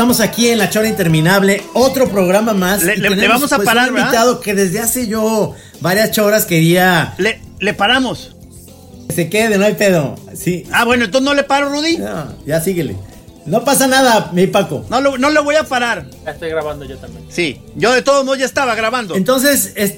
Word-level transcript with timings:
Estamos 0.00 0.20
aquí 0.20 0.48
en 0.48 0.56
La 0.56 0.70
Chora 0.70 0.88
Interminable, 0.88 1.62
otro 1.74 2.08
programa 2.08 2.54
más. 2.54 2.82
Le- 2.82 2.94
y 2.94 2.96
le- 3.00 3.10
le 3.10 3.16
tenemos, 3.16 3.34
vamos 3.36 3.52
a 3.52 3.56
pues, 3.56 3.66
parar, 3.66 3.88
un 3.90 3.96
¿verdad? 3.96 4.08
invitado 4.08 4.40
que 4.40 4.54
desde 4.54 4.78
hace 4.80 5.06
yo 5.06 5.54
varias 5.82 6.10
choras 6.12 6.46
quería 6.46 7.12
Le, 7.18 7.38
le 7.58 7.74
paramos. 7.74 8.34
que 9.10 9.14
se 9.14 9.28
quede, 9.28 9.58
no 9.58 9.66
hay 9.66 9.74
pedo. 9.74 10.14
Sí. 10.34 10.64
Ah, 10.72 10.86
bueno, 10.86 11.04
entonces 11.04 11.26
no 11.28 11.34
le 11.34 11.42
paro, 11.42 11.68
Rudy. 11.68 11.98
No, 11.98 12.34
ya 12.46 12.62
síguele. 12.62 12.96
No 13.44 13.62
pasa 13.62 13.86
nada, 13.88 14.30
mi 14.32 14.46
Paco. 14.46 14.86
No, 14.88 15.02
lo- 15.02 15.18
no 15.18 15.28
le 15.28 15.38
voy 15.40 15.56
a 15.56 15.64
parar. 15.64 16.06
Ya 16.24 16.30
estoy 16.30 16.48
grabando 16.48 16.86
yo 16.86 16.96
también. 16.96 17.26
Sí, 17.28 17.60
yo 17.76 17.92
de 17.92 18.00
todos 18.00 18.24
modos 18.24 18.38
ya 18.38 18.46
estaba 18.46 18.74
grabando. 18.74 19.14
Entonces, 19.16 19.74
es- 19.76 19.96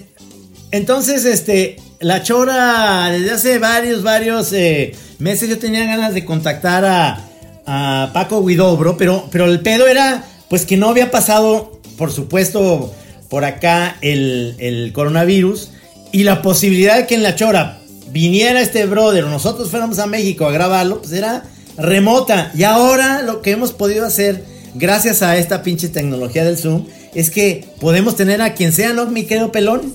entonces, 0.72 1.24
este, 1.24 1.76
La 2.00 2.24
Chora, 2.24 3.08
desde 3.12 3.30
hace 3.30 3.58
varios, 3.60 4.02
varios 4.02 4.52
eh, 4.52 4.96
meses 5.20 5.48
yo 5.48 5.60
tenía 5.60 5.84
ganas 5.86 6.12
de 6.12 6.24
contactar 6.24 6.84
a, 6.84 7.20
a 7.66 8.10
Paco 8.12 8.44
Guidobro, 8.44 8.96
pero, 8.96 9.28
pero 9.30 9.46
el 9.46 9.60
pedo 9.60 9.86
era, 9.86 10.24
pues 10.48 10.66
que 10.66 10.76
no 10.76 10.88
había 10.88 11.10
pasado, 11.10 11.80
por 11.96 12.12
supuesto, 12.12 12.92
por 13.28 13.44
acá 13.44 13.96
el, 14.00 14.56
el 14.58 14.92
coronavirus 14.92 15.70
y 16.12 16.24
la 16.24 16.42
posibilidad 16.42 16.96
de 16.96 17.06
que 17.06 17.14
en 17.14 17.22
La 17.22 17.34
Chora 17.34 17.78
viniera 18.10 18.60
este 18.60 18.84
brother 18.86 19.24
o 19.24 19.30
nosotros 19.30 19.70
fuéramos 19.70 19.98
a 19.98 20.06
México 20.06 20.46
a 20.46 20.52
grabarlo, 20.52 21.00
pues 21.00 21.12
era 21.12 21.44
remota. 21.76 22.52
Y 22.54 22.64
ahora 22.64 23.22
lo 23.22 23.40
que 23.40 23.52
hemos 23.52 23.72
podido 23.72 24.04
hacer, 24.04 24.44
gracias 24.74 25.22
a 25.22 25.36
esta 25.36 25.62
pinche 25.62 25.88
tecnología 25.88 26.44
del 26.44 26.58
Zoom, 26.58 26.86
es 27.14 27.30
que 27.30 27.66
podemos 27.80 28.16
tener 28.16 28.42
a 28.42 28.54
quien 28.54 28.72
sea, 28.72 28.92
¿no, 28.92 29.06
mi 29.06 29.24
querido 29.24 29.52
pelón? 29.52 29.94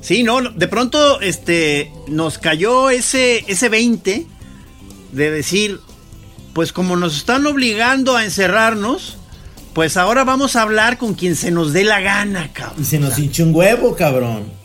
Sí, 0.00 0.22
no, 0.22 0.40
de 0.40 0.68
pronto 0.68 1.20
este 1.20 1.90
nos 2.06 2.38
cayó 2.38 2.88
ese 2.88 3.44
ese 3.48 3.68
20 3.68 4.26
de 5.12 5.30
decir, 5.30 5.80
pues 6.52 6.72
como 6.72 6.96
nos 6.96 7.16
están 7.16 7.46
obligando 7.46 8.16
a 8.16 8.24
encerrarnos, 8.24 9.16
pues 9.74 9.96
ahora 9.96 10.24
vamos 10.24 10.56
a 10.56 10.62
hablar 10.62 10.98
con 10.98 11.14
quien 11.14 11.36
se 11.36 11.50
nos 11.50 11.72
dé 11.72 11.84
la 11.84 12.00
gana, 12.00 12.50
cabrón. 12.52 12.82
Y 12.82 12.84
se 12.84 12.98
nos 12.98 13.18
hinchó 13.18 13.44
un 13.44 13.54
huevo, 13.54 13.94
cabrón. 13.94 14.58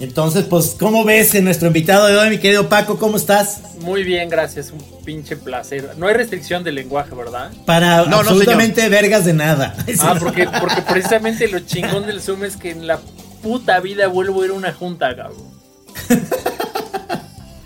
Entonces, 0.00 0.44
pues, 0.44 0.76
¿cómo 0.78 1.04
ves 1.04 1.34
en 1.34 1.44
nuestro 1.44 1.66
invitado 1.66 2.06
de 2.06 2.16
hoy, 2.16 2.30
mi 2.30 2.38
querido 2.38 2.70
Paco? 2.70 2.98
¿Cómo 2.98 3.18
estás? 3.18 3.60
Muy 3.80 4.02
bien, 4.02 4.30
gracias. 4.30 4.70
Un 4.70 4.82
pinche 5.04 5.36
placer. 5.36 5.90
No 5.98 6.06
hay 6.06 6.14
restricción 6.14 6.64
de 6.64 6.72
lenguaje, 6.72 7.14
¿verdad? 7.14 7.50
Para 7.66 7.98
No, 8.04 8.06
no, 8.06 8.16
absolutamente 8.20 8.88
vergas 8.88 9.26
de 9.26 9.34
nada. 9.34 9.76
Ah, 10.00 10.16
porque, 10.18 10.48
porque 10.58 10.80
precisamente 10.82 11.48
lo 11.48 11.60
chingón 11.60 12.06
del 12.06 12.22
Zoom 12.22 12.44
es 12.44 12.56
que 12.56 12.70
en 12.70 12.86
la 12.86 12.98
puta 13.42 13.78
vida 13.80 14.06
vuelvo 14.06 14.40
a 14.40 14.44
ir 14.46 14.50
a 14.52 14.54
una 14.54 14.72
junta, 14.72 15.14
cabrón. 15.14 15.44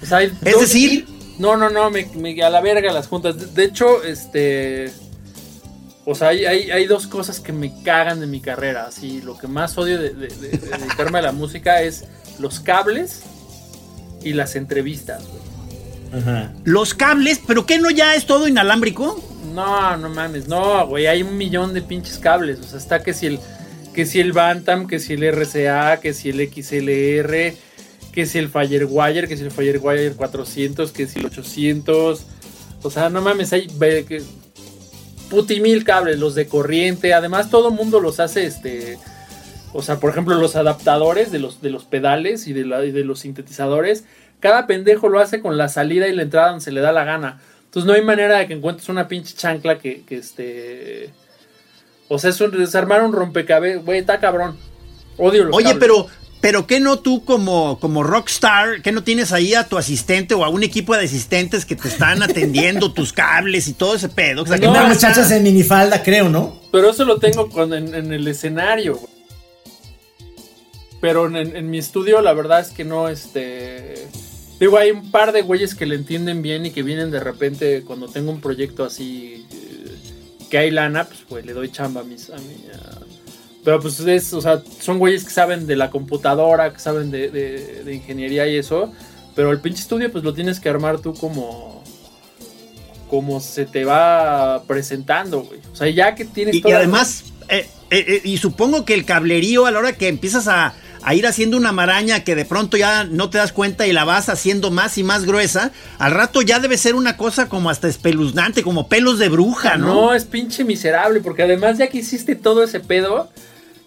O 0.02 0.06
sea, 0.06 0.18
hay 0.18 0.32
Es 0.44 0.60
decir, 0.60 1.06
No, 1.38 1.56
no, 1.56 1.68
no, 1.70 1.90
me, 1.90 2.06
me- 2.14 2.40
a 2.42 2.50
la 2.50 2.60
verga 2.60 2.92
las 2.92 3.08
juntas. 3.08 3.38
De, 3.38 3.46
de 3.46 3.64
hecho, 3.64 4.02
este. 4.04 4.90
O 6.06 6.14
sea, 6.14 6.28
hay, 6.28 6.44
hay, 6.44 6.70
hay 6.70 6.86
dos 6.86 7.06
cosas 7.06 7.40
que 7.40 7.52
me 7.52 7.72
cagan 7.82 8.20
de 8.20 8.26
mi 8.26 8.40
carrera. 8.40 8.84
Así, 8.86 9.22
lo 9.22 9.38
que 9.38 9.46
más 9.46 9.76
odio 9.78 9.98
de, 9.98 10.10
de- 10.10 10.28
de- 10.28 10.48
de 10.50 10.68
dedicarme 10.78 11.18
a 11.18 11.22
la 11.22 11.32
música 11.32 11.80
es 11.82 12.04
los 12.38 12.60
cables 12.60 13.22
y 14.22 14.32
las 14.34 14.54
entrevistas, 14.56 15.22
güey. 15.26 15.42
Ajá. 16.22 16.52
los 16.62 16.94
cables, 16.94 17.40
pero 17.44 17.66
¿qué 17.66 17.78
no 17.78 17.90
ya 17.90 18.14
es 18.14 18.24
todo 18.26 18.46
inalámbrico? 18.46 19.20
No, 19.52 19.96
no 19.96 20.08
mames, 20.08 20.46
no, 20.46 20.86
güey, 20.86 21.08
hay 21.08 21.22
un 21.24 21.36
millón 21.36 21.74
de 21.74 21.82
pinches 21.82 22.18
cables. 22.18 22.60
O 22.60 22.62
sea, 22.64 22.78
está 22.78 23.02
que 23.02 23.12
si 23.14 23.26
el, 23.26 23.40
que 23.92 24.06
si 24.06 24.20
el 24.20 24.32
Bantam, 24.32 24.86
que 24.86 25.00
si 25.00 25.14
el 25.14 25.24
RCA, 25.24 25.98
que 26.00 26.14
si 26.14 26.28
el 26.30 26.38
XLR, 26.52 27.54
que 28.14 28.26
si 28.26 28.38
el 28.38 28.48
Firewire, 28.48 29.26
que 29.26 29.36
si 29.36 29.42
el 29.42 29.50
Firewire 29.50 30.12
400, 30.12 30.92
que 30.92 31.06
si 31.06 31.18
el 31.18 31.26
800. 31.26 32.24
O 32.82 32.90
sea, 32.90 33.10
no 33.10 33.20
mames, 33.22 33.52
hay 33.52 33.66
que, 33.66 34.22
puti 35.30 35.60
mil 35.60 35.84
cables, 35.84 36.18
los 36.18 36.34
de 36.34 36.46
corriente. 36.46 37.12
Además, 37.14 37.50
todo 37.50 37.68
el 37.70 37.74
mundo 37.74 37.98
los 38.00 38.20
hace, 38.20 38.46
este, 38.46 38.98
o 39.72 39.82
sea, 39.82 39.98
por 39.98 40.10
ejemplo, 40.10 40.34
los 40.36 40.54
adaptadores 40.54 41.32
de 41.32 41.38
los, 41.40 41.60
de 41.60 41.70
los 41.70 41.84
pedales 41.84 42.46
y 42.46 42.52
de, 42.52 42.64
la- 42.64 42.84
y 42.84 42.92
de 42.92 43.04
los 43.04 43.20
sintetizadores. 43.20 44.04
Cada 44.40 44.66
pendejo 44.66 45.08
lo 45.08 45.18
hace 45.20 45.40
con 45.40 45.56
la 45.56 45.68
salida 45.68 46.06
y 46.06 46.14
la 46.14 46.22
entrada 46.22 46.50
donde 46.50 46.64
se 46.64 46.70
le 46.72 46.80
da 46.82 46.92
la 46.92 47.04
gana. 47.04 47.40
Entonces 47.64 47.86
no 47.86 47.94
hay 47.94 48.02
manera 48.02 48.38
de 48.38 48.46
que 48.46 48.52
encuentres 48.54 48.88
una 48.88 49.08
pinche 49.08 49.34
chancla 49.34 49.78
que, 49.78 50.02
que 50.02 50.16
este... 50.18 51.10
O 52.08 52.18
sea, 52.18 52.30
es, 52.30 52.40
un, 52.40 52.62
es 52.62 52.74
armar 52.74 53.02
un 53.02 53.12
rompecabezas. 53.12 53.84
Güey, 53.84 53.98
está 54.00 54.20
cabrón. 54.20 54.56
Odio 55.16 55.44
los 55.44 55.56
Oye, 55.56 55.64
cables. 55.72 55.80
pero 55.80 56.06
pero 56.44 56.66
¿qué 56.66 56.78
no 56.78 56.98
tú 56.98 57.24
como 57.24 57.80
como 57.80 58.02
rockstar, 58.02 58.82
qué 58.82 58.92
no 58.92 59.02
tienes 59.02 59.32
ahí 59.32 59.54
a 59.54 59.66
tu 59.66 59.78
asistente 59.78 60.34
o 60.34 60.44
a 60.44 60.50
un 60.50 60.62
equipo 60.62 60.94
de 60.94 61.02
asistentes 61.06 61.64
que 61.64 61.74
te 61.74 61.88
están 61.88 62.22
atendiendo 62.22 62.92
tus 62.92 63.14
cables 63.14 63.66
y 63.66 63.72
todo 63.72 63.94
ese 63.94 64.10
pedo? 64.10 64.42
O 64.42 64.46
sea, 64.46 64.58
que 64.58 64.66
No, 64.66 64.72
Una 64.72 64.80
nada 64.80 64.88
más 64.90 64.98
muchacha 64.98 65.22
está- 65.22 65.36
en 65.36 65.42
minifalda, 65.42 66.02
creo, 66.02 66.28
¿no? 66.28 66.60
Pero 66.70 66.90
eso 66.90 67.06
lo 67.06 67.18
tengo 67.18 67.48
cuando 67.48 67.76
en, 67.76 67.94
en 67.94 68.12
el 68.12 68.28
escenario. 68.28 68.96
güey. 68.96 69.08
Pero 71.00 71.26
en, 71.34 71.56
en 71.56 71.70
mi 71.70 71.78
estudio 71.78 72.20
la 72.20 72.34
verdad 72.34 72.60
es 72.60 72.68
que 72.68 72.84
no, 72.84 73.08
este... 73.08 74.06
Digo, 74.60 74.76
hay 74.76 74.90
un 74.90 75.10
par 75.10 75.32
de 75.32 75.40
güeyes 75.40 75.74
que 75.74 75.86
le 75.86 75.94
entienden 75.94 76.42
bien 76.42 76.66
y 76.66 76.72
que 76.72 76.82
vienen 76.82 77.10
de 77.10 77.20
repente 77.20 77.84
cuando 77.86 78.06
tengo 78.08 78.30
un 78.30 78.42
proyecto 78.42 78.84
así 78.84 79.46
eh, 79.50 79.96
que 80.50 80.58
hay 80.58 80.70
lana, 80.70 81.04
pues, 81.06 81.20
güey, 81.26 81.42
le 81.42 81.54
doy 81.54 81.70
chamba 81.72 82.02
a 82.02 82.04
mis... 82.04 82.28
A 82.28 82.36
mi, 82.36 82.54
a- 82.74 83.13
Pero 83.64 83.80
pues 83.80 83.98
es, 84.00 84.32
o 84.34 84.40
sea, 84.42 84.62
son 84.80 84.98
güeyes 84.98 85.24
que 85.24 85.30
saben 85.30 85.66
de 85.66 85.74
la 85.76 85.90
computadora, 85.90 86.72
que 86.72 86.78
saben 86.80 87.10
de, 87.10 87.30
de- 87.30 87.82
de 87.84 87.94
ingeniería 87.94 88.46
y 88.46 88.56
eso. 88.56 88.92
Pero 89.34 89.50
el 89.50 89.60
pinche 89.60 89.80
estudio 89.80 90.12
pues 90.12 90.22
lo 90.22 90.34
tienes 90.34 90.60
que 90.60 90.68
armar 90.68 90.98
tú 91.00 91.14
como... 91.14 91.82
Como 93.08 93.40
se 93.40 93.64
te 93.66 93.84
va 93.84 94.62
presentando, 94.66 95.42
güey. 95.42 95.60
O 95.72 95.76
sea, 95.76 95.88
ya 95.88 96.14
que 96.14 96.24
tienes 96.24 96.56
Y, 96.56 96.62
y 96.66 96.72
además, 96.72 97.24
eh, 97.48 97.68
eh, 97.90 98.04
eh, 98.08 98.20
y 98.24 98.38
supongo 98.38 98.84
que 98.84 98.94
el 98.94 99.04
cablerío 99.04 99.66
a 99.66 99.70
la 99.70 99.78
hora 99.78 99.92
que 99.92 100.08
empiezas 100.08 100.48
a, 100.48 100.74
a 101.02 101.14
ir 101.14 101.26
haciendo 101.26 101.56
una 101.56 101.70
maraña 101.70 102.24
que 102.24 102.34
de 102.34 102.44
pronto 102.44 102.76
ya 102.76 103.04
no 103.04 103.30
te 103.30 103.38
das 103.38 103.52
cuenta 103.52 103.86
y 103.86 103.92
la 103.92 104.04
vas 104.04 104.28
haciendo 104.30 104.70
más 104.70 104.98
y 104.98 105.04
más 105.04 105.26
gruesa, 105.26 105.70
al 105.98 106.12
rato 106.12 106.42
ya 106.42 106.58
debe 106.58 106.76
ser 106.76 106.94
una 106.96 107.16
cosa 107.16 107.48
como 107.48 107.70
hasta 107.70 107.88
espeluznante, 107.88 108.62
como 108.62 108.88
pelos 108.88 109.18
de 109.18 109.28
bruja, 109.28 109.76
¿no? 109.76 109.86
No, 109.94 110.14
es 110.14 110.24
pinche 110.24 110.64
miserable, 110.64 111.20
porque 111.20 111.42
además 111.42 111.78
ya 111.78 111.88
que 111.88 111.98
hiciste 111.98 112.34
todo 112.34 112.64
ese 112.64 112.80
pedo, 112.80 113.30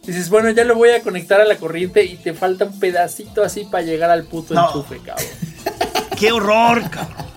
dices, 0.08 0.30
bueno, 0.30 0.50
ya 0.52 0.64
lo 0.64 0.76
voy 0.76 0.90
a 0.92 1.02
conectar 1.02 1.40
a 1.42 1.46
la 1.46 1.56
corriente 1.58 2.04
y 2.04 2.16
te 2.16 2.34
falta 2.34 2.66
un 2.66 2.80
pedacito 2.80 3.44
así 3.44 3.66
para 3.70 3.84
llegar 3.84 4.10
al 4.10 4.24
puto 4.24 4.54
No. 4.54 4.68
enchufe, 4.68 4.98
cabrón. 5.06 5.28
¡Qué 6.18 6.32
horror! 6.32 6.82
cabrón! 6.90 7.28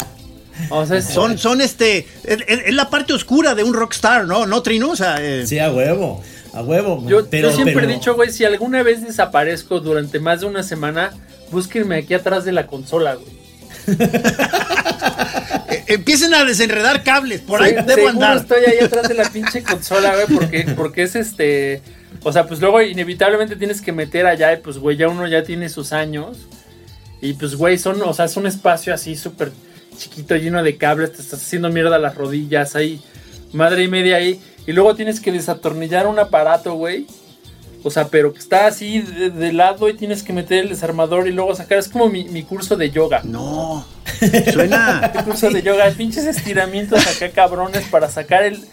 O 0.71 0.87
sea, 0.87 0.99
es- 0.99 1.07
Son, 1.07 1.37
son 1.39 1.61
este, 1.61 2.07
es, 2.25 2.73
la 2.75 2.89
parte 2.91 3.13
oscura 3.13 3.55
de 3.55 3.65
un 3.65 3.75
rockstar, 3.75 4.27
¿no? 4.27 4.47
¿No, 4.47 4.63
Trino? 4.63 4.91
O 4.91 4.97
sea, 4.97 5.17
eh, 5.21 5.47
Sí, 5.47 5.59
a 5.59 5.71
huevo. 5.73 6.23
A 6.53 6.63
huevo. 6.63 7.03
yo, 7.09 7.27
pero, 7.29 7.49
yo 7.51 7.55
siempre 7.55 7.75
pero- 7.75 7.89
he 7.91 7.95
dicho, 7.95 8.15
güey, 8.15 8.31
si 8.31 8.45
alguna 8.45 8.83
vez 8.83 9.03
desaparezco 9.03 9.81
durante 9.81 10.19
más 10.21 10.41
de 10.41 10.47
una 10.47 10.63
semana, 10.63 11.13
búsquenme 11.51 11.97
aquí 11.97 12.15
atrás 12.15 12.45
de 12.45 12.53
la 12.53 12.67
consola, 12.67 13.15
güey. 13.15 13.41
eh, 15.69 15.85
empiecen 15.89 16.35
a 16.35 16.45
desenredar 16.45 17.03
cables, 17.03 17.41
por 17.41 17.63
ahí 17.63 17.75
debo 17.87 18.09
andar. 18.09 18.37
estoy 18.39 18.65
ahí 18.65 18.79
atrás 18.85 19.09
de 19.09 19.15
la 19.15 19.29
pinche 19.31 19.63
consola, 19.63 20.15
güey, 20.15 20.27
porque, 20.39 20.67
porque 20.77 21.03
es 21.05 21.17
este. 21.17 21.83
O 22.23 22.33
sea, 22.33 22.47
pues 22.47 22.61
luego 22.61 22.83
inevitablemente 22.83 23.57
tienes 23.57 23.81
que 23.81 23.93
meter 23.93 24.27
allá 24.27 24.53
y 24.53 24.59
pues, 24.59 24.79
güey, 24.79 24.97
ya 24.97 25.09
uno 25.09 25.27
ya 25.27 25.43
tiene 25.43 25.69
sus 25.69 25.93
años. 25.93 26.39
Y 27.21 27.35
pues, 27.35 27.55
güey, 27.55 27.79
son, 27.79 28.01
o 28.03 28.13
sea, 28.13 28.27
es 28.27 28.37
un 28.37 28.47
espacio 28.47 28.93
así 28.93 29.17
súper 29.17 29.53
chiquito 29.97 30.37
lleno 30.37 30.63
de 30.63 30.77
cables, 30.77 31.13
te 31.13 31.23
estás 31.23 31.43
haciendo 31.43 31.69
mierda 31.71 31.99
las 31.99 32.15
rodillas, 32.15 32.77
ahí, 32.77 33.03
madre 33.53 33.85
y 33.85 33.89
media 33.89 34.17
ahí. 34.17 34.41
Y 34.67 34.73
luego 34.73 34.95
tienes 34.95 35.21
que 35.21 35.33
desatornillar 35.33 36.07
un 36.07 36.19
aparato, 36.19 36.75
güey. 36.75 37.07
O 37.83 37.91
sea, 37.91 38.09
pero 38.09 38.33
que 38.33 38.39
está 38.39 38.67
así 38.67 39.01
de, 39.01 39.31
de 39.31 39.53
lado 39.53 39.89
y 39.89 39.95
tienes 39.95 40.23
que 40.23 40.35
meter 40.35 40.65
el 40.65 40.69
desarmador 40.69 41.27
y 41.27 41.33
luego 41.33 41.55
sacar. 41.55 41.79
Es 41.79 41.89
como 41.89 42.09
mi, 42.09 42.25
mi 42.25 42.43
curso 42.43 42.77
de 42.77 42.91
yoga. 42.91 43.23
No. 43.25 43.87
Suena. 44.53 45.11
Mi 45.15 45.23
curso 45.23 45.49
de 45.49 45.63
yoga, 45.63 45.91
pinches 45.91 46.27
estiramientos 46.27 47.07
acá 47.07 47.31
cabrones 47.31 47.85
para 47.89 48.09
sacar 48.11 48.45
el. 48.45 48.65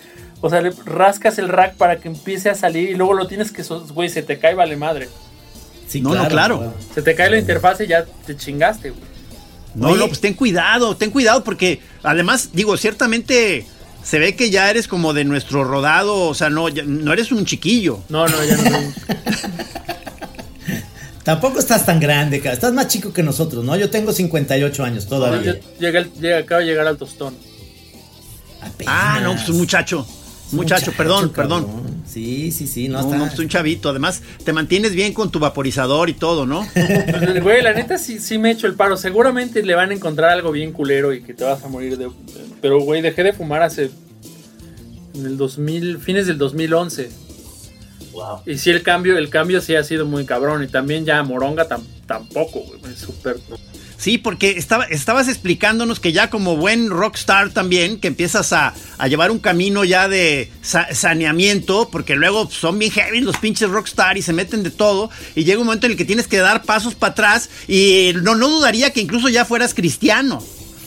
O 0.42 0.50
sea, 0.50 0.62
le 0.62 0.72
rascas 0.86 1.40
el 1.40 1.48
rack 1.50 1.76
para 1.76 1.98
que 1.98 2.08
empiece 2.08 2.50
a 2.50 2.56
salir 2.56 2.90
y 2.92 2.94
luego 2.96 3.14
lo 3.14 3.28
tienes 3.28 3.52
que. 3.52 3.64
Güey, 3.64 4.10
se 4.10 4.22
te 4.24 4.38
cae, 4.38 4.54
vale 4.56 4.76
madre. 4.78 5.10
Sí, 5.88 6.02
No, 6.02 6.14
no, 6.14 6.28
claro. 6.28 6.74
Se 6.94 7.02
te 7.02 7.16
cae 7.16 7.30
la 7.30 7.38
interfaz 7.40 7.82
y 7.82 7.88
ya 7.88 8.06
te 8.26 8.36
chingaste, 8.36 8.90
güey. 8.92 9.02
No, 9.74 9.90
Oye. 9.90 10.00
no, 10.00 10.08
pues 10.08 10.20
ten 10.22 10.34
cuidado, 10.34 10.96
ten 10.98 11.12
cuidado 11.12 11.44
porque 11.44 11.80
además, 12.04 12.50
digo, 12.54 12.78
ciertamente 12.78 13.66
se 14.04 14.20
ve 14.20 14.36
que 14.36 14.50
ya 14.50 14.70
eres 14.70 14.88
como 14.88 15.14
de 15.14 15.24
nuestro 15.24 15.64
rodado, 15.64 16.16
o 16.28 16.34
sea, 16.34 16.50
no, 16.50 16.68
ya- 16.70 16.84
no 16.84 17.14
eres 17.14 17.32
un 17.32 17.46
chiquillo. 17.46 18.00
No, 18.10 18.28
no, 18.28 18.44
ya 18.44 18.58
no. 18.58 18.78
Tampoco 21.24 21.60
estás 21.60 21.86
tan 21.86 22.00
grande, 22.00 22.40
cara. 22.40 22.54
Estás 22.54 22.72
más 22.74 22.88
chico 22.88 23.12
que 23.12 23.22
nosotros, 23.22 23.64
¿no? 23.66 23.76
Yo 23.76 23.90
tengo 23.90 24.14
58 24.14 24.84
años 24.84 25.04
Yo 25.04 25.10
todavía. 25.10 25.60
llegué 25.80 25.98
al- 25.98 26.14
llegué- 26.14 26.38
acabo 26.38 26.62
de 26.62 26.68
llegar 26.68 26.88
al 26.88 26.98
tostón. 26.98 27.36
Apenas. 28.62 28.94
Ah, 28.98 29.20
no, 29.22 29.34
pues 29.34 29.50
un 29.50 29.68
muchacho. 30.52 30.92
Muchacho, 30.92 30.94
perdón, 30.98 31.30
perdón. 31.30 31.66
cabrón. 31.66 31.98
Sí, 32.08 32.52
sí, 32.52 32.68
sí, 32.68 32.88
no, 32.88 33.00
No, 33.02 33.06
está. 33.06 33.18
no, 33.18 33.26
pues 33.28 33.40
un 33.40 33.50
chavito. 33.50 33.90
Además, 33.90 34.22
te 34.44 34.54
mantienes 34.54 34.94
bien 34.94 35.14
con 35.14 35.30
tu 35.32 35.40
vaporizador 35.40 36.10
y 36.10 36.14
todo, 36.14 36.46
¿no? 36.46 36.66
Pues, 36.74 37.44
Güey, 37.44 37.62
la 37.62 37.74
neta 37.74 37.98
sí, 37.98 38.20
sí 38.20 38.38
me 38.38 38.50
he 38.50 38.54
hecho 38.54 38.66
el 38.68 38.74
paro. 38.76 38.96
Seguramente 38.98 39.62
le 39.64 39.76
van 39.76 39.92
a 39.92 39.94
encontrar 39.94 40.30
algo 40.32 40.52
bien 40.52 40.72
culero 40.72 41.14
y 41.14 41.22
que 41.22 41.34
te 41.34 41.44
vas 41.44 41.64
a 41.64 41.68
morir 41.68 41.98
de... 41.98 42.10
Pero, 42.62 42.80
güey, 42.82 43.02
dejé 43.02 43.24
de 43.24 43.34
fumar 43.34 43.62
hace... 43.62 43.92
En 45.16 45.26
el 45.26 45.38
2000... 45.38 46.00
Fines 46.00 46.28
del 46.28 46.38
2011. 46.38 47.10
Wow. 48.14 48.40
Y 48.46 48.58
sí, 48.58 48.70
el 48.70 48.82
cambio, 48.84 49.18
el 49.18 49.30
cambio 49.30 49.62
sí 49.62 49.76
ha 49.76 49.84
sido 49.84 50.06
muy 50.06 50.26
cabrón. 50.26 50.64
Y 50.64 50.68
también 50.68 51.06
ya 51.06 51.22
Moronga 51.24 51.68
tam- 51.68 51.84
tampoco, 52.06 52.62
güey. 52.62 52.94
Es 52.94 53.00
súper... 53.00 53.38
Sí, 54.00 54.20
porque 54.20 54.52
estaba, 54.60 54.84
estabas 54.86 55.28
explicándonos 55.28 56.00
que 56.00 56.12
ya 56.14 56.30
como 56.30 56.56
buen 56.56 56.90
rockstar 56.92 57.50
también, 57.50 58.00
que 58.00 58.08
empiezas 58.08 58.54
a, 58.54 58.76
a 59.00 59.08
llevar 59.08 59.32
un 59.32 59.40
camino 59.40 59.84
ya 59.86 60.08
de 60.08 60.52
sa- 60.62 60.94
saneamiento, 60.94 61.90
porque 61.92 62.16
luego 62.16 62.48
son 62.52 62.78
bien 62.78 62.92
heavy 62.92 63.22
los 63.22 63.38
pinches 63.38 63.70
rockstar 63.70 64.16
y 64.18 64.22
se 64.22 64.34
meten 64.34 64.62
de 64.62 64.70
todo, 64.70 65.10
y 65.36 65.46
llega 65.46 65.60
un 65.60 65.66
momento 65.66 65.88
en 65.88 65.94
el 65.94 65.98
que 65.98 66.06
tienes 66.06 66.28
que 66.28 66.38
dar 66.38 66.62
pasos 66.64 66.94
para 66.94 67.14
atrás, 67.14 67.50
y 67.68 68.12
no, 68.22 68.36
no 68.36 68.48
dudaría 68.50 68.92
que 68.94 69.02
incluso 69.02 69.30
ya 69.30 69.46
fueras 69.46 69.74
cristiano. 69.74 70.44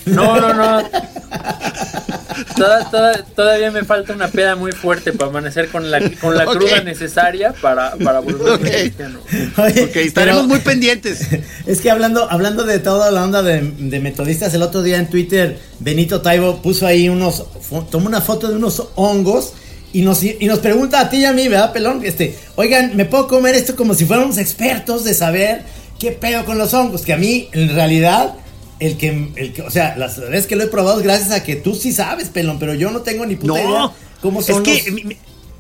No, 0.06 0.40
no, 0.40 0.54
no. 0.54 0.88
Toda- 2.56 2.90
toda- 2.90 3.25
todavía 3.37 3.70
me 3.70 3.84
falta 3.84 4.12
una 4.12 4.28
peda 4.28 4.56
muy 4.56 4.72
fuerte 4.72 5.12
para 5.12 5.31
amanecer 5.31 5.69
con 5.69 5.90
la, 5.90 6.00
con 6.20 6.37
la 6.37 6.46
cruda 6.46 6.81
necesaria 6.82 7.52
para, 7.60 7.96
para 7.96 8.20
volverme 8.20 8.50
Ok. 8.54 8.60
cristiano. 8.81 9.19
Oye, 9.58 9.84
Ok, 9.84 9.96
estaremos 9.96 10.42
pero- 10.42 10.48
muy 10.48 10.58
pendientes. 10.60 11.20
Es 11.66 11.81
que 11.81 11.90
hablando, 11.90 12.31
hablando 12.31 12.64
de 12.64 12.78
toda 12.78 13.10
la 13.10 13.22
onda 13.25 13.42
de, 13.42 13.60
de 13.78 14.00
metodistas, 14.00 14.52
el 14.54 14.62
otro 14.62 14.82
día 14.82 14.96
en 14.98 15.08
Twitter, 15.08 15.58
Benito 15.78 16.20
Taibo 16.20 16.62
puso 16.62 16.87
ahí 16.87 17.08
unos, 17.08 17.44
tomó 17.90 18.06
una 18.06 18.20
foto 18.20 18.48
de 18.48 18.56
unos 18.56 18.82
hongos 18.96 19.52
y 19.93 20.02
nos, 20.02 20.22
y 20.22 20.46
nos 20.46 20.60
pregunta 20.60 21.00
a 21.00 21.10
ti 21.10 21.19
y 21.19 21.25
a 21.25 21.32
mí, 21.32 21.48
¿verdad, 21.48 21.72
pelón? 21.72 22.00
Este, 22.04 22.36
oigan, 22.56 22.96
¿me 22.96 23.04
puedo 23.04 23.26
comer 23.28 23.54
esto 23.54 23.75
como 23.76 23.94
si 23.94 24.04
fuéramos 24.04 24.38
expertos 24.38 25.04
de 25.04 25.14
saber 25.14 25.62
qué 25.98 26.12
pedo 26.12 26.44
con 26.44 26.58
los 26.58 26.72
hongos? 26.75 27.02
Que 27.02 27.12
a 27.12 27.16
mí, 27.16 27.48
en 27.52 27.75
realidad, 27.75 28.34
el 28.81 28.97
que, 28.97 29.31
el 29.37 29.53
que, 29.53 29.62
o 29.62 29.71
sea, 29.71 29.97
las 29.97 30.19
veces 30.19 30.47
que 30.47 30.56
lo 30.56 30.65
he 30.65 30.69
probado 30.69 30.99
es 30.99 31.05
gracias 31.05 31.31
a 31.31 31.44
que 31.44 31.56
tú 31.56 31.75
sí 31.75 31.93
sabes, 31.93 32.29
pelón, 32.31 32.59
pero 32.59 32.75
yo 32.75 32.91
no 32.91 33.03
tengo 33.03 33.25
ni 33.27 33.37
puta 33.37 33.53
idea 33.61 33.69
No, 33.69 33.94
cómo 34.21 34.41
es 34.41 34.47
son 34.47 34.62
que 34.62 34.82
los- 34.85 34.93
mi- 34.93 35.05
mi- 35.05 35.17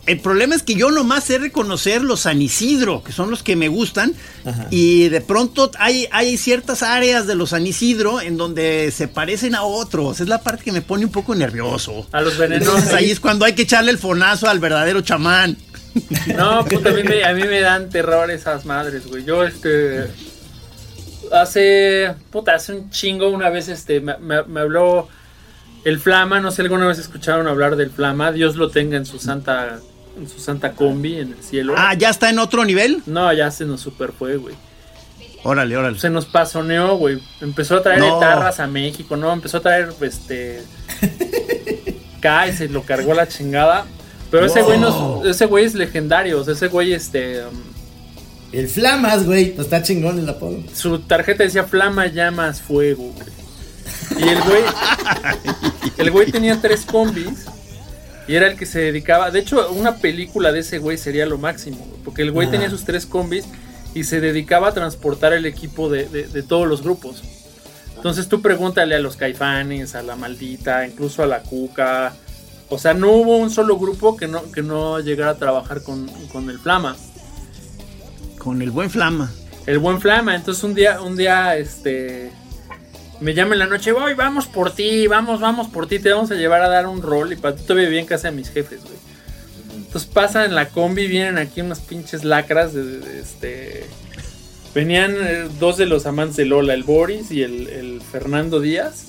el 0.06 0.18
problema 0.18 0.54
es 0.56 0.62
que 0.62 0.74
yo 0.74 0.90
nomás 0.90 1.24
sé 1.24 1.38
reconocer 1.38 2.02
los 2.02 2.20
San 2.20 2.40
Isidro, 2.42 3.04
que 3.04 3.12
son 3.12 3.30
los 3.30 3.42
que 3.42 3.54
me 3.54 3.68
gustan, 3.68 4.14
Ajá. 4.44 4.66
y 4.70 5.08
de 5.10 5.20
pronto 5.20 5.70
hay, 5.78 6.08
hay 6.10 6.36
ciertas 6.38 6.82
áreas 6.82 7.26
de 7.26 7.34
los 7.36 7.50
San 7.50 7.66
Isidro 7.66 8.20
en 8.20 8.36
donde 8.38 8.90
se 8.96 9.06
parecen 9.06 9.54
a 9.54 9.62
otros. 9.62 10.20
Es 10.20 10.26
la 10.26 10.40
parte 10.42 10.64
que 10.64 10.72
me 10.72 10.80
pone 10.82 11.04
un 11.04 11.12
poco 11.12 11.34
nervioso. 11.34 12.08
A 12.10 12.22
los 12.22 12.38
venenosos. 12.38 12.74
Entonces 12.74 12.94
ahí 12.94 13.10
es 13.10 13.20
cuando 13.20 13.44
hay 13.44 13.52
que 13.52 13.62
echarle 13.62 13.90
el 13.92 13.98
fonazo 13.98 14.48
al 14.48 14.58
verdadero 14.58 15.02
chamán. 15.02 15.56
No, 16.36 16.64
puta, 16.64 16.88
a 16.88 16.92
mí, 16.92 17.02
me, 17.04 17.22
a 17.24 17.34
mí 17.34 17.42
me 17.44 17.60
dan 17.60 17.90
terror 17.90 18.30
esas 18.30 18.64
madres, 18.64 19.06
güey. 19.06 19.24
Yo, 19.24 19.44
este. 19.44 20.06
Hace. 21.32 22.14
Puta, 22.30 22.54
hace 22.54 22.74
un 22.74 22.90
chingo 22.90 23.28
una 23.30 23.48
vez, 23.50 23.68
este. 23.68 24.00
Me, 24.00 24.16
me- 24.18 24.42
me 24.44 24.60
habló 24.60 25.08
el 25.84 25.98
Flama. 26.00 26.40
No 26.40 26.50
sé, 26.50 26.62
alguna 26.62 26.86
vez 26.86 26.98
escucharon 26.98 27.46
hablar 27.46 27.76
del 27.76 27.90
Flama. 27.90 28.32
Dios 28.32 28.56
lo 28.56 28.70
tenga 28.70 28.96
en 28.96 29.06
su 29.06 29.18
santa. 29.18 29.78
En 30.18 30.28
su 30.28 30.40
santa 30.40 30.72
combi 30.72 31.18
en 31.18 31.32
el 31.32 31.42
cielo. 31.42 31.74
Ah, 31.76 31.94
¿ya 31.94 32.10
está 32.10 32.28
en 32.30 32.38
otro 32.40 32.64
nivel? 32.64 33.02
No, 33.06 33.32
ya 33.32 33.50
se 33.50 33.64
nos 33.64 33.80
super 33.80 34.12
fue, 34.12 34.36
güey. 34.36 34.54
Órale, 35.44 35.76
órale. 35.76 35.98
Se 35.98 36.10
nos 36.10 36.26
pasoneó, 36.26 36.96
güey. 36.96 37.22
Empezó 37.40 37.76
a 37.76 37.82
traer 37.82 38.00
No. 38.00 38.16
guitarras 38.16 38.60
a 38.60 38.66
México, 38.66 39.16
¿no? 39.16 39.32
Empezó 39.32 39.58
a 39.58 39.60
traer, 39.60 39.90
este. 40.00 40.62
Y 42.48 42.52
se 42.52 42.68
lo 42.68 42.82
cargó 42.82 43.14
la 43.14 43.26
chingada. 43.28 43.86
Pero 44.30 44.44
ese 44.44 44.60
güey 44.60 44.78
nos, 44.78 45.24
ese 45.24 45.46
güey 45.46 45.64
es 45.64 45.74
legendario. 45.74 46.40
O 46.40 46.44
sea, 46.44 46.52
ese 46.52 46.68
güey, 46.68 46.92
este. 46.92 47.42
um, 47.46 47.62
El 48.52 48.68
Flamas, 48.68 49.24
güey, 49.26 49.54
pues 49.54 49.66
está 49.66 49.82
chingón 49.82 50.18
el 50.18 50.28
apodo. 50.28 50.58
su 50.74 50.98
tarjeta 51.00 51.44
decía 51.44 51.64
Flama, 51.64 52.06
llamas, 52.08 52.60
fuego, 52.60 53.12
güey. 53.14 54.24
Y 54.24 54.28
el 54.28 54.40
güey. 54.42 54.62
El 55.98 56.10
güey 56.10 56.30
tenía 56.32 56.60
tres 56.60 56.84
combis. 56.84 57.46
Y 58.26 58.34
era 58.34 58.48
el 58.48 58.56
que 58.56 58.66
se 58.66 58.80
dedicaba. 58.80 59.30
De 59.30 59.38
hecho, 59.40 59.70
una 59.72 59.96
película 59.96 60.52
de 60.52 60.60
ese 60.60 60.78
güey 60.78 60.98
sería 60.98 61.26
lo 61.26 61.38
máximo. 61.38 61.78
güey, 61.78 62.02
Porque 62.04 62.22
el 62.22 62.32
güey 62.32 62.48
Ah. 62.48 62.50
tenía 62.50 62.70
sus 62.70 62.84
tres 62.84 63.06
combis. 63.06 63.44
Y 63.94 64.04
se 64.04 64.20
dedicaba 64.20 64.68
a 64.68 64.72
transportar 64.74 65.32
el 65.32 65.46
equipo 65.46 65.88
de, 65.88 66.04
de- 66.06 66.26
de 66.28 66.42
todos 66.42 66.66
los 66.68 66.82
grupos. 66.82 67.22
Entonces 67.96 68.28
tú 68.28 68.40
pregúntale 68.40 68.94
a 68.94 68.98
los 69.00 69.16
caifanes, 69.16 69.94
a 69.94 70.02
la 70.02 70.16
maldita, 70.16 70.86
incluso 70.86 71.22
a 71.22 71.26
la 71.26 71.40
cuca. 71.42 72.14
O 72.68 72.78
sea, 72.78 72.94
no 72.94 73.10
hubo 73.12 73.36
un 73.36 73.50
solo 73.50 73.78
grupo 73.78 74.16
que 74.16 74.28
no, 74.28 74.42
que 74.52 74.62
no 74.62 75.00
llegara 75.00 75.32
a 75.32 75.36
trabajar 75.36 75.82
con, 75.82 76.06
con 76.32 76.48
el 76.50 76.58
Flama. 76.60 76.96
Con 78.40 78.62
el 78.62 78.70
buen 78.70 78.88
flama. 78.88 79.30
El 79.66 79.78
buen 79.78 80.00
Flama. 80.00 80.34
Entonces 80.34 80.64
un 80.64 80.74
día, 80.74 81.02
un 81.02 81.14
día, 81.14 81.56
este. 81.56 82.30
Me 83.20 83.34
llama 83.34 83.52
en 83.52 83.58
la 83.58 83.66
noche, 83.66 83.92
voy, 83.92 84.14
vamos 84.14 84.46
por 84.46 84.74
ti, 84.74 85.06
vamos, 85.06 85.40
vamos 85.40 85.68
por 85.68 85.86
ti, 85.86 85.98
te 85.98 86.10
vamos 86.10 86.30
a 86.30 86.36
llevar 86.36 86.62
a 86.62 86.68
dar 86.70 86.86
un 86.86 87.02
rol. 87.02 87.34
Y 87.34 87.36
todavía 87.36 87.84
vivía 87.84 88.00
en 88.00 88.06
casa 88.06 88.30
de 88.30 88.36
mis 88.36 88.48
jefes, 88.48 88.80
güey. 88.82 88.96
Entonces 89.76 90.08
pasan 90.10 90.46
en 90.46 90.54
la 90.54 90.70
combi, 90.70 91.06
vienen 91.06 91.36
aquí 91.36 91.60
unas 91.60 91.80
pinches 91.80 92.24
lacras 92.24 92.74
este. 92.74 93.84
Venían 94.74 95.14
eh, 95.20 95.48
dos 95.58 95.76
de 95.76 95.84
los 95.84 96.06
amantes 96.06 96.36
de 96.36 96.46
Lola, 96.46 96.72
el 96.72 96.84
Boris 96.84 97.30
y 97.30 97.42
el, 97.42 97.68
el 97.68 98.00
Fernando 98.00 98.58
Díaz. 98.58 99.08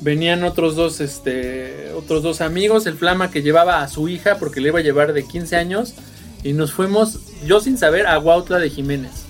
Venían 0.00 0.44
otros 0.44 0.76
dos, 0.76 1.00
este, 1.00 1.90
otros 1.96 2.22
dos 2.22 2.40
amigos, 2.40 2.86
el 2.86 2.96
Flama 2.96 3.32
que 3.32 3.42
llevaba 3.42 3.82
a 3.82 3.88
su 3.88 4.08
hija 4.08 4.38
porque 4.38 4.60
le 4.60 4.68
iba 4.68 4.78
a 4.78 4.82
llevar 4.82 5.12
de 5.12 5.24
15 5.24 5.56
años 5.56 5.94
y 6.46 6.52
nos 6.52 6.72
fuimos, 6.72 7.18
yo 7.44 7.58
sin 7.58 7.76
saber, 7.76 8.06
a 8.06 8.20
Huautla 8.20 8.60
de 8.60 8.70
Jiménez. 8.70 9.24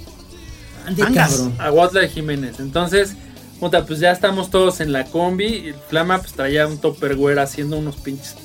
Angas. 0.85 1.33
cabrón. 1.33 1.55
A 1.59 1.73
Huautla 1.73 2.03
de 2.03 2.11
Jiménez. 2.11 2.61
Entonces, 2.61 3.15
puta, 3.59 3.87
pues 3.87 4.01
ya 4.01 4.11
estamos 4.11 4.51
todos 4.51 4.81
en 4.83 4.93
la 4.93 5.07
combi. 5.07 5.47
Y 5.47 5.69
el 5.69 5.77
Flama 5.89 6.19
pues 6.19 6.35
traía 6.35 6.67
un 6.67 6.79
topperware 6.79 7.39
haciendo 7.39 7.79
unos 7.79 7.97
pinches 7.97 8.37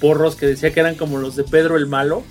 porros 0.00 0.34
que 0.34 0.46
decía 0.46 0.74
que 0.74 0.80
eran 0.80 0.96
como 0.96 1.18
los 1.18 1.36
de 1.36 1.44
Pedro 1.44 1.76
el 1.76 1.86
Malo. 1.86 2.24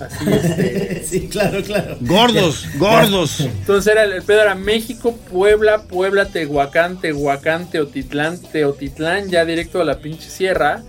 Así, 0.00 0.24
este. 0.32 1.04
Sí, 1.04 1.28
claro, 1.28 1.62
claro. 1.62 1.98
Gordos, 2.00 2.64
gordos. 2.78 3.40
Entonces 3.40 3.92
era 3.92 4.04
el, 4.04 4.14
el 4.14 4.22
pedo 4.22 4.40
era 4.40 4.54
México, 4.54 5.14
Puebla, 5.30 5.82
Puebla, 5.82 6.24
Tehuacán, 6.24 7.02
Tehuacán, 7.02 7.68
Teotitlán, 7.68 8.40
Teotitlán, 8.40 9.28
ya 9.28 9.44
directo 9.44 9.82
a 9.82 9.84
la 9.84 9.98
pinche 9.98 10.30
sierra. 10.30 10.82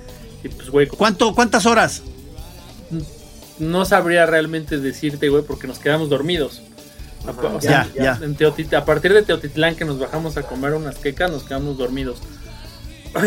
Y 0.46 0.48
pues, 0.48 0.70
güey, 0.70 0.88
¿Cuánto, 0.88 1.36
¿Cuántas 1.36 1.66
horas? 1.66 2.04
No 3.60 3.86
sabría 3.86 4.26
realmente 4.26 4.78
decirte, 4.78 5.30
güey, 5.30 5.44
porque 5.44 5.68
nos 5.68 5.80
quedamos 5.80 6.10
dormidos. 6.10 6.62
O 7.28 7.62
sea, 7.62 7.90
Ya, 7.96 8.18
ya. 8.18 8.26
en 8.26 8.38
Teotit- 8.38 8.74
a 8.76 8.86
partir 8.86 9.14
de 9.14 9.24
Teotitlán 9.24 9.76
que 9.76 9.86
nos 9.86 9.98
bajamos 10.00 10.38
a 10.38 10.44
comer 10.44 10.74
unas 10.74 10.98
quecas, 10.98 11.32
nos 11.32 11.44
quedamos 11.44 11.78
dormidos. 11.78 12.20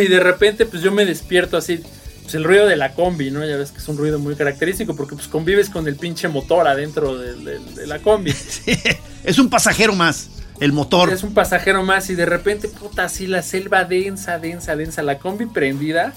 Y 0.00 0.06
de 0.06 0.20
repente, 0.20 0.66
pues 0.66 0.82
yo 0.82 0.92
me 0.92 1.04
despierto 1.04 1.56
así, 1.56 1.80
pues 2.22 2.34
el 2.34 2.44
ruido 2.44 2.66
de 2.66 2.76
la 2.76 2.92
combi, 2.92 3.30
¿no? 3.30 3.44
Ya 3.44 3.56
ves 3.56 3.72
que 3.72 3.78
es 3.78 3.88
un 3.88 3.96
ruido 3.96 4.18
muy 4.18 4.36
característico 4.36 4.94
porque 4.94 5.14
pues 5.16 5.28
convives 5.28 5.70
con 5.70 5.88
el 5.88 5.96
pinche 5.96 6.28
motor 6.28 6.68
adentro 6.68 7.16
de, 7.16 7.86
la 7.86 7.98
combi. 8.00 8.34
es 9.24 9.38
un 9.38 9.48
pasajero 9.48 9.94
más, 9.94 10.28
el 10.60 10.72
motor. 10.72 11.10
Es 11.10 11.22
un 11.22 11.32
pasajero 11.32 11.82
más 11.82 12.10
y 12.10 12.14
de 12.14 12.26
repente, 12.26 12.68
puta, 12.68 13.04
así 13.04 13.26
la 13.26 13.42
selva 13.42 13.84
densa, 13.84 14.38
densa, 14.38 14.76
densa, 14.76 15.02
la 15.02 15.18
combi 15.18 15.46
prendida 15.46 16.12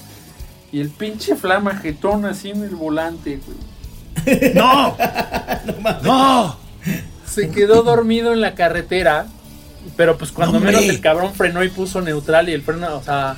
y 0.72 0.82
el 0.82 0.90
pinche 0.90 1.36
flama 1.36 1.78
jetón 1.78 2.26
así 2.26 2.50
en 2.50 2.64
el 2.64 2.76
volante, 2.76 3.40
güey. 3.44 3.71
¡No! 4.56 4.98
¡No! 6.04 6.58
Se 7.30 7.50
quedó 7.50 7.84
dormido 7.84 8.34
en 8.34 8.42
la 8.42 8.56
carretera 8.56 9.28
Pero 9.96 10.18
pues 10.18 10.32
cuando 10.32 10.58
¡Hombre! 10.58 10.74
menos 10.74 10.90
el 10.90 11.00
cabrón 11.02 11.34
frenó 11.34 11.64
y 11.64 11.70
puso 11.70 12.02
neutral 12.02 12.50
y 12.50 12.54
el 12.54 12.62
freno, 12.62 12.98
o 12.98 13.04
sea. 13.04 13.38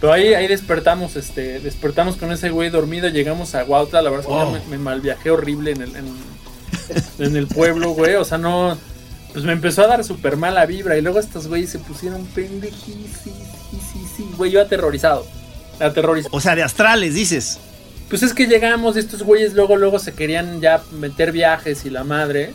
Pero 0.00 0.12
ahí, 0.12 0.34
ahí 0.34 0.48
despertamos, 0.48 1.14
este, 1.14 1.60
despertamos 1.60 2.16
con 2.16 2.32
ese 2.32 2.50
güey 2.50 2.70
dormido, 2.70 3.08
llegamos 3.08 3.54
a 3.54 3.62
Huautla, 3.64 4.02
la 4.02 4.10
verdad 4.10 4.26
es 4.28 4.36
que 4.36 4.42
Oh. 4.42 4.50
me, 4.50 4.60
me 4.68 4.78
malviajé 4.78 5.30
horrible 5.30 5.70
en 5.70 5.82
el, 5.82 5.94
en, 5.94 6.06
en 7.20 7.36
el 7.36 7.46
pueblo, 7.46 7.90
güey. 7.90 8.16
O 8.16 8.24
sea, 8.24 8.38
no. 8.38 8.76
Pues 9.32 9.44
me 9.44 9.52
empezó 9.52 9.82
a 9.82 9.86
dar 9.86 10.02
súper 10.04 10.36
mala 10.36 10.66
vibra. 10.66 10.98
Y 10.98 11.02
luego 11.02 11.20
estos 11.20 11.46
güeyes 11.46 11.70
se 11.70 11.78
pusieron 11.78 12.26
pendejísimos, 12.26 14.36
güey. 14.36 14.50
Yo 14.50 14.60
aterrorizado. 14.60 15.24
Aterrorizado. 15.80 16.36
O 16.36 16.40
sea, 16.40 16.54
de 16.56 16.64
astrales, 16.64 17.14
dices. 17.14 17.58
Pues 18.12 18.22
es 18.22 18.34
que 18.34 18.46
llegamos, 18.46 18.96
estos 18.98 19.22
güeyes 19.22 19.54
luego, 19.54 19.76
luego 19.76 19.98
se 19.98 20.12
querían 20.12 20.60
ya 20.60 20.82
meter 20.92 21.32
viajes 21.32 21.86
y 21.86 21.90
la 21.90 22.04
madre. 22.04 22.52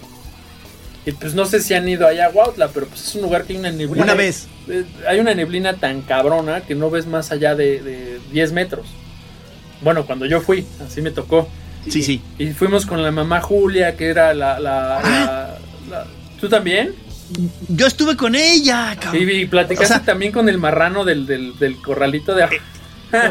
Y 1.03 1.13
pues 1.13 1.33
no 1.33 1.47
sé 1.47 1.61
si 1.61 1.73
han 1.73 1.89
ido 1.89 2.05
allá 2.05 2.27
a 2.27 2.29
Huautla, 2.29 2.67
pero 2.67 2.85
pues 2.85 3.01
es 3.07 3.15
un 3.15 3.23
lugar 3.23 3.43
que 3.45 3.53
hay 3.53 3.59
una 3.59 3.71
neblina. 3.71 4.03
Una 4.03 4.13
vez. 4.13 4.45
Eh, 4.67 4.83
Hay 5.07 5.19
una 5.19 5.33
neblina 5.33 5.73
tan 5.73 6.03
cabrona 6.03 6.61
que 6.61 6.75
no 6.75 6.91
ves 6.91 7.07
más 7.07 7.31
allá 7.31 7.55
de, 7.55 7.81
de 7.81 8.19
10 8.33 8.51
metros. 8.51 8.85
Bueno, 9.81 10.05
cuando 10.05 10.27
yo 10.27 10.41
fui, 10.41 10.63
así 10.85 11.01
me 11.01 11.09
tocó. 11.09 11.49
Sí, 11.89 12.03
sí. 12.03 12.21
Y 12.37 12.51
fuimos 12.51 12.85
con 12.85 13.01
la 13.01 13.09
mamá 13.11 13.41
Julia, 13.41 13.95
que 13.97 14.09
era 14.09 14.35
la... 14.35 14.59
la- 14.59 15.01
la- 15.01 15.57
la- 15.89 16.05
¿Tú 16.39 16.49
también? 16.49 16.93
Yo 17.67 17.87
estuve 17.87 18.15
con 18.15 18.35
ella, 18.35 18.93
Y, 18.93 18.97
cabrón. 18.97 19.29
y 19.31 19.45
platicaste 19.47 19.93
O 19.93 19.97
sea- 19.97 20.05
también 20.05 20.31
con 20.31 20.49
el 20.49 20.59
marrano 20.59 21.03
del, 21.03 21.25
del, 21.25 21.57
del 21.57 21.81
corralito 21.81 22.35
de... 22.35 22.45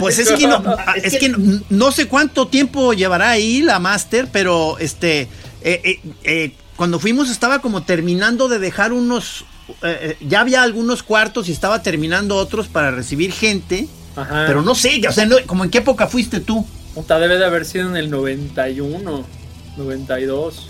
Pues 0.00 0.18
es 0.18 0.30
que 0.32 0.46
no, 0.46 0.62
es 1.02 1.18
que 1.18 1.28
no, 1.28 1.60
no 1.68 1.92
sé 1.92 2.08
cuánto 2.08 2.48
tiempo 2.48 2.92
llevará 2.94 3.30
ahí 3.30 3.62
la 3.62 3.78
máster, 3.78 4.28
pero 4.32 4.78
este, 4.78 5.22
eh, 5.62 5.80
eh, 5.84 6.00
eh, 6.24 6.52
cuando 6.76 6.98
fuimos 6.98 7.30
estaba 7.30 7.60
como 7.60 7.82
terminando 7.82 8.48
de 8.48 8.58
dejar 8.58 8.92
unos, 8.92 9.44
ya 10.20 10.40
había 10.40 10.62
algunos 10.62 11.02
cuartos 11.02 11.48
y 11.48 11.52
estaba 11.52 11.82
terminando 11.82 12.36
otros 12.36 12.68
para 12.68 12.90
recibir 12.90 13.32
gente, 13.32 13.88
Ajá. 14.14 14.44
pero 14.46 14.62
no 14.62 14.74
sé, 14.74 15.00
o 15.08 15.12
sea, 15.12 15.26
no- 15.26 15.36
como 15.46 15.64
en 15.64 15.70
qué 15.70 15.78
época 15.78 16.06
fuiste 16.06 16.40
tú. 16.40 16.66
Puta, 16.94 17.18
debe 17.18 17.36
de 17.36 17.44
haber 17.44 17.64
sido 17.66 17.88
en 17.90 17.96
el 17.96 18.08
91, 18.10 19.26
92. 19.76 20.68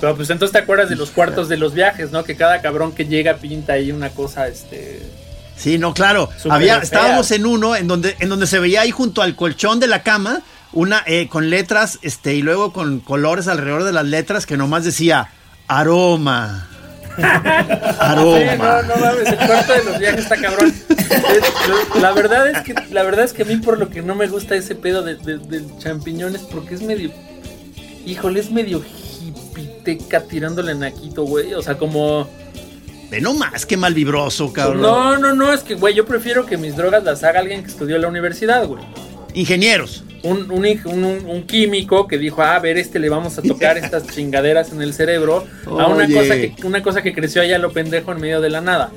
Pero 0.00 0.16
pues 0.16 0.30
entonces 0.30 0.52
te 0.52 0.58
acuerdas 0.58 0.88
de 0.88 0.96
los 0.96 1.10
cuartos 1.10 1.48
de 1.48 1.56
los 1.56 1.74
viajes, 1.74 2.10
¿no? 2.10 2.24
Que 2.24 2.34
cada 2.36 2.60
cabrón 2.60 2.92
que 2.92 3.04
llega 3.06 3.36
pinta 3.36 3.74
ahí 3.74 3.92
una 3.92 4.10
cosa, 4.10 4.48
este... 4.48 5.02
Sí, 5.56 5.78
no, 5.78 5.94
claro. 5.94 6.28
Había, 6.50 6.74
fea. 6.76 6.82
estábamos 6.82 7.30
en 7.30 7.46
uno 7.46 7.76
en 7.76 7.86
donde, 7.88 8.16
en 8.18 8.28
donde 8.28 8.46
se 8.46 8.58
veía 8.58 8.80
ahí 8.82 8.90
junto 8.90 9.22
al 9.22 9.36
colchón 9.36 9.78
de 9.80 9.86
la 9.86 10.02
cama, 10.02 10.42
una 10.72 11.02
eh, 11.06 11.28
con 11.28 11.50
letras, 11.50 11.98
este, 12.02 12.34
y 12.34 12.42
luego 12.42 12.72
con 12.72 13.00
colores 13.00 13.46
alrededor 13.48 13.84
de 13.84 13.92
las 13.92 14.06
letras 14.06 14.46
que 14.46 14.56
nomás 14.56 14.84
decía 14.84 15.28
aroma. 15.68 16.68
Sí, 17.14 17.22
aroma. 18.00 18.56
no, 18.56 18.82
no 18.84 18.96
mames, 18.96 19.28
el 19.28 19.36
cuarto 19.36 19.72
de 19.74 19.84
los 19.84 19.98
viajes 19.98 20.20
está 20.20 20.36
cabrón. 20.40 20.72
Es- 20.88 22.00
la 22.00 22.12
verdad 22.12 22.48
es 22.48 22.62
que 22.62 22.74
la 22.90 23.02
verdad 23.02 23.26
es 23.26 23.34
que 23.34 23.42
a 23.42 23.44
mí 23.44 23.56
por 23.56 23.78
lo 23.78 23.90
que 23.90 24.00
no 24.00 24.14
me 24.14 24.26
gusta 24.28 24.54
ese 24.54 24.74
pedo 24.74 25.02
de- 25.02 25.16
de- 25.16 25.36
del 25.38 25.66
champiñón 25.78 26.34
es 26.34 26.40
porque 26.42 26.74
es 26.74 26.80
medio 26.82 27.10
híjole, 28.06 28.40
es 28.40 28.50
medio 28.50 28.82
hipiteca 29.22 30.22
tirándole 30.22 30.74
naquito, 30.74 31.24
güey, 31.24 31.52
o 31.54 31.62
sea, 31.62 31.76
como 31.76 32.28
Ve 33.12 33.20
nomás, 33.20 33.66
qué 33.66 33.76
mal 33.76 33.92
vibroso, 33.92 34.54
cabrón. 34.54 34.80
No, 34.80 35.18
no, 35.18 35.34
no, 35.34 35.52
es 35.52 35.60
que 35.60 35.74
güey, 35.74 35.94
yo 35.94 36.06
prefiero 36.06 36.46
que 36.46 36.56
mis 36.56 36.74
drogas 36.74 37.04
las 37.04 37.22
haga 37.24 37.40
alguien 37.40 37.62
que 37.62 37.68
estudió 37.68 37.96
en 37.96 38.02
la 38.02 38.08
universidad, 38.08 38.66
güey. 38.66 38.82
Ingenieros. 39.34 40.02
Un, 40.22 40.50
un, 40.50 41.04
un- 41.26 41.42
químico 41.42 42.08
que 42.08 42.16
dijo, 42.16 42.40
"Ah, 42.40 42.54
a 42.56 42.58
ver, 42.60 42.78
este 42.78 42.98
le 42.98 43.10
vamos 43.10 43.36
a 43.36 43.42
tocar 43.42 43.76
estas 43.84 44.06
chingaderas 44.06 44.72
en 44.72 44.80
el 44.80 44.94
cerebro 44.94 45.44
a 45.66 45.88
una 45.88 46.06
cosa 46.08 46.34
que 46.36 46.54
una 46.64 46.82
cosa 46.82 47.02
que 47.02 47.12
creció 47.12 47.42
allá 47.42 47.58
lo 47.58 47.70
pendejo 47.70 48.12
en 48.12 48.20
medio 48.20 48.40
de 48.40 48.48
la 48.48 48.62
nada, 48.62 48.90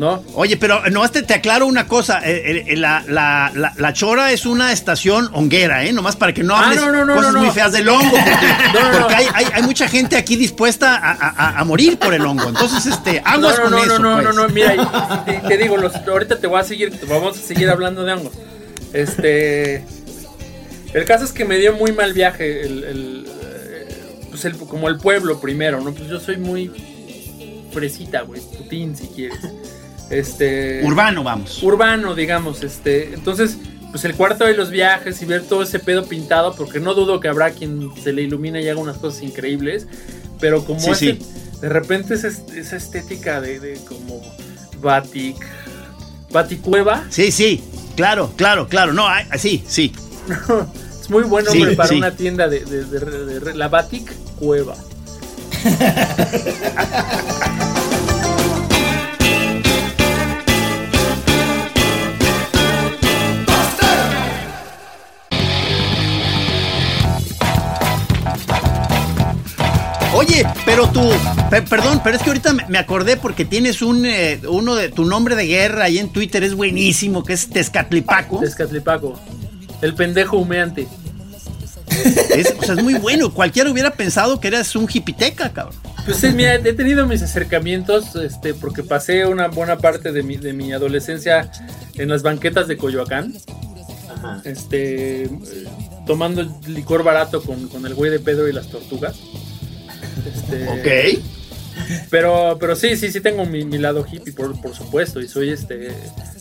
¿no? 0.00 0.24
Oye, 0.34 0.56
pero 0.56 0.82
nomás 0.90 1.12
te, 1.12 1.22
te 1.22 1.34
aclaro 1.34 1.66
una 1.66 1.86
cosa. 1.86 2.20
eh, 2.24 2.64
eh, 2.68 2.76
la, 2.76 3.04
la, 3.06 3.52
la, 3.54 3.72
la 3.76 3.92
Chora 3.92 4.32
es 4.32 4.46
una 4.46 4.72
estación 4.72 5.28
honguera, 5.34 5.84
¿eh? 5.84 5.92
Nomás 5.92 6.16
para 6.16 6.32
que 6.32 6.42
no 6.42 6.56
Ah, 6.56 6.64
hables 6.68 6.80
no, 6.80 6.90
no, 6.90 7.04
no, 7.04 7.14
cosas 7.16 7.32
no, 7.34 7.38
muy 7.40 7.48
no. 7.48 7.52
feas 7.54 7.72
del 7.72 7.88
hongo. 7.88 8.10
Porque, 8.10 8.30
No, 8.80 8.92
no, 8.92 8.98
porque 8.98 9.14
no. 9.14 9.18
Hay, 9.18 9.26
hay, 9.34 9.46
hay 9.52 9.62
mucha 9.62 9.86
gente 9.88 10.16
aquí 10.16 10.36
dispuesta 10.36 10.96
a, 10.96 11.10
a- 11.12 11.58
a 11.60 11.64
morir 11.64 11.98
por 11.98 12.14
el 12.14 12.22
hongo. 12.24 12.48
Entonces, 12.48 12.86
este, 12.86 13.20
aguas 13.24 13.58
no, 13.58 13.64
no, 13.68 13.70
con 13.70 13.70
no, 13.72 13.84
eso. 13.84 13.98
no, 13.98 14.16
no, 14.16 14.22
pues. 14.22 14.36
no, 14.36 14.48
mira, 14.48 15.24
te, 15.26 15.32
te 15.46 15.56
digo, 15.58 15.76
los- 15.76 15.94
ahorita 15.94 16.38
te 16.40 16.46
voy 16.46 16.60
a 16.60 16.64
seguir, 16.64 16.98
vamos 17.06 17.38
a 17.38 17.40
seguir 17.42 17.68
hablando 17.68 18.02
de 18.02 18.12
hongos. 18.14 18.32
Este, 18.94 19.84
el 20.94 21.04
caso 21.04 21.24
es 21.26 21.32
que 21.32 21.44
me 21.44 21.58
dio 21.58 21.74
muy 21.74 21.92
mal 21.92 22.14
viaje, 22.14 22.62
el, 22.62 22.84
el, 22.84 23.26
eh, 23.42 23.88
pues 24.30 24.46
el- 24.46 24.56
como 24.56 24.88
el 24.88 24.96
pueblo 24.96 25.40
primero, 25.40 25.80
¿no? 25.82 25.92
Pues 25.92 26.08
yo 26.08 26.18
soy 26.18 26.38
muy 26.38 26.72
fresita, 27.70 28.22
güey, 28.22 28.40
putín 28.40 28.96
si 28.96 29.06
quieres. 29.08 29.38
Este, 30.10 30.82
Urbano, 30.84 31.22
vamos. 31.22 31.62
urbano, 31.62 32.14
digamos, 32.14 32.62
este, 32.64 33.14
entonces, 33.14 33.56
pues 33.92 34.04
el 34.04 34.14
cuarto 34.14 34.44
de 34.44 34.54
los 34.54 34.70
viajes 34.70 35.20
y 35.22 35.24
ver 35.24 35.42
todo 35.42 35.62
ese 35.62 35.78
pedo 35.78 36.04
pintado, 36.06 36.54
porque 36.56 36.80
no 36.80 36.94
dudo 36.94 37.20
que 37.20 37.28
habrá 37.28 37.50
quien 37.52 37.90
se 38.02 38.12
le 38.12 38.22
ilumine 38.22 38.60
y 38.62 38.68
haga 38.68 38.80
unas 38.80 38.96
cosas 38.98 39.22
increíbles, 39.22 39.86
pero 40.40 40.64
como 40.64 40.80
Sí, 40.80 40.90
ese- 40.90 41.16
sí. 41.16 41.58
de 41.60 41.68
repente 41.68 42.14
esa, 42.14 42.28
esa 42.28 42.76
estética 42.76 43.40
de, 43.40 43.60
de 43.60 43.78
como 43.88 44.20
batik, 44.80 45.36
baticueva, 46.30 47.04
Sí, 47.10 47.30
sí. 47.30 47.62
Claro, 47.96 48.32
claro, 48.36 48.66
claro. 48.68 48.92
No, 48.92 49.06
ay, 49.06 49.26
sí, 49.38 49.62
sí. 49.66 49.92
es 51.00 51.10
muy 51.10 51.24
buen 51.24 51.44
Sí, 51.46 51.58
nombre 51.58 51.76
para 51.76 51.88
sí. 51.88 51.96
una 51.96 52.12
tienda 52.16 52.48
de, 52.48 52.60
de- 52.64 52.84
de- 52.84 53.00
de- 53.00 53.40
de- 53.40 53.54
la 53.54 53.68
batik 53.68 54.10
cueva. 54.38 54.74
Oye, 70.30 70.46
pero 70.64 70.88
tú, 70.88 71.10
pe- 71.50 71.62
perdón, 71.62 72.00
pero 72.04 72.16
es 72.16 72.22
que 72.22 72.30
ahorita 72.30 72.52
me, 72.68 72.78
acordé 72.78 73.16
porque 73.16 73.44
tienes 73.44 73.82
un, 73.82 74.06
eh, 74.06 74.40
uno 74.48 74.76
de 74.76 74.88
tu 74.88 75.04
nombre 75.04 75.34
de 75.34 75.46
guerra 75.46 75.84
ahí 75.84 75.98
en 75.98 76.08
Twitter, 76.10 76.44
es 76.44 76.54
buenísimo, 76.54 77.24
que 77.24 77.32
es 77.32 77.50
Tezcatlipaco. 77.50 78.38
Tezcatlipaco, 78.38 79.18
el 79.82 79.94
pendejo 79.94 80.36
humeante. 80.36 80.86
Es, 82.36 82.54
o 82.56 82.62
sea, 82.62 82.74
es 82.76 82.82
muy 82.84 82.94
bueno. 82.94 83.34
Cualquiera 83.34 83.68
hubiera 83.70 83.90
pensado 83.90 84.38
que 84.38 84.46
eras 84.46 84.76
un 84.76 84.86
hipiteca, 84.92 85.52
cabrón. 85.52 85.74
Pues 86.04 86.18
sí, 86.18 86.28
mira, 86.28 86.54
he 86.54 86.72
tenido 86.74 87.06
mis 87.08 87.22
acercamientos, 87.22 88.14
este, 88.14 88.54
porque 88.54 88.84
pasé 88.84 89.26
una 89.26 89.48
buena 89.48 89.78
parte 89.78 90.12
de 90.12 90.22
mi, 90.22 90.36
de 90.36 90.52
mi 90.52 90.72
adolescencia 90.72 91.50
en 91.94 92.08
las 92.08 92.22
banquetas 92.22 92.68
de 92.68 92.76
Coyoacán. 92.76 93.34
Este, 94.44 95.24
eh, 95.24 95.28
tomando 96.06 96.46
licor 96.68 97.02
barato 97.02 97.42
con, 97.42 97.66
con 97.68 97.84
el 97.84 97.94
güey 97.94 98.12
de 98.12 98.20
Pedro 98.20 98.46
y 98.48 98.52
las 98.52 98.68
tortugas. 98.68 99.16
Este, 100.26 100.66
Pero, 102.10 102.56
pero 102.60 102.76
sí, 102.76 102.96
sí, 102.96 103.10
sí 103.10 103.20
tengo 103.20 103.46
mi, 103.46 103.64
mi 103.64 103.78
lado 103.78 104.04
hippie, 104.10 104.32
por, 104.32 104.60
por 104.60 104.74
supuesto, 104.74 105.20
y 105.20 105.28
soy 105.28 105.50
este, 105.50 105.88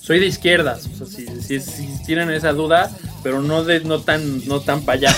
soy 0.01 0.19
de 0.19 0.25
izquierdas, 0.27 0.87
o 0.93 1.05
sea, 1.05 1.07
si, 1.07 1.25
si- 1.41 1.59
si 1.59 1.87
tienen 2.05 2.29
esa 2.31 2.51
duda, 2.51 2.91
pero 3.23 3.41
no 3.41 3.63
de, 3.63 3.79
no 3.81 3.99
tan, 4.01 4.45
no 4.47 4.59
tan 4.59 4.81
para 4.81 4.97
allá. 4.97 5.15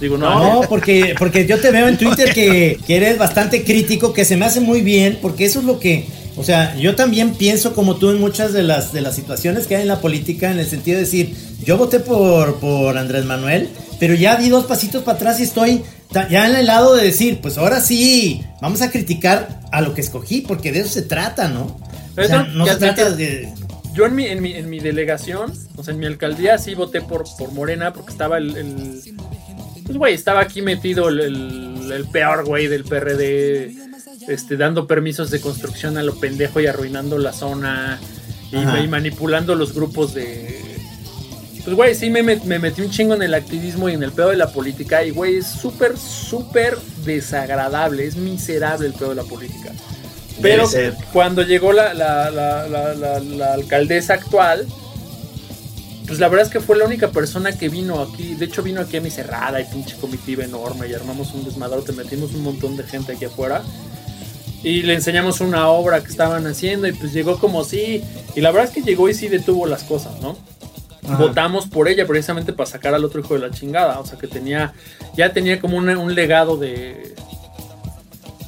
Digo, 0.00 0.16
no, 0.18 0.60
No, 0.60 0.68
porque, 0.68 1.14
porque 1.18 1.46
yo 1.46 1.58
te 1.58 1.70
veo 1.72 1.88
en 1.88 1.96
Twitter 1.96 2.32
que, 2.32 2.78
que 2.86 2.96
eres 2.96 3.18
bastante 3.18 3.64
crítico, 3.64 4.12
que 4.12 4.24
se 4.24 4.36
me 4.36 4.44
hace 4.44 4.60
muy 4.60 4.80
bien, 4.82 5.18
porque 5.20 5.44
eso 5.46 5.58
es 5.60 5.64
lo 5.64 5.80
que, 5.80 6.06
o 6.36 6.44
sea, 6.44 6.76
yo 6.76 6.94
también 6.94 7.34
pienso 7.34 7.74
como 7.74 7.96
tú 7.96 8.10
en 8.10 8.20
muchas 8.20 8.52
de 8.52 8.62
las, 8.62 8.92
de 8.92 9.00
las 9.00 9.16
situaciones 9.16 9.66
que 9.66 9.76
hay 9.76 9.82
en 9.82 9.88
la 9.88 10.00
política, 10.00 10.50
en 10.52 10.58
el 10.60 10.66
sentido 10.68 10.98
de 10.98 11.04
decir, 11.04 11.34
yo 11.64 11.76
voté 11.78 11.98
por, 12.00 12.56
por 12.60 12.96
Andrés 12.96 13.24
Manuel, 13.24 13.68
pero 13.98 14.14
ya 14.14 14.36
di 14.36 14.48
dos 14.50 14.66
pasitos 14.66 15.02
para 15.02 15.16
atrás 15.16 15.40
y 15.40 15.44
estoy 15.44 15.82
ya 16.30 16.48
en 16.48 16.56
el 16.56 16.66
lado 16.66 16.94
de 16.96 17.04
decir, 17.04 17.40
pues 17.40 17.58
ahora 17.58 17.80
sí, 17.80 18.42
vamos 18.62 18.80
a 18.82 18.90
criticar 18.90 19.60
a 19.72 19.80
lo 19.80 19.94
que 19.94 20.00
escogí, 20.00 20.40
porque 20.40 20.72
de 20.72 20.80
eso 20.80 20.88
se 20.88 21.02
trata, 21.02 21.48
¿no? 21.48 21.62
O 21.62 21.80
Pero 22.14 22.28
sea, 22.28 22.40
eso 22.42 22.50
no 22.52 22.66
se 22.66 22.76
trata 22.76 23.10
de... 23.10 23.52
Yo 23.94 24.06
en 24.06 24.14
mi, 24.14 24.26
en 24.26 24.40
mi, 24.42 24.52
en 24.54 24.70
mi 24.70 24.78
delegación, 24.80 25.52
o 25.76 25.82
sea, 25.82 25.92
en 25.92 26.00
mi 26.00 26.06
alcaldía 26.06 26.56
sí 26.58 26.74
voté 26.74 27.00
por, 27.00 27.24
por 27.36 27.52
Morena 27.52 27.92
porque 27.92 28.12
estaba 28.12 28.38
el, 28.38 28.56
el- 28.56 29.00
pues 29.84 29.98
güey, 29.98 30.14
estaba 30.14 30.40
aquí 30.40 30.62
metido 30.62 31.08
el, 31.08 31.20
el- 31.20 31.92
el 31.92 32.04
peor 32.06 32.44
güey 32.44 32.68
del 32.68 32.84
PRD, 32.84 33.74
este, 34.28 34.56
dando 34.56 34.86
permisos 34.86 35.30
de 35.30 35.40
construcción 35.40 35.96
a 35.98 36.02
lo 36.02 36.14
pendejo 36.20 36.60
y 36.60 36.66
arruinando 36.66 37.18
la 37.18 37.32
zona 37.32 37.98
y 38.52 38.56
manipulando 38.88 39.54
los 39.54 39.74
grupos 39.74 40.14
de... 40.14 40.58
Pues 41.68 41.76
güey, 41.76 41.94
sí 41.94 42.08
me, 42.08 42.22
met- 42.24 42.44
me 42.44 42.58
metí 42.58 42.80
un 42.80 42.88
chingo 42.90 43.12
en 43.12 43.20
el 43.20 43.34
activismo 43.34 43.90
y 43.90 43.92
en 43.92 44.02
el 44.02 44.10
pedo 44.10 44.30
de 44.30 44.36
la 44.38 44.50
política 44.50 45.04
y 45.04 45.10
güey, 45.10 45.36
es 45.36 45.46
súper, 45.46 45.98
súper 45.98 46.78
desagradable, 47.04 48.06
es 48.06 48.16
miserable 48.16 48.86
el 48.86 48.94
pedo 48.94 49.10
de 49.10 49.16
la 49.16 49.24
política. 49.24 49.70
Pero 50.40 50.66
cuando 51.12 51.42
llegó 51.42 51.74
la, 51.74 51.92
la- 51.92 52.30
la- 52.30 52.66
la- 52.66 52.94
la- 52.94 53.20
la 53.20 53.52
alcaldesa 53.52 54.14
actual, 54.14 54.66
pues 56.06 56.18
la 56.18 56.28
verdad 56.28 56.46
es 56.46 56.52
que 56.54 56.60
fue 56.60 56.78
la 56.78 56.86
única 56.86 57.10
persona 57.10 57.52
que 57.52 57.68
vino 57.68 58.00
aquí. 58.00 58.34
De 58.34 58.46
hecho, 58.46 58.62
vino 58.62 58.80
aquí 58.80 58.96
a 58.96 59.02
mi 59.02 59.10
cerrada 59.10 59.60
y 59.60 59.64
pinche 59.66 59.94
comitiva 59.96 60.44
enorme 60.44 60.88
y 60.88 60.94
armamos 60.94 61.34
un 61.34 61.44
desmadrote, 61.44 61.92
metimos 61.92 62.32
un 62.32 62.44
montón 62.44 62.78
de 62.78 62.84
gente 62.84 63.12
aquí 63.12 63.26
afuera. 63.26 63.62
y 64.62 64.82
le 64.82 64.94
enseñamos 64.94 65.40
una 65.42 65.68
obra 65.68 66.00
que 66.02 66.08
estaban 66.08 66.44
haciendo 66.46 66.88
y 66.88 66.92
pues 66.92 67.12
llegó 67.12 67.38
como 67.38 67.62
sí. 67.62 68.02
Y 68.34 68.40
la 68.40 68.52
verdad 68.52 68.70
es 68.70 68.74
que 68.74 68.80
llegó 68.88 69.08
y 69.10 69.12
sí 69.14 69.28
detuvo 69.28 69.66
las 69.66 69.82
cosas, 69.84 70.18
¿no? 70.22 70.36
Ajá. 71.08 71.16
Votamos 71.16 71.66
por 71.66 71.88
ella 71.88 72.06
precisamente 72.06 72.52
para 72.52 72.68
sacar 72.68 72.94
al 72.94 73.04
otro 73.04 73.20
hijo 73.20 73.34
de 73.34 73.40
la 73.40 73.50
chingada. 73.50 73.98
O 74.00 74.06
sea, 74.06 74.18
que 74.18 74.26
tenía, 74.26 74.72
ya 75.16 75.32
tenía 75.32 75.60
como 75.60 75.76
una- 75.76 75.98
un 75.98 76.14
legado 76.14 76.56
de, 76.56 77.14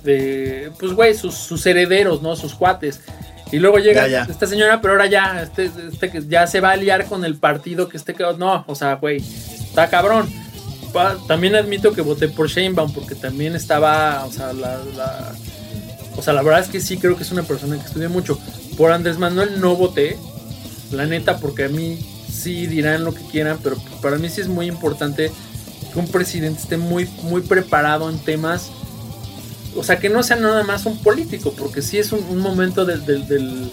de, 0.02 0.70
pues 0.78 0.92
güey, 0.92 1.14
sus, 1.14 1.34
sus 1.34 1.64
herederos, 1.66 2.22
¿no? 2.22 2.36
Sus 2.36 2.54
cuates. 2.54 3.00
Y 3.52 3.58
luego 3.58 3.78
llega 3.78 4.06
Ya, 4.06 4.24
ya. 4.24 4.30
esta 4.32 4.46
señora, 4.46 4.80
pero 4.80 4.94
ahora 4.94 5.06
ya, 5.06 5.42
este, 5.42 5.70
este 5.92 6.10
que 6.10 6.22
ya 6.28 6.46
se 6.46 6.60
va 6.60 6.70
a 6.70 6.76
liar 6.76 7.06
con 7.06 7.24
el 7.24 7.36
partido 7.36 7.88
que 7.88 7.96
esté, 7.96 8.14
no, 8.38 8.64
o 8.68 8.74
sea, 8.74 8.94
güey, 8.94 9.16
está 9.18 9.88
cabrón. 9.90 10.28
También 11.28 11.54
admito 11.56 11.92
que 11.92 12.00
voté 12.00 12.28
por 12.28 12.48
Sheinbaum 12.48 12.92
porque 12.92 13.14
también 13.14 13.54
estaba, 13.56 14.24
o 14.24 14.32
sea, 14.32 14.52
la, 14.52 14.78
la- 14.96 15.32
o 16.16 16.22
sea, 16.22 16.32
la 16.32 16.42
verdad 16.42 16.60
es 16.60 16.68
que 16.68 16.80
sí 16.80 16.96
creo 16.98 17.16
que 17.16 17.22
es 17.22 17.32
una 17.32 17.42
persona 17.42 17.76
que 17.76 17.86
estudia 17.86 18.08
mucho. 18.08 18.38
Por 18.76 18.92
Andrés 18.92 19.18
Manuel 19.18 19.60
no 19.60 19.74
voté, 19.76 20.16
la 20.92 21.06
neta, 21.06 21.38
porque 21.38 21.64
a 21.64 21.68
mí 21.68 21.98
sí 22.40 22.66
dirán 22.66 23.04
lo 23.04 23.12
que 23.14 23.23
quieran, 23.23 23.59
pero 23.62 23.76
para 24.02 24.16
mí 24.18 24.28
sí 24.28 24.40
es 24.40 24.49
muy 24.49 24.66
importante 24.66 25.30
que 25.92 25.99
un 25.99 26.06
presidente 26.09 26.61
esté 26.62 26.76
muy, 26.76 27.09
muy 27.23 27.42
preparado 27.42 28.09
en 28.11 28.18
temas, 28.18 28.70
o 29.76 29.85
sea, 29.85 29.99
que 29.99 30.09
no 30.09 30.23
sea 30.23 30.37
nada 30.37 30.62
más 30.64 30.87
un 30.87 30.99
político, 30.99 31.52
porque 31.56 31.82
sí 31.82 31.99
es 31.99 32.12
un, 32.12 32.25
un 32.25 32.38
momento 32.38 32.85
del, 32.85 33.04
del, 33.06 33.26
del- 33.28 33.70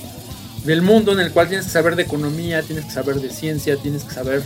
del 0.66 0.82
mundo 0.82 1.14
en 1.14 1.20
el 1.22 1.32
cual 1.32 1.48
tienes 1.48 1.66
que 1.68 1.72
saber 1.72 1.96
de 1.96 2.04
economía, 2.04 2.62
tienes 2.62 2.84
que 2.86 2.92
saber 2.92 3.22
de 3.22 3.30
ciencia, 3.30 3.78
tienes 3.78 4.04
que 4.04 4.14
saber, 4.14 4.44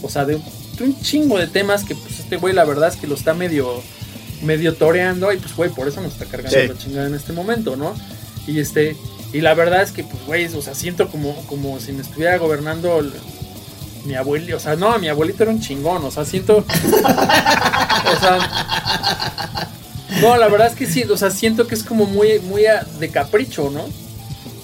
o 0.00 0.08
sea, 0.08 0.24
de 0.24 0.36
un, 0.36 0.42
de 0.78 0.84
un 0.84 1.00
chingo 1.00 1.38
de 1.38 1.48
temas 1.48 1.82
que 1.82 1.96
pues 1.96 2.20
este 2.20 2.36
güey 2.36 2.54
la 2.54 2.64
verdad 2.64 2.88
es 2.88 2.96
que 2.96 3.08
lo 3.08 3.16
está 3.16 3.34
medio, 3.34 3.82
medio 4.44 4.74
toreando 4.74 5.32
y 5.32 5.38
pues 5.38 5.56
güey, 5.56 5.70
por 5.70 5.88
eso 5.88 6.00
nos 6.02 6.12
está 6.12 6.26
cargando 6.26 6.56
Sí. 6.56 6.68
la 6.68 6.78
chingada 6.78 7.06
en 7.08 7.14
este 7.16 7.32
momento, 7.32 7.74
¿no? 7.74 7.94
Y 8.46 8.60
este, 8.60 8.96
y 9.32 9.40
la 9.40 9.54
verdad 9.54 9.82
es 9.82 9.90
que 9.90 10.04
pues 10.04 10.24
güey, 10.24 10.46
o 10.46 10.62
sea, 10.62 10.74
siento 10.76 11.08
como, 11.10 11.34
como 11.46 11.80
si 11.80 11.90
me 11.92 12.02
estuviera 12.02 12.38
gobernando 12.38 13.02
mi 14.06 14.14
abuelito, 14.14 14.56
o 14.56 14.60
sea, 14.60 14.76
no, 14.76 14.98
mi 14.98 15.08
abuelito 15.08 15.42
era 15.42 15.52
un 15.52 15.60
chingón, 15.60 16.04
o 16.04 16.10
sea, 16.10 16.24
siento, 16.24 16.64
no, 20.20 20.36
la 20.36 20.48
verdad 20.48 20.68
es 20.68 20.74
que 20.74 20.86
sí, 20.86 21.02
o 21.04 21.16
sea, 21.16 21.30
siento 21.30 21.66
que 21.66 21.74
es 21.74 21.82
como 21.82 22.06
muy, 22.06 22.38
muy 22.40 22.62
de 22.98 23.08
capricho, 23.10 23.70
¿no? 23.70 23.84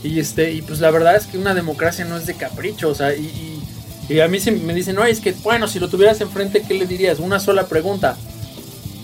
Y 0.02 0.18
este, 0.18 0.52
y 0.52 0.62
pues 0.62 0.80
la 0.80 0.90
verdad 0.90 1.16
es 1.16 1.26
que 1.26 1.38
una 1.38 1.54
democracia 1.54 2.04
no 2.04 2.16
es 2.16 2.26
de 2.26 2.34
capricho, 2.34 2.88
o 2.88 2.94
sea, 2.94 3.14
y, 3.14 3.22
y- 3.26 3.62
y 4.08 4.20
a 4.20 4.28
mí 4.28 4.40
se 4.40 4.50
me 4.50 4.74
dicen, 4.74 4.96
no, 4.96 5.04
es 5.04 5.20
que, 5.20 5.32
bueno, 5.32 5.68
si 5.68 5.78
lo 5.78 5.88
tuvieras 5.88 6.20
enfrente, 6.20 6.62
¿qué 6.66 6.74
le 6.74 6.86
dirías? 6.86 7.20
Una 7.20 7.38
sola 7.38 7.66
pregunta. 7.66 8.16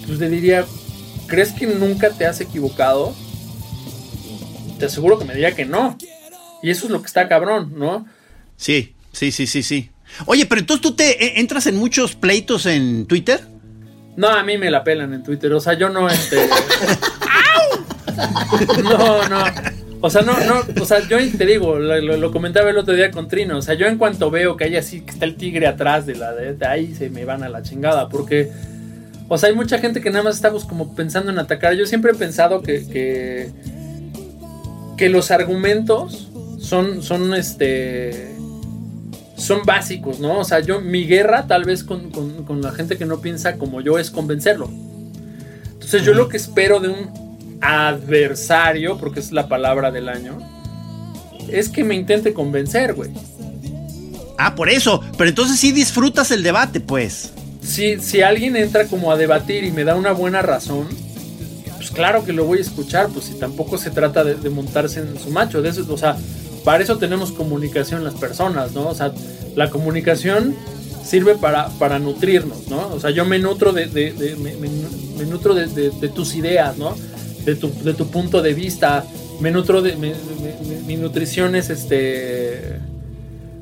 Pues 0.06 0.18
le 0.18 0.28
diría, 0.28 0.66
¿crees 1.28 1.52
que 1.52 1.66
nunca 1.68 2.10
te 2.10 2.26
has 2.26 2.40
equivocado? 2.40 3.14
Te 4.78 4.86
aseguro 4.86 5.16
que 5.18 5.24
me 5.24 5.34
diría 5.34 5.54
que 5.54 5.64
no. 5.64 5.96
Y 6.62 6.70
eso 6.70 6.86
es 6.86 6.90
lo 6.90 7.00
que 7.00 7.06
está 7.06 7.28
cabrón, 7.28 7.74
¿no? 7.76 8.06
Sí, 8.56 8.92
sí, 9.12 9.30
sí, 9.30 9.46
sí, 9.46 9.62
sí. 9.62 9.90
Oye, 10.26 10.46
pero 10.46 10.60
entonces 10.60 10.82
tú 10.82 10.94
te 10.94 11.24
eh, 11.24 11.32
entras 11.36 11.66
en 11.66 11.76
muchos 11.76 12.14
pleitos 12.14 12.66
en 12.66 13.06
Twitter. 13.06 13.40
No, 14.16 14.28
a 14.28 14.42
mí 14.42 14.58
me 14.58 14.70
la 14.70 14.82
pelan 14.82 15.14
en 15.14 15.22
Twitter. 15.22 15.52
O 15.52 15.60
sea, 15.60 15.74
yo 15.74 15.88
no, 15.90 16.08
este. 16.08 16.36
no, 18.82 19.28
no. 19.28 19.44
O 20.00 20.10
sea, 20.10 20.22
no, 20.22 20.32
no. 20.40 20.82
O 20.82 20.84
sea, 20.84 21.06
yo 21.06 21.18
te 21.36 21.46
digo, 21.46 21.78
lo, 21.78 22.32
comentaba 22.32 22.70
el 22.70 22.78
otro 22.78 22.94
día 22.94 23.10
con 23.10 23.28
Trino. 23.28 23.58
O 23.58 23.62
sea, 23.62 23.74
yo 23.74 23.86
en 23.86 23.96
cuanto 23.96 24.30
veo 24.30 24.56
que 24.56 24.64
hay 24.64 24.76
así, 24.76 25.02
que 25.02 25.12
está 25.12 25.24
el 25.24 25.36
tigre 25.36 25.66
atrás 25.66 26.06
de 26.06 26.16
la 26.16 26.32
de, 26.32 26.54
de 26.54 26.66
ahí, 26.66 26.94
se 26.94 27.10
me 27.10 27.24
van 27.24 27.42
a 27.42 27.48
la 27.48 27.62
chingada. 27.62 28.08
Porque. 28.08 28.50
O 29.28 29.38
sea, 29.38 29.50
hay 29.50 29.54
mucha 29.54 29.78
gente 29.78 30.00
que 30.00 30.10
nada 30.10 30.24
más 30.24 30.36
estamos 30.36 30.64
como 30.64 30.96
pensando 30.96 31.30
en 31.30 31.38
atacar. 31.38 31.74
Yo 31.74 31.86
siempre 31.86 32.12
he 32.12 32.14
pensado 32.14 32.62
que. 32.62 32.86
que, 32.88 33.50
que 34.96 35.08
los 35.08 35.30
argumentos 35.30 36.28
son. 36.58 37.02
son 37.02 37.34
este 37.34 38.37
son 39.38 39.60
básicos, 39.64 40.20
¿no? 40.20 40.40
O 40.40 40.44
sea, 40.44 40.60
yo, 40.60 40.80
mi 40.80 41.06
guerra 41.06 41.46
tal 41.46 41.64
vez 41.64 41.84
con, 41.84 42.10
con- 42.10 42.44
con 42.44 42.60
la 42.60 42.72
gente 42.72 42.98
que 42.98 43.06
no 43.06 43.20
piensa 43.20 43.56
como 43.56 43.80
yo 43.80 43.98
es 43.98 44.10
convencerlo. 44.10 44.68
Entonces 45.72 46.02
yo 46.04 46.12
lo 46.12 46.28
que 46.28 46.36
espero 46.36 46.80
de 46.80 46.88
un 46.88 47.58
adversario, 47.62 48.98
porque 48.98 49.20
es 49.20 49.32
la 49.32 49.48
palabra 49.48 49.90
del 49.90 50.08
año, 50.08 50.38
es 51.48 51.68
que 51.68 51.84
me 51.84 51.94
intente 51.94 52.34
convencer, 52.34 52.94
güey. 52.94 53.10
Ah, 54.36 54.54
por 54.54 54.68
eso. 54.68 55.00
Pero 55.16 55.30
entonces 55.30 55.58
sí 55.58 55.72
disfrutas 55.72 56.30
el 56.30 56.42
debate, 56.42 56.80
pues. 56.80 57.32
Si, 57.62 57.98
si 58.00 58.22
alguien 58.22 58.56
entra 58.56 58.86
como 58.86 59.10
a 59.12 59.16
debatir 59.16 59.64
y 59.64 59.70
me 59.70 59.84
da 59.84 59.94
una 59.96 60.12
buena 60.12 60.42
razón, 60.42 60.86
pues 61.76 61.90
claro 61.90 62.24
que 62.24 62.32
lo 62.32 62.44
voy 62.44 62.58
a 62.58 62.62
escuchar, 62.62 63.08
pues 63.08 63.26
si 63.26 63.34
tampoco 63.34 63.78
se 63.78 63.90
trata 63.90 64.24
de, 64.24 64.34
de 64.34 64.50
montarse 64.50 65.00
en 65.00 65.18
su 65.18 65.30
macho, 65.30 65.62
de 65.62 65.70
eso, 65.70 65.84
o 65.88 65.98
sea, 65.98 66.16
para 66.64 66.82
eso 66.82 66.98
tenemos 66.98 67.32
comunicación 67.32 68.04
las 68.04 68.14
personas, 68.14 68.72
¿no? 68.72 68.88
O 68.88 68.94
sea, 68.94 69.12
la 69.56 69.70
comunicación 69.70 70.54
sirve 71.04 71.34
para, 71.36 71.68
para 71.78 71.98
nutrirnos, 71.98 72.68
¿no? 72.68 72.88
O 72.88 73.00
sea, 73.00 73.10
yo 73.10 73.24
me 73.24 73.38
nutro 73.38 73.72
de, 73.72 73.86
de- 73.86 74.36
me, 74.36 75.24
nutro 75.24 75.54
de, 75.54 75.66
de- 75.66 76.08
tus 76.08 76.34
ideas, 76.34 76.76
¿no? 76.76 76.94
De 77.44 77.54
tu, 77.54 77.72
de 77.82 77.94
tu 77.94 78.08
punto 78.08 78.42
de 78.42 78.52
vista, 78.54 79.04
me 79.40 79.50
nutro 79.50 79.80
de, 79.82 79.96
mi 80.86 80.96
nutrición 80.96 81.54
es 81.54 81.70
este 81.70 82.78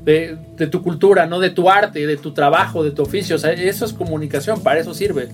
de 0.04 0.66
tu 0.70 0.82
cultura, 0.82 1.26
¿no? 1.26 1.40
De 1.40 1.50
tu 1.50 1.68
arte, 1.68 2.06
de 2.06 2.16
tu 2.16 2.32
trabajo, 2.32 2.84
de 2.84 2.92
tu 2.92 3.02
oficio. 3.02 3.36
O 3.36 3.38
sea, 3.38 3.52
eso 3.52 3.84
es 3.84 3.92
comunicación, 3.92 4.60
para 4.60 4.80
eso 4.80 4.94
sirve. 4.94 5.28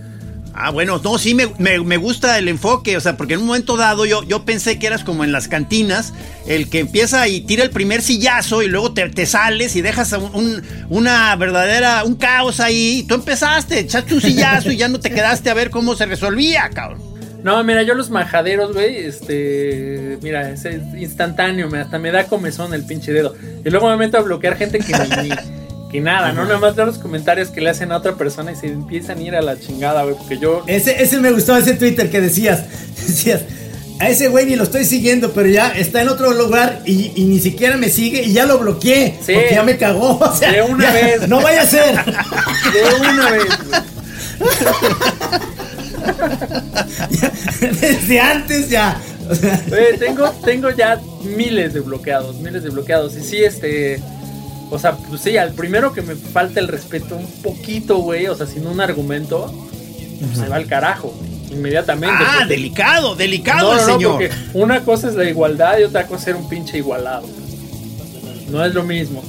Ah, 0.55 0.71
bueno, 0.71 1.01
no, 1.03 1.17
sí 1.19 1.35
me, 1.35 1.47
me- 1.59 1.81
me 1.81 1.97
gusta 1.97 2.37
el 2.39 2.47
enfoque, 2.49 2.97
o 2.97 3.01
sea, 3.01 3.17
porque 3.17 3.35
en 3.35 3.41
un 3.41 3.47
momento 3.47 3.77
dado 3.79 4.05
yo, 4.05 4.23
yo 4.25 4.45
pensé 4.45 4.79
que 4.79 4.87
eras 4.87 5.03
como 5.03 5.25
en 5.25 5.33
las 5.33 5.49
cantinas, 5.49 6.13
el 6.47 6.69
que 6.69 6.81
empieza 6.81 7.27
y 7.29 7.41
tira 7.41 7.65
el 7.65 7.71
primer 7.71 8.03
sillazo 8.03 8.63
y 8.63 8.69
luego 8.69 8.93
te, 8.93 9.09
te 9.09 9.25
sales 9.25 9.77
y 9.77 9.81
dejas 9.81 10.13
un- 10.13 10.35
un- 10.35 10.63
una 10.91 11.35
verdadera, 11.37 12.05
un 12.05 12.17
caos 12.17 12.61
ahí. 12.61 12.99
Y 12.99 13.03
tú 13.05 13.15
empezaste, 13.15 13.79
echaste 13.79 14.15
un 14.15 14.21
sillazo 14.21 14.71
y 14.71 14.77
ya 14.77 14.89
no 14.89 15.01
te 15.01 15.11
quedaste 15.11 15.49
a 15.49 15.55
ver 15.55 15.71
cómo 15.71 15.95
se 15.97 16.05
resolvía, 16.07 16.69
cabrón. 16.69 17.01
No, 17.43 17.65
mira, 17.65 17.83
yo 17.83 17.95
los 17.95 18.09
majaderos, 18.11 18.73
güey, 18.73 18.99
este, 18.99 20.19
mira, 20.23 20.51
es 20.51 20.65
instantáneo, 20.97 21.69
hasta 21.75 21.99
me 21.99 22.13
da 22.13 22.25
comezón 22.27 22.73
el 22.75 22.85
pinche 22.85 23.13
dedo. 23.13 23.35
Y 23.65 23.71
luego 23.71 23.89
me 23.91 23.97
meto 23.97 24.19
a 24.19 24.21
bloquear 24.21 24.57
gente 24.57 24.79
que 24.79 24.93
ni, 25.23 25.31
que 25.93 26.01
nada, 26.01 26.33
¿no? 26.33 26.45
Nada 26.45 26.59
más 26.59 26.75
leo 26.75 26.87
los 26.87 26.99
comentarios 26.99 27.51
que 27.51 27.61
le 27.61 27.69
hacen 27.71 27.93
a 27.93 27.99
otra 27.99 28.15
persona 28.15 28.51
y 28.51 28.57
se 28.57 28.67
empiezan 28.69 29.19
a 29.19 29.23
ir 29.23 29.37
a 29.37 29.43
la 29.43 29.61
chingada, 29.61 30.03
güey, 30.03 30.17
porque 30.17 30.39
yo... 30.39 30.65
Ese, 30.67 31.03
ese 31.03 31.21
me 31.21 31.31
gustó, 31.31 31.55
ese 31.57 31.75
Twitter 31.75 32.11
que 32.11 32.21
decías. 32.21 32.65
Decías, 33.07 33.43
a 33.99 34.09
ese 34.09 34.29
güey 34.29 34.47
ni 34.47 34.57
lo 34.57 34.65
estoy 34.65 34.85
siguiendo, 34.85 35.33
pero 35.33 35.49
ya 35.49 35.69
está 35.69 36.01
en 36.03 36.09
otro 36.09 36.33
lugar 36.33 36.81
y, 36.87 37.13
y 37.15 37.25
ni 37.25 37.39
siquiera 37.39 37.77
me 37.77 37.89
sigue 37.89 38.23
y 38.23 38.33
ya 38.33 38.47
lo 38.47 38.59
bloqueé. 38.59 39.19
Sí. 39.25 39.35
Porque 39.35 39.51
ya 39.53 39.63
me 39.63 39.77
cagó. 39.77 40.19
O 40.21 40.35
sea, 40.35 40.51
De 40.51 40.63
una 40.63 40.85
ya, 40.87 40.93
vez. 40.93 41.29
No 41.29 41.41
vaya 41.43 41.63
a 41.63 41.67
ser. 41.67 41.95
De 42.05 43.01
una 43.01 43.31
vez, 43.31 43.45
güey. 43.69 43.83
Desde 47.81 48.21
antes 48.21 48.71
ya. 48.71 49.01
O 49.29 49.35
sea, 49.35 49.63
Güey, 49.69 49.99
tengo, 49.99 50.31
tengo 50.45 50.71
ya 50.71 50.99
miles 51.37 51.75
de 51.75 51.81
bloqueados, 51.81 52.37
miles 52.37 52.63
de 52.65 52.71
bloqueados. 52.71 53.17
Y 53.17 53.23
sí, 53.23 53.45
este. 53.45 54.01
O 54.75 54.79
sea, 54.79 54.97
pues 54.97 55.21
sí, 55.21 55.37
al 55.37 55.53
primero 55.53 55.93
que 55.93 56.01
me 56.01 56.15
falta 56.17 56.59
el 56.59 56.67
respeto 56.67 57.15
un 57.17 57.27
poquito, 57.43 57.99
güey, 57.99 58.27
o 58.29 58.35
sea, 58.35 58.47
sin 58.47 58.67
un 58.67 58.81
argumento, 58.81 59.53
pues 60.19 60.39
se 60.39 60.49
va 60.49 60.57
al 60.57 60.67
carajo, 60.67 61.15
inmediatamente. 61.51 62.17
Ah, 62.19 62.37
porque- 62.41 62.55
delicado, 62.55 63.15
delicado 63.15 63.75
no, 63.75 63.79
el 63.79 63.87
no, 63.87 63.87
no, 63.87 63.95
señor. 63.99 64.13
porque 64.13 64.31
una 64.55 64.81
cosa 64.83 65.09
es 65.09 65.15
la 65.15 65.25
igualdad 65.29 65.79
y 65.79 65.83
otra 65.83 66.07
cosa 66.07 66.17
es 66.19 66.25
ser 66.25 66.37
un 66.37 66.49
pinche 66.49 66.79
igualado. 66.79 67.27
No 68.51 68.65
es 68.65 68.75
lo 68.75 68.83
mismo. 68.83 69.23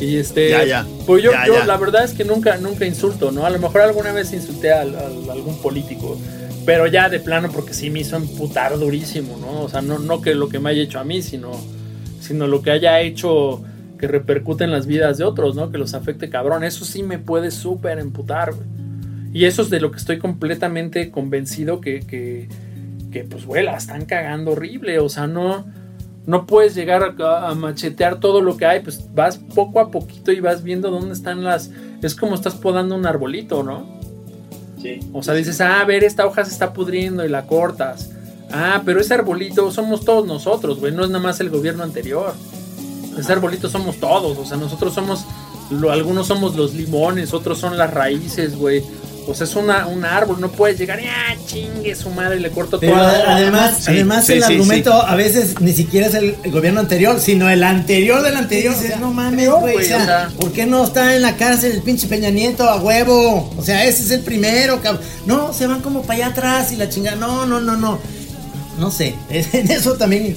Y 0.00 0.16
este, 0.16 0.50
Ya, 0.50 0.64
ya. 0.64 0.86
pues 1.06 1.22
yo, 1.22 1.32
Ya, 1.32 1.46
yo 1.46 1.64
la 1.64 1.76
verdad 1.76 2.04
es 2.04 2.12
que 2.12 2.24
nunca, 2.24 2.56
nunca 2.58 2.86
insulto, 2.86 3.30
¿no? 3.32 3.44
A 3.44 3.50
lo 3.50 3.58
mejor 3.58 3.80
alguna 3.82 4.12
vez 4.12 4.32
insulté 4.32 4.72
a, 4.72 4.80
a- 4.80 4.82
a 4.82 5.32
algún 5.32 5.58
político, 5.62 6.18
pero 6.64 6.86
ya 6.86 7.08
de 7.08 7.20
plano 7.20 7.50
porque 7.52 7.74
sí 7.74 7.90
me 7.90 8.00
hizo 8.00 8.16
emputar 8.16 8.78
durísimo, 8.78 9.36
¿no? 9.38 9.62
O 9.62 9.68
sea, 9.68 9.80
no, 9.82 9.98
no 9.98 10.20
que 10.22 10.34
lo 10.34 10.48
que 10.48 10.58
me 10.58 10.70
haya 10.70 10.82
hecho 10.82 10.98
a 10.98 11.04
mí, 11.04 11.20
sino, 11.22 11.50
sino 12.20 12.46
lo 12.46 12.62
que 12.62 12.70
haya 12.70 13.00
hecho 13.00 13.62
que 14.00 14.08
repercute 14.08 14.64
en 14.64 14.72
las 14.72 14.86
vidas 14.86 15.18
de 15.18 15.24
otros, 15.24 15.54
¿no? 15.54 15.70
Que 15.70 15.76
los 15.76 15.92
afecte 15.92 16.30
cabrón. 16.30 16.64
Eso 16.64 16.86
sí 16.86 17.02
me 17.02 17.18
puede 17.18 17.50
súper 17.50 17.98
emputar, 17.98 18.54
güey. 18.54 18.66
Y 19.34 19.44
eso 19.44 19.60
es 19.60 19.68
de 19.68 19.78
lo 19.78 19.90
que 19.90 19.98
estoy 19.98 20.18
completamente 20.18 21.10
convencido 21.10 21.82
que, 21.82 22.00
que, 22.00 22.48
que, 23.12 23.24
pues, 23.24 23.44
güey, 23.44 23.62
la 23.62 23.76
están 23.76 24.06
cagando 24.06 24.52
horrible. 24.52 24.98
O 25.00 25.10
sea, 25.10 25.26
no, 25.26 25.66
no 26.24 26.46
puedes 26.46 26.74
llegar 26.74 27.14
a, 27.20 27.48
a 27.50 27.54
machetear 27.54 28.20
todo 28.20 28.40
lo 28.40 28.56
que 28.56 28.64
hay. 28.64 28.80
Pues 28.80 29.14
vas 29.14 29.36
poco 29.36 29.80
a 29.80 29.90
poquito 29.90 30.32
y 30.32 30.40
vas 30.40 30.62
viendo 30.62 30.90
dónde 30.90 31.12
están 31.12 31.44
las. 31.44 31.70
Es 32.02 32.14
como 32.14 32.34
estás 32.34 32.54
podando 32.54 32.96
un 32.96 33.04
arbolito, 33.04 33.62
¿no? 33.62 34.00
O 35.12 35.22
sea, 35.22 35.34
dices, 35.34 35.60
ah, 35.60 35.82
a 35.82 35.84
ver, 35.84 36.04
esta 36.04 36.24
hoja 36.24 36.42
se 36.46 36.52
está 36.52 36.72
pudriendo 36.72 37.22
y 37.22 37.28
la 37.28 37.46
cortas. 37.46 38.12
Ah, 38.50 38.80
pero 38.82 38.98
ese 38.98 39.12
arbolito 39.12 39.70
somos 39.70 40.06
todos 40.06 40.26
nosotros, 40.26 40.80
güey. 40.80 40.90
No 40.90 41.04
es 41.04 41.10
nada 41.10 41.22
más 41.22 41.38
el 41.40 41.50
gobierno 41.50 41.82
anterior. 41.82 42.32
Ese 43.18 43.32
arbolito 43.32 43.68
somos 43.68 43.96
todos. 43.98 44.38
O 44.38 44.44
sea, 44.46 44.56
nosotros 44.56 44.94
somos. 44.94 45.24
lo- 45.70 45.90
algunos 45.92 46.26
somos 46.26 46.56
los 46.56 46.74
limones, 46.74 47.32
otros 47.32 47.58
son 47.58 47.76
las 47.78 47.90
raíces, 47.92 48.56
güey. 48.56 48.82
Pues 49.26 49.40
es 49.42 49.54
una, 49.54 49.86
un 49.86 50.04
árbol, 50.04 50.40
no 50.40 50.50
puedes 50.50 50.78
llegar 50.78 50.98
y 51.00 51.04
ah, 51.06 51.36
chingue 51.46 51.94
su 51.94 52.10
madre 52.10 52.38
y 52.38 52.40
le 52.40 52.50
corto 52.50 52.80
Pero 52.80 52.96
la- 52.96 53.34
además, 53.36 53.76
Sí, 53.84 53.90
además 53.92 54.26
sí, 54.26 54.32
el 54.32 54.42
sí, 54.42 54.52
argumento 54.54 54.92
a 54.92 55.14
veces 55.14 55.60
ni 55.60 55.72
siquiera 55.72 56.06
es 56.08 56.14
el, 56.14 56.34
el 56.42 56.50
gobierno 56.50 56.80
anterior, 56.80 57.20
sino 57.20 57.48
el 57.48 57.62
anterior 57.62 58.22
del 58.22 58.34
anterior. 58.36 58.74
O 58.74 58.80
sea, 58.80 58.96
no 58.96 59.12
mames, 59.12 59.48
güey. 59.50 59.76
O 59.76 59.80
sea, 59.82 59.98
o 59.98 60.04
sea. 60.04 60.30
¿por 60.40 60.50
qué 60.52 60.66
no 60.66 60.82
está 60.84 61.14
en 61.14 61.22
la 61.22 61.36
cárcel 61.36 61.72
el 61.72 61.82
pinche 61.82 62.08
Peña 62.08 62.30
Nieto 62.30 62.64
a 62.68 62.80
huevo? 62.80 63.52
O 63.56 63.62
sea, 63.62 63.84
ese 63.84 64.02
es 64.02 64.10
el 64.10 64.20
primero, 64.22 64.80
cabrón. 64.80 65.04
No, 65.26 65.52
se 65.52 65.66
van 65.68 65.80
como 65.82 66.02
para 66.02 66.14
allá 66.14 66.26
atrás 66.28 66.72
y 66.72 66.76
la 66.76 66.88
chingada. 66.88 67.16
No, 67.16 67.46
no, 67.46 67.60
no, 67.60 67.76
no. 67.76 67.98
No 68.78 68.90
sé. 68.90 69.14
En 69.30 69.70
eso 69.70 69.92
también. 69.94 70.36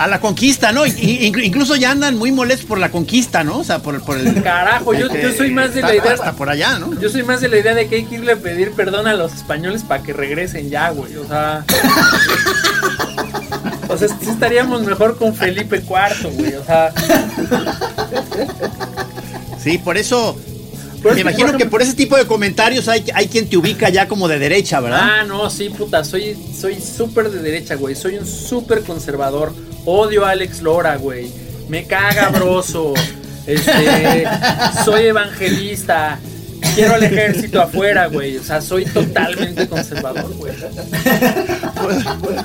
A 0.00 0.06
la 0.06 0.18
conquista, 0.18 0.72
¿no? 0.72 0.86
Y- 0.86 0.90
y- 0.96 1.30
inclu- 1.30 1.44
incluso 1.44 1.76
ya 1.76 1.90
andan 1.90 2.16
muy 2.16 2.32
molestos 2.32 2.64
por 2.66 2.78
la 2.78 2.90
conquista, 2.90 3.44
¿no? 3.44 3.58
O 3.58 3.64
sea, 3.64 3.80
por, 3.80 4.02
por 4.02 4.16
el. 4.16 4.42
Carajo, 4.42 4.94
yo, 4.94 5.06
este, 5.06 5.20
yo 5.22 5.32
soy 5.34 5.50
más 5.50 5.74
de 5.74 5.82
la 5.82 5.94
idea. 5.94 6.12
Hasta 6.14 6.32
por 6.32 6.48
allá, 6.48 6.78
¿no? 6.78 6.98
Yo 6.98 7.10
soy 7.10 7.22
más 7.22 7.42
de 7.42 7.48
la 7.50 7.58
idea 7.58 7.74
de 7.74 7.86
que 7.86 7.96
hay 7.96 8.04
que 8.04 8.14
irle 8.14 8.32
a 8.32 8.36
pedir 8.36 8.72
perdón 8.72 9.06
a 9.06 9.12
los 9.12 9.34
españoles 9.34 9.82
para 9.82 10.02
que 10.02 10.14
regresen 10.14 10.70
ya, 10.70 10.88
güey. 10.88 11.14
O 11.16 11.26
sea. 11.28 11.64
O 13.88 13.96
sea, 13.98 14.08
sí 14.08 14.30
estaríamos 14.30 14.82
mejor 14.82 15.18
con 15.18 15.34
Felipe 15.34 15.76
IV, 15.86 16.30
güey. 16.36 16.54
O 16.54 16.64
sea. 16.64 16.92
Sí, 19.62 19.78
por 19.78 19.98
eso. 19.98 20.36
Pero 21.02 21.14
me 21.14 21.20
imagino 21.22 21.56
que 21.56 21.66
por 21.66 21.80
ese 21.82 21.94
tipo 21.94 22.16
de 22.16 22.26
comentarios 22.26 22.86
hay, 22.88 23.04
hay 23.14 23.26
quien 23.28 23.48
te 23.48 23.56
ubica 23.56 23.88
ya 23.88 24.06
como 24.06 24.28
de 24.28 24.38
derecha, 24.38 24.80
¿verdad? 24.80 25.00
Ah, 25.02 25.24
no, 25.24 25.48
sí, 25.50 25.70
puta. 25.70 26.04
Soy 26.04 26.36
soy 26.58 26.78
súper 26.80 27.30
de 27.30 27.40
derecha, 27.40 27.74
güey. 27.74 27.94
Soy 27.94 28.16
un 28.16 28.26
súper 28.26 28.82
conservador. 28.82 29.52
Odio 29.84 30.24
a 30.24 30.30
Alex 30.30 30.62
Lora, 30.62 30.96
güey. 30.96 31.30
Me 31.68 31.86
caga 31.86 32.28
broso. 32.28 32.94
Este. 33.46 34.24
Soy 34.84 35.06
evangelista. 35.06 36.18
Quiero 36.74 36.94
al 36.94 37.02
ejército 37.02 37.60
afuera, 37.60 38.06
güey. 38.06 38.36
O 38.36 38.44
sea, 38.44 38.60
soy 38.60 38.84
totalmente 38.84 39.68
conservador, 39.68 40.32
güey. 40.34 40.52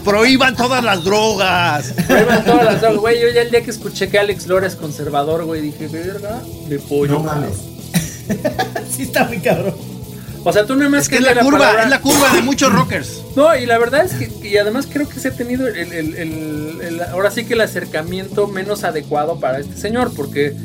Prohíban 0.04 0.56
todas 0.56 0.84
las 0.84 1.04
drogas. 1.04 1.94
Prueban 2.08 2.44
todas 2.46 2.66
las 2.66 2.82
drogas, 2.82 3.00
güey. 3.00 3.22
Yo 3.22 3.30
ya 3.30 3.42
el 3.42 3.52
día 3.52 3.62
que 3.62 3.72
escuché 3.72 4.10
que 4.10 4.18
Alex 4.18 4.48
Lora 4.48 4.68
es 4.68 4.76
conservador, 4.76 5.44
güey, 5.46 5.62
dije, 5.62 5.88
verga, 5.88 6.42
de 6.68 6.80
pollo. 6.80 7.14
No 7.14 7.20
mames. 7.20 7.58
sí 8.90 9.04
está 9.04 9.26
muy 9.26 9.40
cabrón. 9.40 9.95
O 10.48 10.54
sea, 10.54 10.66
tú 10.66 10.76
nada 10.76 10.90
más 10.92 11.02
Es 11.04 11.10
que 11.10 11.16
es 11.16 11.22
la 11.24 11.40
curva, 11.42 11.58
palabra- 11.58 11.84
es 11.86 11.90
la 11.90 12.02
curva 12.02 12.32
de 12.34 12.42
muchos 12.44 12.72
rockers. 12.72 13.22
No, 13.36 13.54
y 13.58 13.66
la 13.66 13.78
verdad 13.80 14.06
es 14.06 14.14
que, 14.14 14.48
y 14.48 14.58
además 14.58 14.88
creo 14.92 15.10
que 15.10 15.20
se 15.20 15.30
ha 15.30 15.32
tenido 15.32 15.68
el, 15.68 15.76
el- 15.92 16.16
el- 16.16 16.82
el- 16.82 17.02
ahora 17.02 17.32
sí 17.32 17.46
que 17.46 17.56
el 17.56 17.62
acercamiento 17.62 18.48
menos 18.48 18.84
adecuado 18.84 19.40
para 19.40 19.60
este 19.60 19.76
señor, 19.76 20.12
porque, 20.16 20.56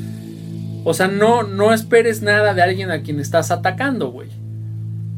o 0.85 0.93
sea, 0.95 1.09
no, 1.09 1.43
no 1.43 1.73
esperes 1.75 2.21
nada 2.23 2.53
de 2.55 2.63
alguien 2.63 2.91
a 2.91 3.03
quien 3.03 3.19
estás 3.21 3.51
atacando, 3.51 4.11
güey. 4.11 4.29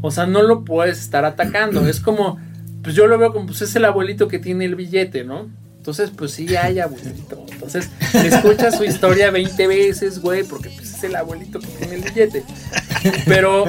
O 0.00 0.10
sea, 0.10 0.26
no 0.26 0.42
lo 0.42 0.64
puedes 0.64 0.98
estar 1.00 1.24
atacando. 1.24 1.86
Es 1.88 2.00
como, 2.00 2.38
pues 2.82 2.94
yo 2.94 3.06
lo 3.08 3.18
veo 3.18 3.32
como, 3.32 3.46
pues 3.46 3.62
es 3.62 3.74
el 3.76 3.84
abuelito 3.84 4.28
que 4.28 4.38
tiene 4.38 4.64
el 4.64 4.76
billete, 4.76 5.24
¿no? 5.24 5.50
Entonces, 5.76 6.10
pues 6.16 6.30
sí, 6.30 6.54
hay 6.54 6.78
abuelito. 6.78 7.44
Entonces, 7.52 7.90
escucha 8.14 8.70
su 8.70 8.84
historia 8.84 9.32
20 9.32 9.66
veces, 9.66 10.20
güey, 10.20 10.44
porque 10.44 10.70
pues 10.70 10.94
es 10.94 11.02
el 11.04 11.16
abuelito 11.16 11.58
que 11.58 11.66
tiene 11.66 11.94
el 11.96 12.02
billete. 12.02 12.44
Pero, 13.26 13.64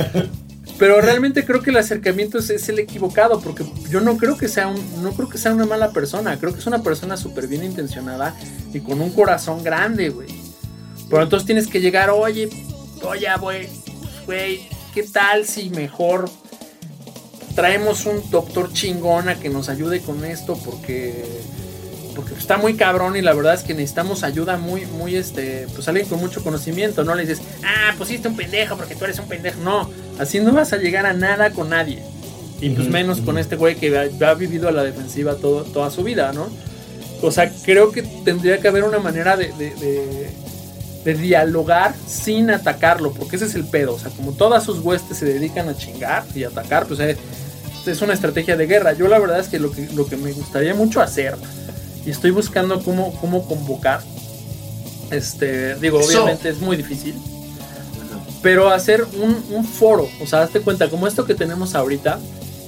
pero 0.79 0.99
realmente 1.01 1.45
creo 1.45 1.61
que 1.61 1.69
el 1.69 1.77
acercamiento 1.77 2.39
es, 2.39 2.69
el 2.69 2.79
equivocado, 2.79 3.39
porque 3.39 3.65
yo 3.89 4.01
no 4.01 4.17
creo 4.17 4.37
que 4.37 4.47
sea 4.47 4.67
un, 4.67 5.03
no 5.03 5.11
creo 5.11 5.29
que 5.29 5.37
sea 5.37 5.53
una 5.53 5.65
mala 5.65 5.91
persona, 5.91 6.37
creo 6.39 6.53
que 6.53 6.59
es 6.59 6.67
una 6.67 6.81
persona 6.81 7.15
súper 7.15 7.47
bien 7.47 7.63
intencionada 7.63 8.35
y 8.73 8.79
con 8.79 9.01
un 9.01 9.11
corazón 9.11 9.63
grande, 9.63 10.09
güey. 10.09 10.29
Pero 11.09 11.23
entonces 11.23 11.45
tienes 11.45 11.67
que 11.67 11.79
llegar, 11.79 12.09
oye, 12.09 12.49
oye, 13.03 13.27
güey, 13.39 13.69
güey, 14.25 14.67
¿qué 14.93 15.03
tal 15.03 15.45
si 15.45 15.69
mejor 15.69 16.29
traemos 17.55 18.05
un 18.05 18.29
doctor 18.31 18.73
chingón 18.73 19.29
a 19.29 19.39
que 19.39 19.49
nos 19.49 19.69
ayude 19.69 20.01
con 20.01 20.25
esto? 20.25 20.57
Porque 20.65 21.23
porque 22.15 22.33
está 22.33 22.57
muy 22.57 22.75
cabrón 22.75 23.15
y 23.15 23.21
la 23.21 23.33
verdad 23.33 23.53
es 23.53 23.61
que 23.61 23.73
necesitamos 23.73 24.23
ayuda 24.23 24.57
muy, 24.57 24.85
muy, 24.85 25.15
este, 25.15 25.67
pues 25.73 25.87
alguien 25.87 26.07
con 26.07 26.19
mucho 26.19 26.43
conocimiento, 26.43 27.03
no 27.03 27.15
le 27.15 27.25
dices, 27.25 27.41
ah, 27.63 27.93
pusiste 27.97 28.27
un 28.27 28.35
pendejo 28.35 28.77
porque 28.77 28.95
tú 28.95 29.05
eres 29.05 29.19
un 29.19 29.27
pendejo, 29.27 29.59
no, 29.61 29.89
así 30.19 30.39
no 30.39 30.51
vas 30.51 30.73
a 30.73 30.77
llegar 30.77 31.05
a 31.05 31.13
nada 31.13 31.51
con 31.51 31.69
nadie, 31.69 32.03
y 32.61 32.69
pues 32.69 32.87
menos 32.89 33.19
con 33.21 33.37
este 33.37 33.55
güey 33.55 33.75
que 33.75 33.97
ha, 33.97 34.29
ha 34.29 34.33
vivido 34.35 34.69
a 34.69 34.71
la 34.71 34.83
defensiva 34.83 35.35
todo, 35.35 35.63
toda 35.63 35.89
su 35.89 36.03
vida, 36.03 36.31
¿no? 36.33 36.49
O 37.21 37.31
sea, 37.31 37.51
creo 37.63 37.91
que 37.91 38.01
tendría 38.03 38.59
que 38.59 38.67
haber 38.67 38.83
una 38.83 38.99
manera 38.99 39.35
de, 39.37 39.47
de, 39.53 39.73
de- 39.75 40.43
de 41.03 41.13
dialogar 41.15 41.93
sin 42.07 42.49
atacarlo, 42.49 43.11
porque 43.11 43.35
ese 43.35 43.43
es 43.43 43.55
el 43.55 43.65
pedo, 43.65 43.95
o 43.95 43.99
sea, 43.99 44.09
como 44.11 44.31
todas 44.31 44.63
sus 44.63 44.79
huestes 44.79 45.17
se 45.17 45.25
dedican 45.25 45.67
a 45.67 45.75
chingar 45.75 46.23
y 46.33 46.45
atacar, 46.45 46.85
pues 46.85 46.97
eh, 47.01 47.17
es 47.85 48.01
una 48.01 48.13
estrategia 48.13 48.55
de 48.55 48.65
guerra. 48.67 48.93
Yo 48.93 49.09
la 49.09 49.19
verdad 49.19 49.41
es 49.41 49.49
que 49.49 49.59
lo 49.59 49.69
que, 49.69 49.85
lo 49.93 50.05
que 50.07 50.15
me 50.15 50.31
gustaría 50.31 50.73
mucho 50.73 51.01
hacer 51.01 51.35
y 52.05 52.09
estoy 52.11 52.31
buscando 52.31 52.81
cómo, 52.83 53.13
cómo 53.19 53.45
convocar. 53.47 54.01
Este, 55.11 55.75
digo, 55.75 55.99
Eso. 55.99 56.09
obviamente 56.23 56.49
es 56.49 56.59
muy 56.59 56.75
difícil. 56.77 57.15
Pero 58.41 58.69
hacer 58.69 59.05
un, 59.21 59.43
un 59.55 59.63
foro, 59.65 60.07
o 60.21 60.27
sea, 60.27 60.41
hazte 60.41 60.59
cuenta, 60.59 60.89
como 60.89 61.07
esto 61.07 61.25
que 61.25 61.33
tenemos 61.35 61.75
ahorita, 61.75 62.19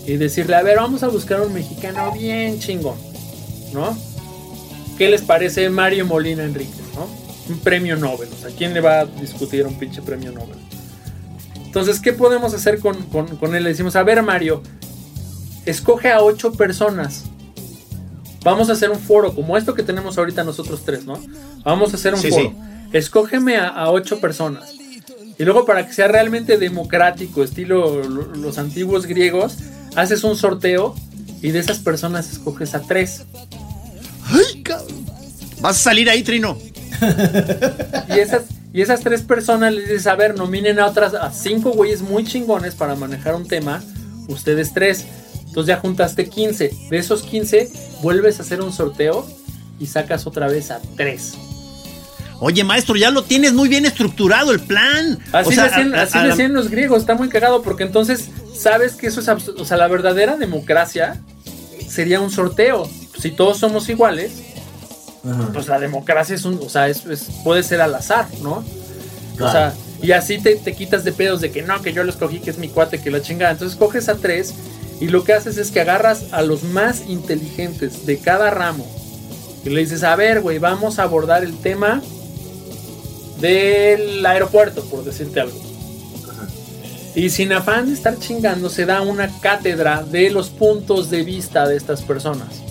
y 0.06 0.18
decirle, 0.18 0.56
a 0.56 0.62
ver, 0.64 0.78
vamos 0.78 1.04
a 1.04 1.08
buscar 1.08 1.42
un 1.42 1.52
mexicano 1.54 2.12
bien 2.12 2.60
chingón, 2.60 2.96
¿no? 3.74 3.98
¿Qué 4.98 5.10
les 5.10 5.22
parece 5.22 5.70
Mario 5.70 6.06
Molina 6.06 6.44
Enríquez, 6.44 6.80
¿no? 6.96 7.08
Un 7.50 7.60
premio 7.60 7.98
Nobel, 7.98 8.30
o 8.32 8.42
sea, 8.42 8.56
¿quién 8.56 8.74
le 8.74 8.80
va 8.82 9.02
a 9.02 9.06
discutir 9.06 9.66
un 9.68 9.78
pinche 9.78 10.02
premio 10.02 10.32
Nobel? 10.32 10.58
Entonces, 11.66 12.00
¿qué 12.00 12.14
podemos 12.14 12.54
hacer 12.54 12.80
con, 12.80 13.02
con- 13.08 13.36
con 13.36 13.54
él? 13.56 13.64
Le 13.64 13.70
decimos, 13.70 13.96
a 13.98 14.04
ver, 14.04 14.24
Mario, 14.24 14.62
escoge 15.66 16.10
a 16.12 16.22
ocho 16.22 16.54
personas 16.54 17.24
Vamos 18.46 18.70
a 18.70 18.74
hacer 18.74 18.90
un 18.92 19.00
foro, 19.00 19.36
como 19.36 19.58
esto 19.58 19.74
que 19.74 19.84
tenemos 19.84 20.18
ahorita 20.18 20.44
nosotros 20.46 20.84
tres, 20.86 21.04
¿no? 21.06 21.20
Vamos 21.66 21.92
a 21.92 21.98
hacer 21.98 22.14
un 22.14 22.22
Sí, 22.22 22.30
foro. 22.30 22.44
sí. 22.44 22.56
Escógeme 22.94 23.58
a, 23.58 23.68
a 23.68 23.92
ocho 23.92 24.22
personas. 24.22 24.72
Y 25.38 25.44
luego 25.44 25.66
para 25.66 25.86
que 25.86 25.94
sea 25.94 26.08
realmente 26.08 26.58
democrático, 26.58 27.44
estilo 27.44 28.02
lo- 28.04 28.36
los 28.36 28.58
antiguos 28.58 29.06
griegos, 29.06 29.58
haces 29.98 30.24
un 30.24 30.38
sorteo 30.38 30.96
y 31.42 31.50
de 31.52 31.60
esas 31.60 31.80
personas 31.80 32.32
escoges 32.32 32.74
a 32.76 32.80
tres. 32.82 33.24
Ay, 34.28 34.62
cabrón. 34.64 35.06
Vas 35.60 35.78
a 35.78 35.80
salir 35.84 36.10
ahí, 36.10 36.24
Trino. 36.24 36.58
Y 38.10 38.20
esas, 38.20 38.44
y 38.74 38.82
esas 38.82 39.02
tres 39.02 39.22
personas 39.24 39.74
les 39.74 39.86
dices, 39.90 40.08
a 40.08 40.16
ver, 40.16 40.38
nominen 40.38 40.80
a 40.80 40.86
otras, 40.86 41.14
a 41.14 41.32
cinco 41.32 41.72
güeyes 41.72 42.02
muy 42.02 42.24
chingones 42.24 42.76
para 42.76 42.96
manejar 42.96 43.36
un 43.36 43.48
tema, 43.48 43.84
ustedes 44.28 44.74
tres. 44.74 45.06
Entonces 45.56 45.74
ya 45.74 45.80
juntaste 45.80 46.28
15. 46.28 46.74
De 46.90 46.98
esos 46.98 47.22
15, 47.22 47.72
vuelves 48.02 48.40
a 48.40 48.42
hacer 48.44 48.62
un 48.62 48.74
sorteo 48.74 49.26
y 49.80 49.86
sacas 49.86 50.28
otra 50.28 50.48
vez 50.48 50.70
a 50.70 50.82
tres. 50.98 51.36
Oye, 52.42 52.66
maestro, 52.66 52.98
ya 52.98 53.10
lo 53.10 53.24
tienes 53.24 53.54
muy 53.54 53.70
bien 53.70 53.86
estructurado 53.86 54.52
el 54.52 54.60
plan. 54.60 55.18
Así, 55.32 55.52
O 55.52 55.52
sea, 55.54 55.64
decían, 55.70 55.96
a- 55.96 56.00
a- 56.00 56.04
así 56.04 56.18
a 56.18 56.24
la- 56.24 56.28
decían 56.28 56.52
los 56.54 56.70
griegos, 56.70 57.00
está 57.00 57.16
muy 57.16 57.30
cagado 57.30 57.62
porque 57.62 57.84
entonces 57.84 58.26
sabes 58.54 58.96
que 58.96 59.08
eso 59.08 59.22
es 59.22 59.30
o 59.30 59.64
sea, 59.64 59.78
la 59.78 59.88
verdadera 59.88 60.36
democracia 60.36 61.22
sería 61.88 62.20
un 62.20 62.32
sorteo. 62.32 62.90
Si 63.18 63.32
todos 63.32 63.58
somos 63.58 63.88
iguales, 63.88 64.34
pues 65.54 65.70
la 65.70 65.80
democracia 65.80 66.36
es 66.36 66.44
un, 66.44 66.60
o 66.62 66.68
sea, 66.68 66.90
es, 66.90 67.06
es- 67.06 67.30
puede 67.46 67.64
ser 67.64 67.80
al 67.80 67.96
azar, 67.96 68.28
¿no? 68.42 68.56
O 68.56 69.38
Claro. 69.38 69.52
sea, 69.54 69.74
y 70.02 70.12
así 70.12 70.38
te, 70.38 70.58
te 70.58 70.76
quitas 70.76 71.06
de 71.06 71.14
pedos 71.14 71.40
de 71.40 71.50
que 71.52 71.62
no, 71.62 71.82
que 71.82 71.94
yo 71.94 72.04
lo 72.04 72.10
escogí, 72.10 72.40
que 72.42 72.50
es 72.50 72.58
mi 72.58 72.68
cuate, 72.68 73.00
que 73.02 73.10
la 73.10 73.22
chingada. 73.22 73.54
Entonces 73.54 73.78
coges 73.78 74.10
a 74.10 74.16
tres 74.16 74.54
y 75.00 75.08
lo 75.08 75.24
que 75.24 75.34
haces 75.34 75.58
es 75.58 75.72
que 75.72 75.82
agarras 75.82 76.32
a 76.32 76.42
los 76.42 76.64
más 76.64 77.04
inteligentes 77.08 78.06
de 78.06 78.18
cada 78.20 78.50
ramo 78.50 78.86
y 79.66 79.70
le 79.70 79.82
dices, 79.82 80.04
a 80.04 80.16
ver, 80.16 80.42
güey, 80.42 80.60
vamos 80.60 81.00
a 81.00 81.04
abordar 81.04 81.44
el 81.44 81.58
tema 81.58 82.02
del 83.40 84.24
aeropuerto, 84.26 84.84
por 84.86 85.04
decirte 85.04 85.42
algo. 85.42 85.60
Y 87.16 87.30
sin 87.30 87.52
afán 87.52 87.88
de 87.88 87.94
estar 87.94 88.20
chingando, 88.20 88.70
se 88.70 88.86
da 88.86 89.02
una 89.02 89.30
cátedra 89.40 90.04
de 90.04 90.30
los 90.30 90.50
puntos 90.50 91.10
de 91.10 91.24
vista 91.24 91.68
de 91.68 91.78
estas 91.78 92.02
personas. 92.02 92.62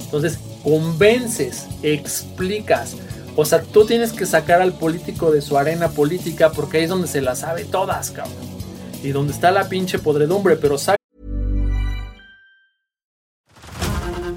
Entonces, 0.00 0.38
convences, 0.62 1.66
explicas. 1.82 2.96
O 3.36 3.44
sea, 3.44 3.62
tú 3.62 3.86
tienes 3.86 4.12
que 4.12 4.26
sacar 4.26 4.60
al 4.60 4.72
político 4.72 5.30
de 5.30 5.40
su 5.40 5.56
arena 5.56 5.88
política 5.88 6.50
porque 6.50 6.78
ahí 6.78 6.84
es 6.84 6.90
donde 6.90 7.08
se 7.08 7.20
la 7.20 7.36
sabe 7.36 7.64
todas, 7.64 8.10
cabrón. 8.10 8.34
Y 9.02 9.10
donde 9.10 9.32
está 9.32 9.50
la 9.50 9.68
pinche 9.68 9.98
podredumbre, 9.98 10.56
pero 10.56 10.76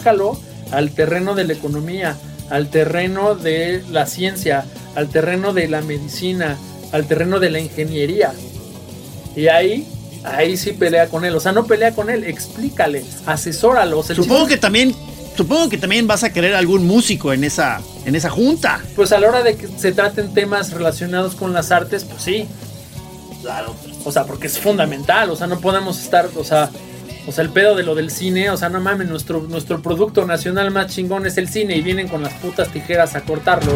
Sácalo 0.00 0.40
al 0.72 0.92
terreno 0.92 1.34
de 1.34 1.44
la 1.44 1.52
economía, 1.52 2.16
al 2.48 2.70
terreno 2.70 3.34
de 3.34 3.84
la 3.90 4.06
ciencia, 4.06 4.64
al 4.94 5.08
terreno 5.10 5.52
de 5.52 5.68
la 5.68 5.82
medicina, 5.82 6.56
al 6.92 7.06
terreno 7.06 7.38
de 7.38 7.50
la 7.50 7.60
ingeniería. 7.60 8.32
Y 9.36 9.48
ahí, 9.48 9.86
ahí 10.24 10.56
sí 10.56 10.72
pelea 10.72 11.08
con 11.08 11.26
él. 11.26 11.34
O 11.36 11.40
sea, 11.40 11.52
no 11.52 11.66
pelea 11.66 11.92
con 11.92 12.08
él, 12.08 12.24
explícale, 12.24 13.04
asesóralo. 13.26 13.98
O 13.98 14.02
sea, 14.02 14.16
Supongo 14.16 14.44
chiste- 14.46 14.48
que 14.54 14.56
también, 14.56 14.94
supongo 15.36 15.68
que 15.68 15.76
también 15.76 16.06
vas 16.06 16.24
a 16.24 16.32
querer 16.32 16.54
algún 16.54 16.86
músico 16.86 17.34
en 17.34 17.44
esa, 17.44 17.82
en 18.06 18.14
esa 18.14 18.30
junta. 18.30 18.80
Pues 18.96 19.12
a 19.12 19.20
la 19.20 19.28
hora 19.28 19.42
de 19.42 19.56
que 19.56 19.68
se 19.76 19.92
traten 19.92 20.32
temas 20.32 20.72
relacionados 20.72 21.34
con 21.34 21.52
las 21.52 21.70
artes, 21.72 22.04
pues 22.04 22.22
sí. 22.22 22.46
Claro. 23.42 23.74
O 24.04 24.10
sea, 24.12 24.24
porque 24.24 24.46
es 24.46 24.58
fundamental. 24.58 25.28
O 25.28 25.36
sea, 25.36 25.46
no 25.46 25.60
podemos 25.60 26.02
estar, 26.02 26.30
o 26.36 26.44
sea, 26.44 26.70
o 27.26 27.32
sea, 27.32 27.44
el 27.44 27.50
pedo 27.50 27.74
de 27.76 27.82
lo 27.82 27.94
del 27.94 28.10
cine, 28.10 28.50
o 28.50 28.56
sea, 28.56 28.68
no 28.68 28.80
mames, 28.80 29.08
nuestro, 29.08 29.42
nuestro 29.42 29.80
producto 29.82 30.24
nacional 30.26 30.70
más 30.70 30.88
chingón 30.94 31.26
es 31.26 31.36
el 31.38 31.48
cine 31.48 31.76
y 31.76 31.82
vienen 31.82 32.08
con 32.08 32.22
las 32.22 32.32
putas 32.34 32.68
tijeras 32.68 33.14
a 33.14 33.20
cortarlo. 33.22 33.72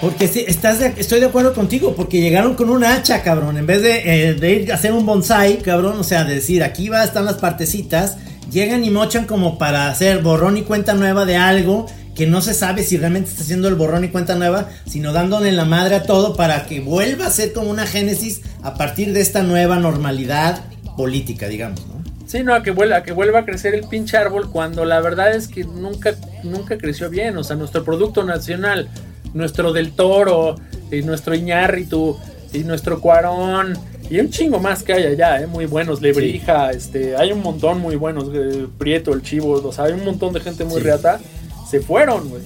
Porque 0.00 0.28
sí, 0.28 0.44
estás 0.46 0.78
de- 0.78 0.94
estoy 0.96 1.18
de 1.18 1.26
acuerdo 1.26 1.52
contigo, 1.54 1.94
porque 1.96 2.20
llegaron 2.20 2.54
con 2.54 2.70
un 2.70 2.84
hacha, 2.84 3.22
cabrón. 3.22 3.58
En 3.58 3.66
vez 3.66 3.82
de, 3.82 4.28
eh, 4.28 4.34
de 4.34 4.52
ir 4.52 4.72
a 4.72 4.76
hacer 4.76 4.92
un 4.92 5.04
bonsai, 5.04 5.58
cabrón, 5.58 5.98
o 5.98 6.04
sea, 6.04 6.22
de 6.24 6.36
decir, 6.36 6.62
aquí 6.62 6.88
va, 6.88 7.02
están 7.02 7.24
las 7.24 7.34
partecitas, 7.36 8.16
llegan 8.50 8.84
y 8.84 8.90
mochan 8.90 9.24
como 9.26 9.58
para 9.58 9.88
hacer 9.88 10.22
borrón 10.22 10.56
y 10.56 10.62
cuenta 10.62 10.94
nueva 10.94 11.24
de 11.24 11.36
algo 11.36 11.86
que 12.18 12.26
no 12.26 12.42
se 12.42 12.52
sabe 12.52 12.82
si 12.82 12.98
realmente 12.98 13.30
está 13.30 13.42
haciendo 13.42 13.68
el 13.68 13.76
borrón 13.76 14.02
y 14.04 14.08
cuenta 14.08 14.34
nueva, 14.34 14.68
sino 14.86 15.12
dándole 15.12 15.52
la 15.52 15.64
madre 15.64 15.94
a 15.94 16.02
todo 16.02 16.34
para 16.36 16.66
que 16.66 16.80
vuelva 16.80 17.26
a 17.26 17.30
ser 17.30 17.52
como 17.52 17.70
una 17.70 17.86
génesis 17.86 18.42
a 18.62 18.74
partir 18.74 19.12
de 19.12 19.20
esta 19.20 19.44
nueva 19.44 19.78
normalidad 19.78 20.64
política, 20.96 21.46
digamos, 21.46 21.86
¿no? 21.86 21.94
Sí, 22.26 22.42
no, 22.42 22.54
a 22.54 22.62
que 22.64 22.72
vuelva, 22.72 22.96
a 22.96 23.02
que 23.04 23.12
vuelva 23.12 23.38
a 23.38 23.44
crecer 23.44 23.74
el 23.74 23.86
pinche 23.86 24.16
árbol 24.16 24.50
cuando 24.50 24.84
la 24.84 25.00
verdad 25.00 25.32
es 25.32 25.46
que 25.46 25.62
nunca, 25.62 26.14
nunca 26.42 26.76
creció 26.76 27.08
bien. 27.08 27.38
O 27.38 27.44
sea, 27.44 27.54
nuestro 27.56 27.84
producto 27.84 28.24
nacional, 28.24 28.88
nuestro 29.32 29.72
del 29.72 29.92
toro, 29.92 30.56
y 30.90 31.02
nuestro 31.02 31.34
Iñárritu, 31.36 32.18
y 32.52 32.60
nuestro 32.60 33.00
Cuarón, 33.00 33.78
y 34.10 34.18
un 34.18 34.30
chingo 34.30 34.58
más 34.58 34.82
que 34.82 34.94
hay 34.94 35.04
allá, 35.04 35.40
¿eh? 35.40 35.46
muy 35.46 35.66
buenos, 35.66 36.00
Lebrija, 36.02 36.70
este, 36.70 37.14
hay 37.16 37.30
un 37.30 37.42
montón 37.42 37.78
muy 37.78 37.94
buenos, 37.96 38.28
eh, 38.34 38.66
Prieto, 38.78 39.12
el 39.12 39.22
Chivo, 39.22 39.52
o 39.62 39.72
sea, 39.72 39.84
hay 39.84 39.92
un 39.92 40.04
montón 40.04 40.32
de 40.32 40.40
gente 40.40 40.64
muy 40.64 40.80
Sí. 40.80 40.86
reata, 40.86 41.20
se 41.70 41.80
fueron, 41.80 42.28
güey. 42.28 42.42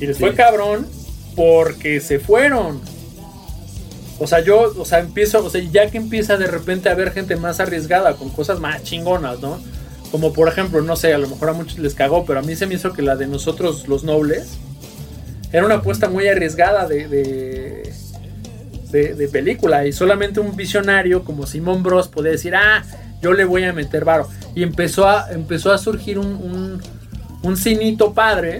Y 0.00 0.06
les 0.06 0.18
fue 0.18 0.34
cabrón 0.34 0.86
porque 1.36 2.00
se 2.00 2.18
fueron. 2.18 2.80
O 4.20 4.26
sea, 4.26 4.40
yo, 4.40 4.72
o 4.78 4.84
sea, 4.84 5.00
empiezo, 5.00 5.44
o 5.44 5.50
sea, 5.50 5.60
ya 5.72 5.90
que 5.90 5.98
empieza 5.98 6.36
de 6.36 6.46
repente 6.46 6.88
a 6.88 6.92
haber 6.92 7.10
gente 7.12 7.34
más 7.36 7.58
arriesgada 7.60 8.14
con 8.14 8.30
cosas 8.30 8.60
más 8.60 8.82
chingonas, 8.84 9.40
¿no? 9.40 9.58
Como 10.12 10.32
por 10.32 10.46
ejemplo, 10.48 10.80
no 10.82 10.94
sé, 10.94 11.12
a 11.12 11.18
lo 11.18 11.28
mejor 11.28 11.48
a 11.48 11.52
muchos 11.52 11.78
les 11.80 11.94
cagó, 11.94 12.24
pero 12.24 12.38
a 12.38 12.42
mí 12.42 12.54
se 12.54 12.66
me 12.66 12.74
hizo 12.74 12.92
que 12.92 13.02
la 13.02 13.16
de 13.16 13.26
nosotros 13.26 13.88
los 13.88 14.04
nobles 14.04 14.50
era 15.52 15.66
una 15.66 15.76
apuesta 15.76 16.08
muy 16.08 16.28
arriesgada 16.28 16.86
de, 16.86 17.08
de, 17.08 17.92
de- 18.92 19.14
de 19.14 19.28
película 19.28 19.86
y 19.86 19.92
solamente 19.92 20.38
un 20.38 20.54
visionario 20.54 21.24
como 21.24 21.46
Simón 21.46 21.82
Bros 21.82 22.06
podía 22.06 22.30
decir, 22.30 22.54
ah, 22.54 22.84
yo 23.20 23.32
le 23.32 23.44
voy 23.44 23.64
a 23.64 23.72
meter 23.72 24.04
varo. 24.04 24.28
Y 24.54 24.62
empezó 24.62 25.08
a, 25.08 25.32
empezó 25.32 25.72
a 25.72 25.78
surgir 25.78 26.18
un, 26.20 26.26
un, 26.26 26.80
un 27.44 27.56
cinito 27.56 28.12
padre 28.12 28.58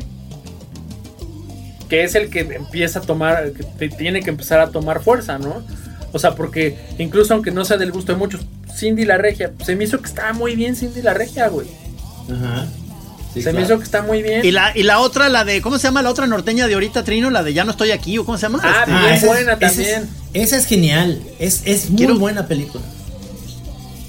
que 1.88 2.02
es 2.04 2.14
el 2.14 2.30
que 2.30 2.40
empieza 2.40 3.00
a 3.00 3.02
tomar, 3.02 3.52
que 3.52 3.62
te- 3.64 3.88
tiene 3.96 4.22
que 4.22 4.30
empezar 4.30 4.60
a 4.60 4.70
tomar 4.70 5.02
fuerza, 5.02 5.38
¿no? 5.38 5.62
O 6.12 6.18
sea, 6.18 6.34
porque 6.34 6.78
incluso 6.98 7.34
aunque 7.34 7.50
no 7.50 7.64
sea 7.64 7.76
del 7.76 7.92
gusto 7.92 8.12
de 8.12 8.18
muchos, 8.18 8.40
Cindy 8.74 9.04
la 9.04 9.18
Regia, 9.18 9.52
se 9.64 9.76
me 9.76 9.84
hizo 9.84 9.98
que 10.00 10.06
estaba 10.08 10.32
muy 10.32 10.56
bien 10.56 10.76
Cindy 10.76 11.02
la 11.02 11.12
Regia, 11.14 11.48
güey. 11.48 11.66
Ajá. 12.32 12.66
Sí, 13.34 13.42
se 13.42 13.52
me 13.52 13.62
hizo 13.62 13.76
que 13.78 13.84
está 13.84 14.00
muy 14.02 14.22
bien. 14.22 14.44
Y 14.44 14.52
la, 14.52 14.70
y 14.76 14.84
la 14.84 15.00
otra, 15.00 15.28
la 15.28 15.44
de, 15.44 15.60
¿cómo 15.60 15.76
se 15.78 15.88
llama 15.88 16.02
la 16.02 16.10
otra 16.10 16.26
norteña 16.28 16.68
de 16.68 16.74
ahorita, 16.74 17.02
Trino? 17.02 17.30
La 17.30 17.42
de 17.42 17.52
Ya 17.52 17.64
no 17.64 17.72
estoy 17.72 17.90
aquí, 17.90 18.16
¿o 18.16 18.24
cómo 18.24 18.38
se 18.38 18.42
llama? 18.42 18.60
Ah, 18.62 18.84
Este, 18.86 18.92
bien 18.92 19.04
esa 19.06 19.14
es- 19.14 19.26
buena 19.26 19.52
esa 19.54 19.66
es- 19.66 19.74
también. 19.76 20.08
Esa 20.32 20.56
es 20.56 20.66
genial. 20.66 21.20
Es, 21.40 21.62
es 21.64 21.90
muy 21.90 21.98
Quiero- 21.98 22.18
buena 22.18 22.46
película. 22.46 22.84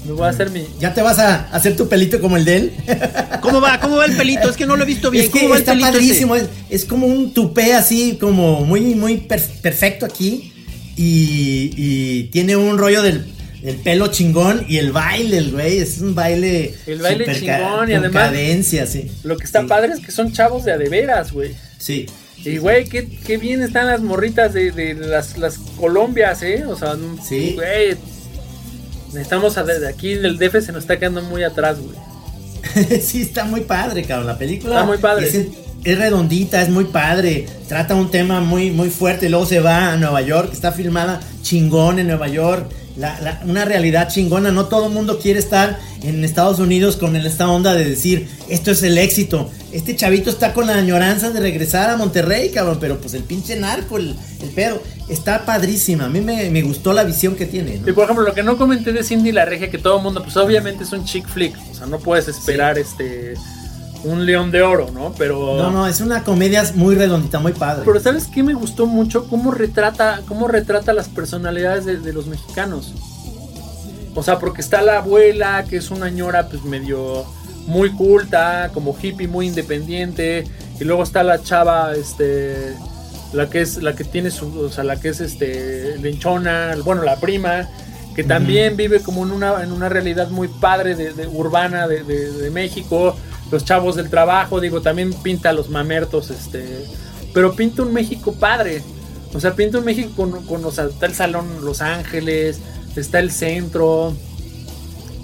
Me 0.06 0.12
voy 0.12 0.26
a 0.26 0.30
hacer 0.30 0.50
mi. 0.50 0.64
¿Ya 0.80 0.94
te 0.94 1.02
vas 1.02 1.18
a 1.18 1.48
hacer 1.50 1.76
tu 1.76 1.88
pelito 1.88 2.20
como 2.20 2.36
el 2.36 2.44
de 2.44 2.56
él? 2.56 2.72
¿Cómo 3.40 3.60
va? 3.60 3.80
¿Cómo 3.80 3.96
va 3.96 4.06
el 4.06 4.16
pelito? 4.16 4.48
Es 4.48 4.56
que 4.56 4.66
no 4.66 4.76
lo 4.76 4.84
he 4.84 4.86
visto 4.86 5.10
bien. 5.10 5.24
Es 5.24 5.30
que 5.30 5.38
¿Cómo 5.40 5.50
va 5.50 5.56
el 5.56 5.62
está 5.62 5.72
pelito 5.72 5.90
padrísimo. 5.92 6.36
Es, 6.36 6.44
es 6.70 6.84
como 6.84 7.06
un 7.06 7.32
tupé 7.34 7.74
así, 7.74 8.16
como 8.20 8.64
muy, 8.64 8.80
muy 8.94 9.16
per- 9.18 9.42
perfecto 9.62 10.06
aquí. 10.06 10.52
Y, 10.96 11.72
y 11.76 12.22
tiene 12.32 12.56
un 12.56 12.78
rollo 12.78 13.02
del, 13.02 13.24
del 13.62 13.76
pelo 13.76 14.06
chingón 14.08 14.64
y 14.68 14.78
el 14.78 14.92
baile, 14.92 15.38
el 15.38 15.50
güey. 15.52 15.78
Es 15.78 15.98
un 16.00 16.14
baile. 16.14 16.74
El 16.86 17.00
baile 17.00 17.24
super 17.24 17.40
chingón 17.40 17.88
y 17.90 17.92
con 17.94 18.04
además- 18.04 18.12
cadencia, 18.30 18.86
sí. 18.86 19.10
Lo 19.24 19.36
que 19.36 19.44
está 19.44 19.60
Sí. 19.62 19.66
padre 19.66 19.92
es 19.92 20.00
que 20.04 20.12
son 20.12 20.32
chavos 20.32 20.64
de 20.64 20.72
a 20.72 20.78
de 20.78 20.88
veras, 20.88 21.32
güey. 21.32 21.52
Sí. 21.78 22.06
Y, 22.44 22.58
güey, 22.58 22.84
qué, 22.84 23.08
qué 23.26 23.38
bien 23.38 23.60
están 23.62 23.88
las 23.88 24.00
morritas 24.02 24.52
de, 24.54 24.70
de 24.70 24.94
las, 24.94 25.36
las 25.36 25.58
Colombias, 25.58 26.42
¿eh? 26.42 26.64
O 26.66 26.76
sea, 26.78 26.94
Sí. 27.28 27.52
güey. 27.56 27.96
Necesitamos 29.08 29.56
a 29.58 29.64
de 29.64 29.88
aquí 29.88 30.12
el 30.12 30.38
DF 30.38 30.64
se 30.64 30.72
nos 30.72 30.82
está 30.84 30.98
quedando 30.98 31.22
muy 31.22 31.42
atrás, 31.42 31.78
güey. 31.80 31.96
sí, 33.00 33.22
está 33.22 33.44
muy 33.44 33.62
padre, 33.62 34.04
cabrón. 34.04 34.26
La 34.26 34.38
película 34.38 34.74
Está 34.74 34.86
muy 34.86 34.98
padre. 34.98 35.28
Es, 35.28 35.46
es 35.84 35.98
redondita, 35.98 36.62
es 36.62 36.68
muy 36.68 36.84
padre. 36.84 37.46
Trata 37.68 37.94
un 37.94 38.10
tema 38.10 38.40
muy, 38.40 38.70
muy 38.70 38.90
fuerte. 38.90 39.28
Luego 39.28 39.46
se 39.46 39.60
va 39.60 39.92
a 39.92 39.96
Nueva 39.96 40.20
York. 40.22 40.50
Está 40.52 40.72
filmada 40.72 41.20
chingón 41.42 41.98
en 41.98 42.08
Nueva 42.08 42.28
York. 42.28 42.70
La- 42.96 43.20
la- 43.20 43.40
una 43.44 43.64
realidad 43.64 44.08
chingona. 44.08 44.50
No 44.50 44.66
todo 44.66 44.86
el 44.86 44.92
mundo 44.92 45.18
quiere 45.18 45.38
estar 45.38 45.78
en 46.02 46.24
Estados 46.24 46.58
Unidos 46.58 46.96
con 46.96 47.14
esta 47.16 47.48
onda 47.48 47.74
de 47.74 47.84
decir 47.84 48.28
esto 48.48 48.70
es 48.70 48.82
el 48.82 48.96
éxito. 48.98 49.50
Este 49.72 49.94
chavito 49.96 50.30
está 50.30 50.54
con 50.54 50.66
la 50.66 50.74
añoranza 50.74 51.30
de 51.30 51.40
regresar 51.40 51.90
a 51.90 51.96
Monterrey, 51.96 52.50
cabrón. 52.50 52.78
Pero 52.80 52.98
pues 52.98 53.12
el 53.14 53.22
pinche 53.24 53.56
narco, 53.56 53.98
el, 53.98 54.14
el 54.42 54.48
pedo. 54.50 54.82
Está 55.08 55.44
padrísima. 55.44 56.06
A 56.06 56.08
mí 56.08 56.20
me, 56.20 56.50
me 56.50 56.62
gustó 56.62 56.92
la 56.92 57.04
visión 57.04 57.36
que 57.36 57.46
tiene. 57.46 57.78
¿no? 57.78 57.88
Y 57.88 57.92
por 57.92 58.04
ejemplo, 58.04 58.24
lo 58.24 58.32
que 58.34 58.42
no 58.42 58.56
comenté 58.56 58.92
de 58.92 59.04
Cindy 59.04 59.30
la 59.32 59.44
Regia, 59.44 59.70
que 59.70 59.78
todo 59.78 59.98
el 59.98 60.02
mundo, 60.02 60.22
pues 60.22 60.36
obviamente 60.36 60.84
es 60.84 60.92
un 60.92 61.04
chick 61.04 61.28
flick. 61.28 61.54
O 61.70 61.74
sea, 61.74 61.86
no 61.86 61.98
puedes 61.98 62.28
esperar 62.28 62.78
este 62.78 63.34
un 64.06 64.24
león 64.26 64.50
de 64.50 64.62
oro, 64.62 64.88
¿no? 64.92 65.12
Pero. 65.18 65.56
No, 65.56 65.70
no, 65.70 65.86
es 65.86 66.00
una 66.00 66.22
comedia 66.24 66.64
muy 66.74 66.94
redondita, 66.94 67.38
muy 67.38 67.52
padre. 67.52 67.82
Pero 67.84 68.00
¿sabes 68.00 68.26
qué 68.26 68.42
me 68.42 68.54
gustó 68.54 68.86
mucho? 68.86 69.28
Cómo 69.28 69.50
retrata, 69.50 70.20
cómo 70.26 70.48
retrata 70.48 70.92
las 70.92 71.08
personalidades 71.08 71.84
de, 71.84 71.98
de 71.98 72.12
los 72.12 72.26
mexicanos. 72.26 72.94
O 74.14 74.22
sea, 74.22 74.38
porque 74.38 74.62
está 74.62 74.80
la 74.82 74.98
abuela, 74.98 75.64
que 75.68 75.76
es 75.76 75.90
una 75.90 76.08
ñora 76.08 76.48
pues 76.48 76.64
medio 76.64 77.24
muy 77.66 77.90
culta, 77.90 78.70
como 78.72 78.96
hippie, 79.00 79.28
muy 79.28 79.46
independiente. 79.48 80.44
Y 80.80 80.84
luego 80.84 81.02
está 81.02 81.22
la 81.22 81.42
chava, 81.42 81.94
este, 81.94 82.74
la 83.32 83.48
que 83.50 83.60
es, 83.62 83.82
la 83.82 83.94
que 83.94 84.04
tiene 84.04 84.30
su, 84.30 84.58
o 84.58 84.70
sea, 84.70 84.84
la 84.84 85.00
que 85.00 85.08
es 85.10 85.20
este, 85.20 85.98
lenchona, 85.98 86.74
bueno, 86.84 87.02
la 87.02 87.16
prima, 87.16 87.68
que 88.14 88.24
también 88.24 88.76
vive 88.76 89.00
como 89.00 89.24
en 89.24 89.32
una, 89.32 89.62
en 89.62 89.72
una 89.72 89.88
realidad 89.90 90.30
muy 90.30 90.48
padre 90.48 90.94
de, 90.94 91.12
de- 91.12 91.26
urbana 91.26 91.86
de, 91.86 92.02
de- 92.04 92.30
de 92.32 92.50
México. 92.50 93.14
Los 93.50 93.64
chavos 93.64 93.94
del 93.96 94.10
trabajo, 94.10 94.60
digo, 94.60 94.80
también 94.82 95.12
pinta 95.12 95.50
a 95.50 95.52
los 95.52 95.68
mamertos, 95.70 96.30
este, 96.30 96.84
pero 97.32 97.54
pinta 97.54 97.82
un 97.82 97.92
México 97.92 98.32
padre. 98.32 98.82
O 99.34 99.40
sea, 99.40 99.54
pinta 99.54 99.78
un 99.78 99.84
México 99.84 100.10
con, 100.16 100.44
con 100.46 100.64
o 100.64 100.70
sea, 100.72 100.84
está 100.86 101.06
el 101.06 101.14
Salón 101.14 101.46
Los 101.64 101.80
Ángeles, 101.82 102.58
está 102.96 103.18
el 103.20 103.30
centro, 103.30 104.16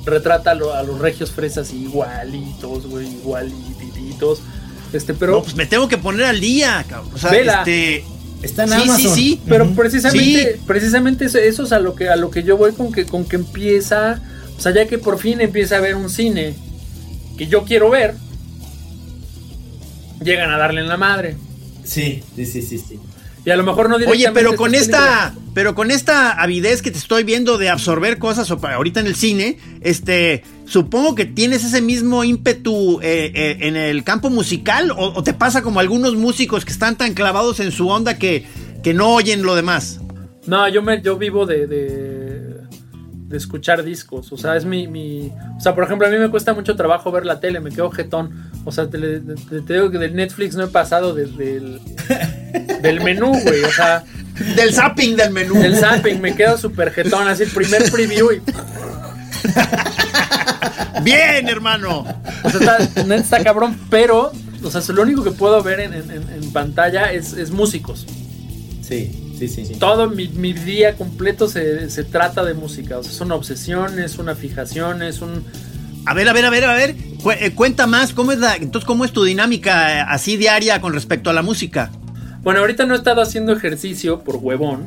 retrata 0.04 0.50
a, 0.52 0.54
lo- 0.54 0.74
a 0.74 0.82
los 0.82 0.98
regios 0.98 1.30
fresas 1.30 1.72
igualitos, 1.72 2.86
güey, 2.86 3.08
igualititos. 3.08 4.40
Este, 4.92 5.14
pero, 5.14 5.32
No, 5.36 5.42
pues 5.42 5.54
me 5.56 5.66
tengo 5.66 5.88
que 5.88 5.98
poner 5.98 6.26
al 6.26 6.40
día, 6.40 6.84
cabrón. 6.88 7.10
O 7.14 7.18
sea, 7.18 7.30
Vela. 7.30 7.58
este. 7.60 8.04
Está 8.42 8.64
en 8.64 8.70
sí, 8.70 8.74
Amazon. 8.74 8.98
sí, 8.98 9.08
sí. 9.14 9.40
pero 9.48 9.70
precisamente, 9.72 10.54
Sí. 10.56 10.60
precisamente 10.66 11.24
eso, 11.26 11.38
eso 11.38 11.62
es 11.62 11.70
a 11.70 11.78
lo 11.78 11.94
que 11.94 12.08
a 12.08 12.16
lo 12.16 12.28
que 12.30 12.42
yo 12.42 12.56
voy 12.56 12.72
con 12.72 12.90
que 12.90 13.06
con 13.06 13.24
que 13.24 13.36
empieza, 13.36 14.20
o 14.58 14.60
sea, 14.60 14.74
ya 14.74 14.86
que 14.88 14.98
por 14.98 15.20
fin 15.20 15.40
empieza 15.40 15.76
a 15.76 15.80
ver 15.80 15.94
un 15.94 16.10
cine 16.10 16.56
que 17.36 17.46
yo 17.46 17.64
quiero 17.64 17.90
ver, 17.90 18.14
llegan 20.22 20.50
a 20.50 20.58
darle 20.58 20.80
en 20.80 20.88
la 20.88 20.96
madre. 20.96 21.36
Sí, 21.84 22.22
sí, 22.36 22.46
sí, 22.46 22.62
sí, 22.62 22.78
sí. 22.78 22.98
Y 23.44 23.50
a 23.50 23.56
lo 23.56 23.64
mejor 23.64 23.90
no 23.90 23.96
Oye, 23.96 24.30
pero 24.32 24.54
con 24.54 24.72
esta, 24.72 25.32
películas. 25.32 25.50
pero 25.52 25.74
con 25.74 25.90
esta 25.90 26.30
avidez 26.40 26.80
que 26.80 26.92
te 26.92 26.98
estoy 26.98 27.24
viendo 27.24 27.58
de 27.58 27.70
absorber 27.70 28.18
cosas 28.18 28.48
o 28.52 28.60
para 28.60 28.76
ahorita 28.76 29.00
en 29.00 29.08
el 29.08 29.16
cine, 29.16 29.58
este, 29.80 30.44
supongo 30.64 31.16
que 31.16 31.24
tienes 31.24 31.64
ese 31.64 31.80
mismo 31.82 32.22
ímpetu 32.22 33.00
eh, 33.02 33.32
eh, 33.34 33.56
en 33.62 33.74
el 33.74 34.04
campo 34.04 34.30
musical 34.30 34.92
o, 34.92 35.12
o 35.12 35.22
te 35.24 35.34
pasa 35.34 35.62
como 35.62 35.80
algunos 35.80 36.14
músicos 36.14 36.64
que 36.64 36.70
están 36.72 36.96
tan 36.96 37.14
clavados 37.14 37.58
en 37.58 37.72
su 37.72 37.88
onda 37.88 38.16
que, 38.16 38.46
que 38.84 38.94
no 38.94 39.12
oyen 39.12 39.42
lo 39.42 39.56
demás. 39.56 39.98
No, 40.46 40.68
yo 40.68 40.80
me 40.80 41.02
yo 41.02 41.16
vivo 41.18 41.44
de, 41.44 41.66
de 41.66 42.21
de 43.32 43.38
escuchar 43.38 43.82
discos. 43.82 44.30
O 44.30 44.36
sea, 44.36 44.54
es 44.56 44.64
mi, 44.64 44.86
mi- 44.86 45.32
O 45.56 45.60
sea, 45.60 45.74
por 45.74 45.82
ejemplo, 45.84 46.06
a 46.06 46.10
mí 46.10 46.18
me 46.18 46.28
cuesta 46.30 46.52
mucho 46.54 46.76
trabajo 46.76 47.10
ver 47.10 47.26
la 47.26 47.40
tele, 47.40 47.58
me 47.58 47.70
quedo 47.70 47.90
jetón. 47.90 48.50
O 48.64 48.70
sea, 48.70 48.86
te, 48.88 48.98
le- 48.98 49.18
te- 49.20 49.62
te 49.62 49.72
digo 49.72 49.90
que 49.90 49.98
del 49.98 50.14
Netflix 50.14 50.54
no 50.54 50.64
he 50.64 50.68
pasado 50.68 51.14
de- 51.14 51.26
del, 51.26 51.80
del 52.82 53.00
menú, 53.00 53.32
güey. 53.42 53.64
O 53.64 53.72
sea, 53.72 54.04
Del 54.56 54.72
zapping 54.72 55.16
del 55.16 55.30
menú. 55.32 55.54
del 55.54 55.76
zapping 55.76 56.20
me 56.20 56.34
quedo 56.34 56.56
súper 56.58 56.90
jetón. 56.92 57.26
Así 57.26 57.42
el 57.44 57.50
primer 57.50 57.90
preview 57.90 58.30
y. 58.32 58.40
Bien, 61.02 61.48
hermano. 61.48 62.04
O 62.44 62.50
sea, 62.50 62.76
está, 62.76 63.14
está 63.16 63.42
cabrón, 63.42 63.78
pero. 63.90 64.30
O 64.64 64.70
sea, 64.70 64.80
lo 64.94 65.02
único 65.02 65.24
que 65.24 65.32
puedo 65.32 65.60
ver 65.62 65.80
en, 65.80 65.92
en- 65.94 66.10
en- 66.10 66.28
en 66.42 66.52
pantalla 66.52 67.10
es, 67.12 67.32
es 67.32 67.50
músicos. 67.50 68.06
Sí, 68.82 69.21
sí, 69.48 69.64
sí. 69.66 69.74
sí. 69.74 69.80
Todo 69.80 70.08
mi, 70.08 70.28
mi 70.28 70.52
día 70.52 70.94
completo 70.94 71.48
se, 71.48 71.88
se 71.90 72.04
trata 72.04 72.44
de 72.44 72.54
música. 72.54 72.98
O 72.98 73.02
sea, 73.02 73.12
son 73.12 73.32
obsesiones, 73.32 74.18
una 74.18 74.34
fijación, 74.34 75.02
es 75.02 75.20
un. 75.22 75.44
A 76.06 76.14
ver, 76.14 76.28
a 76.28 76.32
ver, 76.32 76.44
a 76.46 76.50
ver, 76.50 76.64
a 76.64 76.74
ver. 76.74 76.94
Cu- 77.22 77.30
eh, 77.32 77.52
cuenta 77.54 77.86
más, 77.86 78.12
¿cómo 78.12 78.32
es 78.32 78.38
la, 78.38 78.56
entonces, 78.56 78.86
cómo 78.86 79.04
es 79.04 79.12
tu 79.12 79.22
dinámica 79.24 79.98
eh, 80.00 80.04
así 80.08 80.36
diaria 80.36 80.80
con 80.80 80.92
respecto 80.92 81.30
a 81.30 81.32
la 81.32 81.42
música? 81.42 81.90
Bueno, 82.42 82.58
ahorita 82.60 82.86
no 82.86 82.94
he 82.94 82.96
estado 82.96 83.22
haciendo 83.22 83.52
ejercicio 83.52 84.20
por 84.24 84.36
huevón. 84.36 84.86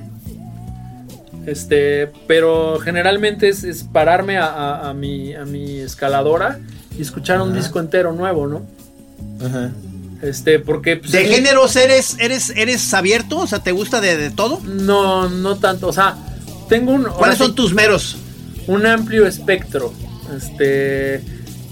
Este, 1.46 2.08
pero 2.28 2.80
generalmente 2.80 3.50
es, 3.50 3.63
es 3.63 3.84
pararme 3.84 4.38
a, 4.38 4.46
a- 4.48 4.89
a 4.89 4.94
mi, 4.94 5.34
a 5.36 5.46
mi 5.46 5.78
escaladora 5.78 6.60
y 6.98 7.02
escuchar 7.02 7.39
un 7.41 7.54
disco 7.54 7.80
entero 7.80 8.13
nuevo, 8.13 8.48
¿no? 8.48 8.63
Ajá. 9.46 9.72
Este, 10.21 10.60
porque. 10.60 10.97
pues, 10.97 11.12
¿De 11.12 11.23
es- 11.23 11.30
géneros 11.30 11.75
eres, 11.75 12.17
eres, 12.19 12.49
eres 12.56 12.93
abierto? 12.93 13.38
O 13.39 13.47
sea, 13.47 13.60
¿te 13.60 13.71
gusta 13.71 14.01
de, 14.01 14.17
de 14.17 14.30
todo? 14.32 14.60
No, 14.63 15.30
no 15.30 15.58
tanto. 15.58 15.88
O 15.88 15.93
sea, 15.93 16.15
tengo 16.69 16.91
un. 16.91 17.04
¿Cuáles 17.04 17.38
sí, 17.38 17.43
son 17.43 17.56
tus 17.56 17.73
meros? 17.73 18.17
un 18.67 18.86
amplio 18.86 19.28
espectro. 19.28 19.93
Este. 20.36 21.21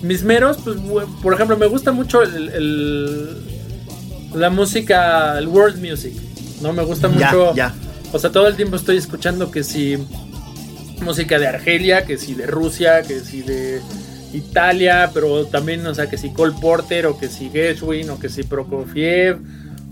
Mis 0.03 0.21
meros, 0.23 0.57
pues, 0.63 0.77
por 1.21 1.33
ejemplo, 1.33 1.57
me 1.57 1.65
gusta 1.65 1.91
mucho 1.91 2.21
el, 2.21 2.49
el- 2.49 3.37
la 4.35 4.49
música, 4.49 5.37
el 5.39 5.47
world 5.47 5.77
music. 5.81 6.13
No 6.61 6.73
me 6.73 6.83
gusta 6.83 7.07
Ya, 7.17 7.31
mucho. 7.31 7.55
ya. 7.55 7.73
O 8.11 8.19
sea, 8.19 8.31
todo 8.31 8.47
el 8.47 8.55
tiempo 8.55 8.75
estoy 8.75 8.97
escuchando 8.97 9.49
que 9.49 9.63
si 9.63 9.97
música 11.01 11.39
de 11.39 11.47
Argelia, 11.47 12.05
que 12.05 12.17
si 12.17 12.33
de 12.35 12.45
Rusia, 12.45 13.01
que 13.01 13.19
si 13.21 13.41
de 13.41 13.81
Italia, 14.33 15.09
pero 15.13 15.45
también, 15.45 15.85
o 15.87 15.95
sea, 15.95 16.09
que 16.09 16.17
si 16.17 16.31
Cole 16.31 16.53
Porter 16.59 17.05
o 17.07 17.17
que 17.17 17.27
si 17.29 17.49
Gershwin 17.49 18.09
o 18.09 18.19
que 18.19 18.27
si 18.29 18.43
Prokofiev. 18.43 19.37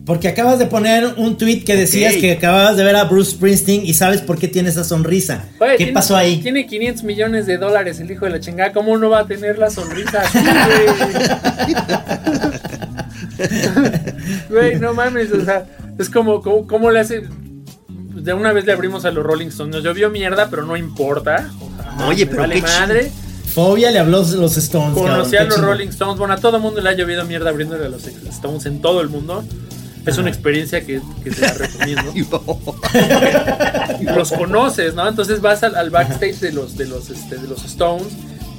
Porque 0.05 0.27
acabas 0.27 0.57
de 0.57 0.65
poner 0.65 1.13
un 1.17 1.37
tweet 1.37 1.63
que 1.63 1.75
decías 1.75 2.15
que 2.15 2.31
acababas 2.31 2.75
de 2.75 2.83
ver 2.83 2.95
a 2.95 3.03
Bruce 3.03 3.31
Springsteen 3.31 3.85
y 3.85 3.93
sabes 3.93 4.21
por 4.21 4.39
qué 4.39 4.47
tiene 4.47 4.69
esa 4.69 4.83
sonrisa. 4.83 5.45
¿Qué 5.59 5.75
tiene- 5.77 5.93
pasó 5.93 6.17
ahí? 6.17 6.41
Tiene 6.41 6.65
500 6.65 7.03
millones 7.03 7.45
de 7.45 7.57
dólares 7.59 7.99
el 7.99 8.09
hijo 8.09 8.25
de 8.25 8.31
la 8.31 8.39
chingada. 8.39 8.73
¿Cómo 8.73 8.93
uno 8.93 9.11
va 9.11 9.19
a 9.19 9.27
tener 9.27 9.59
la 9.59 9.69
sonrisa 9.69 10.21
así, 10.21 10.39
güey? 10.39 11.75
Güey, 14.49 14.79
no 14.79 14.93
mames, 14.93 15.31
o 15.31 15.43
sea, 15.43 15.65
es 15.97 16.09
como, 16.09 16.41
como, 16.41 16.67
¿cómo 16.67 16.91
le 16.91 16.99
hace? 16.99 17.23
De 17.87 18.33
una 18.33 18.51
vez 18.53 18.65
le 18.65 18.73
abrimos 18.73 19.05
a 19.05 19.11
los 19.11 19.25
Rolling 19.25 19.47
Stones. 19.47 19.75
Nos 19.75 19.83
llovió 19.83 20.09
mierda, 20.09 20.49
pero 20.49 20.63
no 20.63 20.77
importa. 20.77 21.49
O 21.59 21.97
sea, 21.97 22.07
Oye, 22.07 22.25
pero 22.27 22.41
vale 22.41 22.55
qué 22.55 22.61
madre. 22.61 23.11
Fobia 23.53 23.91
le 23.91 23.99
habló 23.99 24.19
a 24.23 24.27
los 24.27 24.57
Stones. 24.57 24.93
Conocí 24.93 25.31
cabrón, 25.37 25.51
a 25.53 25.55
los. 25.57 25.65
Rolling 25.65 25.87
Stones. 25.89 26.17
Bueno, 26.17 26.33
a 26.33 26.37
todo 26.37 26.57
el 26.57 26.61
mundo 26.63 26.81
le 26.81 26.89
ha 26.89 26.93
llovido 26.93 27.25
mierda 27.25 27.49
abriéndole 27.49 27.85
a 27.85 27.89
los 27.89 28.05
Stones 28.07 28.65
en 28.65 28.81
todo 28.81 29.01
el 29.01 29.09
mundo. 29.09 29.43
Es 30.05 30.17
una 30.17 30.29
experiencia 30.29 30.83
que, 30.85 30.99
que 31.23 31.31
se 31.31 31.41
la 31.41 31.53
recomiendo. 31.53 32.11
los 34.15 34.31
conoces, 34.31 34.95
¿no? 34.95 35.07
Entonces 35.07 35.41
vas 35.41 35.63
al, 35.63 35.75
al 35.75 35.89
backstage 35.89 36.39
de 36.39 36.51
los, 36.53 36.75
de 36.77 36.87
los, 36.87 37.09
este, 37.09 37.37
de 37.37 37.47
los 37.47 37.63
Stones 37.65 38.07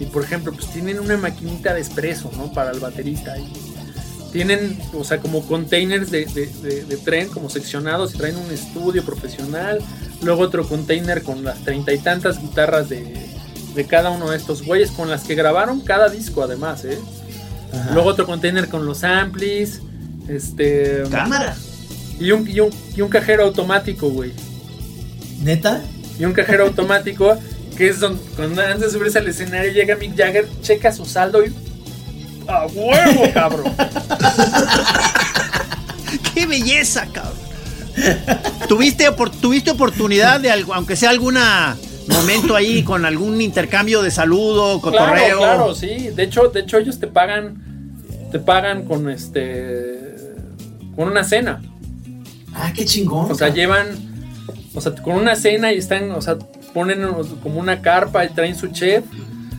y 0.00 0.04
por 0.06 0.22
ejemplo, 0.24 0.52
pues 0.52 0.66
tienen 0.72 1.00
una 1.00 1.16
maquinita 1.16 1.74
de 1.74 1.80
espresso, 1.80 2.30
¿no? 2.36 2.52
Para 2.52 2.70
el 2.70 2.80
baterista 2.80 3.36
y 3.38 3.52
tienen, 4.32 4.78
o 4.94 5.04
sea, 5.04 5.18
como 5.18 5.42
containers 5.46 6.10
de, 6.10 6.24
de- 6.26 6.46
de- 6.62 6.84
de 6.84 6.96
tren, 6.96 7.28
como 7.28 7.50
seccionados 7.50 8.14
y 8.14 8.18
traen 8.18 8.36
un 8.36 8.50
estudio 8.50 9.04
profesional, 9.04 9.80
luego 10.22 10.42
otro 10.42 10.66
container 10.66 11.22
con 11.22 11.44
las 11.44 11.58
treinta 11.64 11.92
y 11.92 11.98
tantas 11.98 12.40
guitarras 12.40 12.88
de, 12.88 13.00
de 13.74 13.86
cada 13.86 14.10
uno 14.10 14.30
de 14.30 14.36
estos 14.36 14.62
güeyes, 14.62 14.90
con 14.90 15.08
las 15.10 15.22
que 15.24 15.34
grabaron 15.34 15.80
cada 15.80 16.08
disco 16.08 16.42
además, 16.42 16.84
¿eh? 16.84 16.98
Luego 17.94 18.10
otro 18.10 18.26
container 18.26 18.68
con 18.68 18.84
los 18.84 19.02
amplis, 19.02 19.80
este... 20.28 21.04
Cámara. 21.10 21.56
Y 22.20 22.30
un, 22.32 22.46
y 22.48 22.60
un, 22.60 22.70
y 22.94 23.00
un 23.00 23.08
cajero 23.08 23.44
automático, 23.44 24.08
güey 24.10 24.32
¿Neta? 25.40 25.80
y 26.18 26.24
un 26.26 26.34
cajero 26.34 26.64
automático 26.66 27.36
que 27.76 27.88
es 27.88 27.98
donde 28.00 28.22
cuando 28.36 28.60
antes 28.62 28.92
de 28.92 28.98
subirse 28.98 29.18
al 29.18 29.26
escenario 29.26 29.72
llega 29.72 29.96
Mick 29.96 30.16
Jagger, 30.16 30.46
checa 30.60 30.92
su 30.92 31.04
saldo 31.06 31.44
y 31.44 31.52
¡a 32.46 32.66
huevo, 32.66 33.24
cabrón! 33.34 33.72
¡Qué 36.34 36.46
belleza, 36.46 37.06
cabrón! 37.12 37.38
¿Tuviste, 38.68 39.08
opor- 39.08 39.30
¿Tuviste 39.40 39.70
oportunidad 39.70 40.40
de, 40.40 40.50
algo, 40.50 40.74
aunque 40.74 40.96
sea 40.96 41.10
alguna 41.10 41.76
momento 42.08 42.56
ahí 42.56 42.82
con 42.82 43.04
algún 43.04 43.40
intercambio 43.40 44.02
de 44.02 44.10
saludo, 44.10 44.80
cotorreo? 44.80 45.38
Claro, 45.38 45.38
claro, 45.38 45.74
sí. 45.74 46.10
De 46.10 46.24
hecho, 46.24 46.48
de 46.48 46.60
hecho 46.60 46.78
ellos 46.78 46.98
te 46.98 47.06
pagan 47.06 47.72
te 48.30 48.38
pagan 48.38 48.84
con 48.84 49.08
este 49.10 50.00
con 50.96 51.08
una 51.08 51.24
cena. 51.24 51.62
Ah, 52.54 52.72
qué 52.74 52.84
chingón. 52.84 53.30
O 53.30 53.34
sea, 53.34 53.48
llevan 53.48 54.12
o 54.74 54.80
sea, 54.80 54.94
con 54.94 55.16
una 55.16 55.36
cena 55.36 55.72
y 55.72 55.78
están, 55.78 56.10
o 56.12 56.22
sea, 56.22 56.38
ponen 56.72 57.06
como 57.42 57.60
una 57.60 57.82
carpa 57.82 58.24
y 58.24 58.30
traen 58.30 58.56
su 58.56 58.68
chef. 58.68 59.04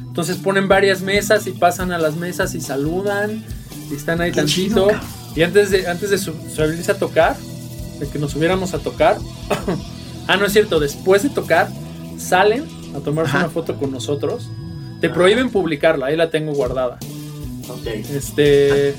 Entonces 0.07 0.37
ponen 0.37 0.67
varias 0.67 1.01
mesas 1.01 1.47
y 1.47 1.51
pasan 1.51 1.91
a 1.91 1.97
las 1.97 2.15
mesas 2.15 2.53
y 2.55 2.61
saludan 2.61 3.43
y 3.89 3.95
están 3.95 4.21
ahí 4.21 4.31
tantito. 4.31 4.87
Y 5.35 5.41
antes 5.41 5.71
de 5.71 5.87
antes 5.87 6.09
de 6.09 6.17
subirse 6.17 6.91
a 6.91 6.97
tocar, 6.97 7.35
de 7.99 8.07
que 8.07 8.19
nos 8.19 8.31
subiéramos 8.31 8.73
a 8.73 8.79
tocar. 8.79 9.17
ah, 10.27 10.37
no 10.37 10.45
es 10.45 10.53
cierto, 10.53 10.79
después 10.79 11.23
de 11.23 11.29
tocar 11.29 11.69
salen 12.17 12.63
a 12.95 12.99
tomarse 12.99 13.29
Ajá. 13.31 13.39
una 13.45 13.49
foto 13.49 13.75
con 13.77 13.91
nosotros. 13.91 14.49
Te 15.01 15.09
prohíben 15.09 15.49
publicarla, 15.49 16.07
ahí 16.07 16.15
la 16.15 16.29
tengo 16.29 16.53
guardada. 16.53 16.97
Este. 17.85 18.95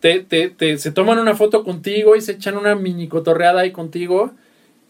Te, 0.00 0.20
te- 0.20 0.48
te- 0.48 0.78
se 0.78 0.92
toman 0.92 1.18
una 1.18 1.34
foto 1.34 1.62
contigo 1.62 2.16
y 2.16 2.20
se 2.22 2.32
echan 2.32 2.56
una 2.56 2.74
mini 2.74 3.06
cotorreada 3.08 3.60
ahí 3.62 3.70
contigo. 3.70 4.32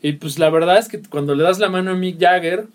Y 0.02 0.12
pues 0.12 0.38
la 0.38 0.50
verdad 0.50 0.78
es 0.78 0.88
que 0.88 1.00
cuando 1.02 1.35
le 1.35 1.42
das 1.42 1.59
la 1.59 1.68
mano 1.68 1.90
a 1.90 1.94
Mick 1.94 2.20
Jagger, 2.20 2.66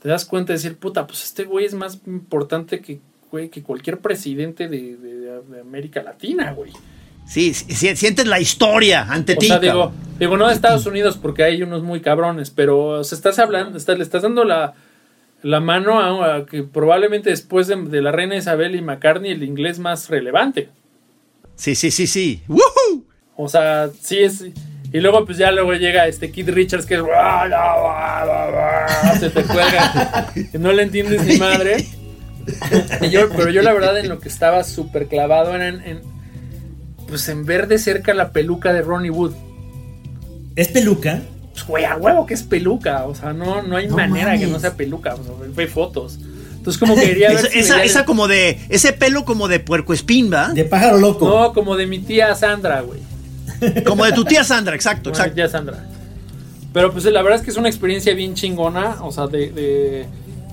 te 0.00 0.08
das 0.08 0.24
cuenta 0.26 0.52
de 0.52 0.58
decir, 0.58 0.76
puta, 0.76 1.06
pues 1.06 1.24
este 1.24 1.44
güey 1.44 1.64
es 1.64 1.74
más 1.74 1.98
importante 2.06 2.80
que, 2.80 3.00
güey, 3.30 3.48
que 3.48 3.62
cualquier 3.62 4.00
presidente 4.00 4.68
de, 4.68 4.96
de- 4.96 5.40
de 5.42 5.60
América 5.60 6.02
Latina, 6.02 6.52
güey. 6.52 6.72
Sí, 7.32 7.54
sí, 7.54 7.66
sí, 7.74 7.96
sientes 7.96 8.26
la 8.26 8.40
historia 8.40 9.06
ante 9.08 9.32
O 9.34 9.36
ti. 9.38 9.46
sea, 9.46 9.56
cabrón. 9.60 9.72
digo, 9.72 9.92
digo, 10.18 10.36
no 10.36 10.48
de 10.48 10.54
Estados 10.54 10.84
Unidos 10.86 11.18
porque 11.20 11.44
hay 11.44 11.62
unos 11.62 11.82
muy 11.82 12.00
cabrones, 12.00 12.50
pero 12.50 13.00
o 13.00 13.04
sea, 13.04 13.16
estás 13.16 13.38
hablando, 13.38 13.78
estás- 13.78 13.96
le 13.96 14.04
estás 14.04 14.22
dando 14.22 14.44
la, 14.44 14.74
la 15.42 15.60
mano 15.60 15.98
a, 15.98 16.36
a 16.36 16.46
que 16.46 16.62
probablemente 16.62 17.30
después 17.30 17.66
de, 17.68 17.76
de 17.76 18.02
la 18.02 18.12
reina 18.12 18.36
Isabel 18.36 18.74
y 18.76 18.82
McCartney 18.82 19.32
el 19.32 19.42
inglés 19.44 19.78
más 19.78 20.10
relevante. 20.10 20.68
Sí, 21.56 21.74
sí, 21.74 21.90
sí, 21.90 22.06
sí. 22.06 22.42
¡Woohoo! 22.48 23.04
O 23.36 23.48
sea, 23.48 23.88
sí 24.00 24.18
es. 24.18 24.44
Y 24.92 25.00
luego, 25.00 25.24
pues 25.24 25.38
ya 25.38 25.50
luego 25.52 25.72
llega 25.72 26.06
este 26.06 26.30
Kid 26.30 26.50
Richards 26.50 26.84
que 26.84 26.96
es. 26.96 27.02
Se 29.20 29.30
te 29.30 29.42
cuelga. 29.44 30.32
que 30.52 30.58
no 30.58 30.70
le 30.72 30.82
entiendes 30.82 31.24
ni 31.24 31.36
madre. 31.38 31.86
Yo- 33.10 33.28
pero 33.30 33.50
yo, 33.50 33.62
la 33.62 33.72
verdad, 33.72 33.96
en 33.98 34.08
lo 34.08 34.18
que 34.18 34.28
estaba 34.28 34.64
súper 34.64 35.06
clavado 35.06 35.54
era 35.54 35.68
en, 35.68 35.80
en, 35.82 36.00
Pues 37.12 37.28
en 37.28 37.44
ver 37.44 37.68
de 37.68 37.78
cerca 37.78 38.14
la 38.14 38.32
peluca 38.32 38.72
de 38.72 38.80
Ronnie 38.80 39.10
Wood. 39.10 39.34
¿Es 40.56 40.68
peluca? 40.68 41.20
Pues, 41.52 41.66
güey, 41.66 41.84
a 41.84 41.96
huevo 41.96 42.24
que 42.24 42.32
es 42.32 42.42
peluca. 42.42 43.04
O 43.04 43.14
sea, 43.14 43.34
no, 43.34 43.60
no 43.60 43.76
hay 43.76 43.86
No 43.86 43.96
manera 43.96 44.38
que 44.38 44.46
no 44.46 44.58
sea 44.58 44.72
peluca. 44.72 45.12
O 45.16 45.22
sea, 45.22 45.34
fue 45.54 45.66
fotos. 45.66 46.18
Entonces, 46.56 46.80
como 46.80 46.94
que 46.94 47.02
quería 47.02 47.28
ver. 47.34 47.50
Esa, 47.52 47.80
si 47.80 47.86
esa, 47.86 48.06
como 48.06 48.28
de. 48.28 48.58
Ese 48.70 48.94
pelo 48.94 49.26
como 49.26 49.46
de 49.46 49.60
puercoespín, 49.60 50.32
¿va? 50.32 50.54
De 50.54 50.64
pájaro 50.64 50.96
loco. 50.96 51.28
No, 51.28 51.52
como 51.52 51.76
de 51.76 51.86
mi 51.86 51.98
tía 51.98 52.34
Sandra, 52.34 52.80
güey. 52.80 53.00
Como 53.84 54.06
de 54.06 54.12
tu 54.12 54.24
tía 54.24 54.42
Sandra, 54.42 54.74
exacto, 54.74 55.10
Bueno, 55.10 55.22
exacto. 55.24 55.36
ya 55.36 55.48
Sandra. 55.50 55.84
Pero 56.72 56.92
pues 56.92 57.04
la 57.04 57.20
verdad 57.20 57.40
es 57.40 57.44
que 57.44 57.50
es 57.50 57.58
una 57.58 57.68
experiencia 57.68 58.14
bien 58.14 58.32
chingona, 58.32 59.02
o 59.02 59.12
sea, 59.12 59.26
de, 59.26 59.52
de 59.52 60.06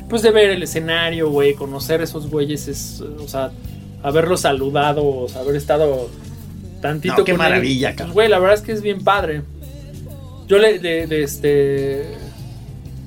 pues 0.10 0.24
de 0.24 0.32
ver 0.32 0.49
el 0.49 0.62
escenario, 0.62 1.30
güey, 1.30 1.53
conocer 1.53 2.01
esos 2.01 2.30
güeyes 2.30 2.68
es, 2.68 2.99
o 3.01 3.28
sea, 3.30 3.51
haberlos 4.03 4.41
saludado, 4.41 5.07
o 5.07 5.30
sea, 5.30 5.41
haber 5.41 5.55
estado 5.55 6.10
tantito 6.82 7.17
No, 7.17 7.23
qué 7.23 7.32
con 7.34 7.39
maravilla, 7.39 7.89
Pues, 7.89 7.97
cabrón. 7.97 8.13
güey, 8.13 8.30
la 8.30 8.39
verdad 8.39 8.55
es 8.57 8.61
que 8.63 8.71
es 8.71 8.82
bien 8.82 9.03
padre. 9.03 9.41
Yo 10.47 10.57
le, 10.57 10.80
le- 10.80 11.07
le, 11.07 11.23
este 11.23 12.15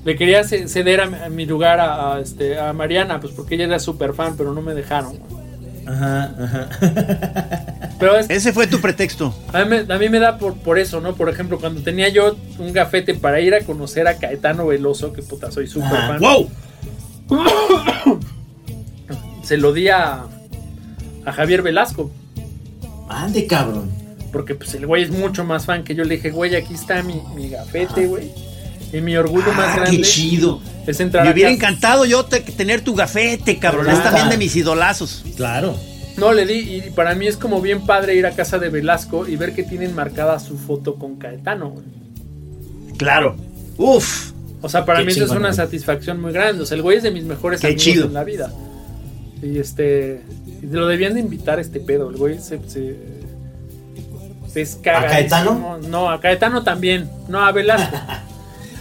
le 0.05 0.17
quería 0.17 0.43
ce- 0.45 0.67
ceder 0.69 1.01
a, 1.01 1.07
mi- 1.07 1.17
a 1.19 1.29
mi 1.29 1.47
lugar 1.47 1.79
a, 1.81 2.15
a, 2.17 2.21
este, 2.21 2.59
a 2.59 2.73
Mariana, 2.73 3.21
pues 3.21 3.33
porque 3.35 3.55
ella 3.55 3.65
era 3.65 3.79
súper 3.79 4.15
fan, 4.15 4.35
pero 4.37 4.53
no 4.53 4.61
me 4.63 4.75
dejaron. 4.75 5.19
Ajá, 5.87 6.35
ajá. 6.41 6.69
Pero 7.99 8.17
es, 8.17 8.31
Ese 8.31 8.53
fue 8.53 8.67
tu 8.67 8.81
pretexto. 8.81 9.33
a, 9.53 9.65
mí, 9.65 9.77
me- 9.87 9.93
a 9.95 9.99
mí 9.99 10.09
me 10.09 10.19
da 10.19 10.39
por, 10.39 10.55
por 10.57 10.79
eso, 10.79 11.01
¿no? 11.01 11.15
Por 11.15 11.29
ejemplo, 11.29 11.59
cuando 11.61 11.83
tenía 11.83 12.09
yo 12.09 12.37
un 12.59 12.73
gafete 12.73 13.15
para 13.15 13.41
ir 13.41 13.55
a 13.55 13.61
conocer 13.61 14.09
a 14.09 14.17
Caetano 14.17 14.67
Veloso, 14.67 15.13
que 15.13 15.23
puta, 15.23 15.51
soy 15.53 15.67
súper 15.69 15.89
Ah, 15.93 16.07
fan. 16.09 16.21
¡Wow! 16.21 16.51
Se 19.45 19.57
lo 19.57 19.73
di 19.73 19.89
a, 19.89 20.25
a 21.25 21.33
Javier 21.33 21.63
Velasco. 21.63 22.11
Ande, 23.13 23.47
cabrón. 23.47 23.91
Porque 24.33 24.55
pues 24.55 24.73
el 24.75 24.87
güey 24.87 25.03
es 25.03 25.11
mucho 25.11 25.45
más 25.45 25.67
fan 25.67 25.85
que 25.85 25.95
yo. 25.95 26.05
Le 26.05 26.17
dije, 26.17 26.31
güey, 26.31 26.55
aquí 26.57 26.75
está 26.75 27.03
mi, 27.03 27.21
mi 27.35 27.49
gafete, 27.51 28.07
güey. 28.07 28.31
Y 28.93 29.01
mi 29.01 29.17
orgullo 29.17 29.53
más 29.53 29.69
Ah, 29.73 29.77
grande 29.77 29.99
qué 29.99 30.03
chido. 30.03 30.61
es 30.87 31.01
entrar 31.01 31.25
Me 31.25 31.33
hubiera 31.33 31.51
casa. 31.51 31.57
encantado 31.69 32.05
yo 32.05 32.25
te- 32.25 32.41
tener 32.41 32.83
tu 32.83 32.95
gafete, 32.95 33.59
cabrón. 33.59 33.89
Es 33.89 34.03
también 34.03 34.29
de 34.31 34.37
mis 34.39 34.55
idolazos. 34.57 35.25
Claro. 35.37 35.75
No, 36.17 36.33
le 36.33 36.45
di, 36.47 36.55
y 36.87 36.91
para 36.95 37.15
mí 37.15 37.27
es 37.27 37.37
como 37.39 37.61
bien 37.63 37.87
padre 37.87 38.15
ir 38.17 38.27
a 38.27 38.33
casa 38.33 38.59
de 38.59 38.69
Velasco 38.69 39.27
y 39.27 39.37
ver 39.37 39.55
que 39.55 39.63
tienen 39.63 39.95
marcada 39.95 40.39
su 40.41 40.59
foto 40.59 40.97
con 40.97 41.17
Caetano. 41.17 41.71
güey. 41.71 41.85
Claro. 42.99 43.37
Uf. 43.79 44.33
O 44.61 44.69
sea, 44.69 44.85
para 44.85 45.01
Qué 45.01 45.07
mí 45.07 45.13
eso 45.13 45.25
es 45.25 45.31
una 45.31 45.41
güey. 45.49 45.55
satisfacción 45.55 46.21
muy 46.21 46.33
grande. 46.33 46.63
O 46.63 46.67
sea, 46.67 46.77
el 46.77 46.83
güey 46.83 46.99
es 46.99 47.03
de 47.03 47.11
mis 47.11 47.25
mejores 47.25 47.61
Qué 47.61 47.69
amigos 47.69 47.83
chido. 47.85 48.07
en 48.07 48.15
la 48.15 48.25
vida. 48.25 48.53
Y 49.43 49.59
este. 49.59 50.23
lo 50.63 50.87
debían 50.87 51.15
de 51.15 51.21
invitar 51.21 51.59
a 51.59 51.61
este 51.63 51.81
pedo. 51.81 52.11
El 52.11 52.17
güey 52.17 52.39
se. 52.39 52.59
se 52.69 52.97
es 54.55 54.77
cagadísimo. 54.83 55.11
Caetano? 55.11 55.79
No, 55.89 56.11
a 56.11 56.21
Caetano 56.21 56.63
también. 56.63 57.11
No, 57.29 57.41
a 57.45 57.53
Velasco. 57.53 57.97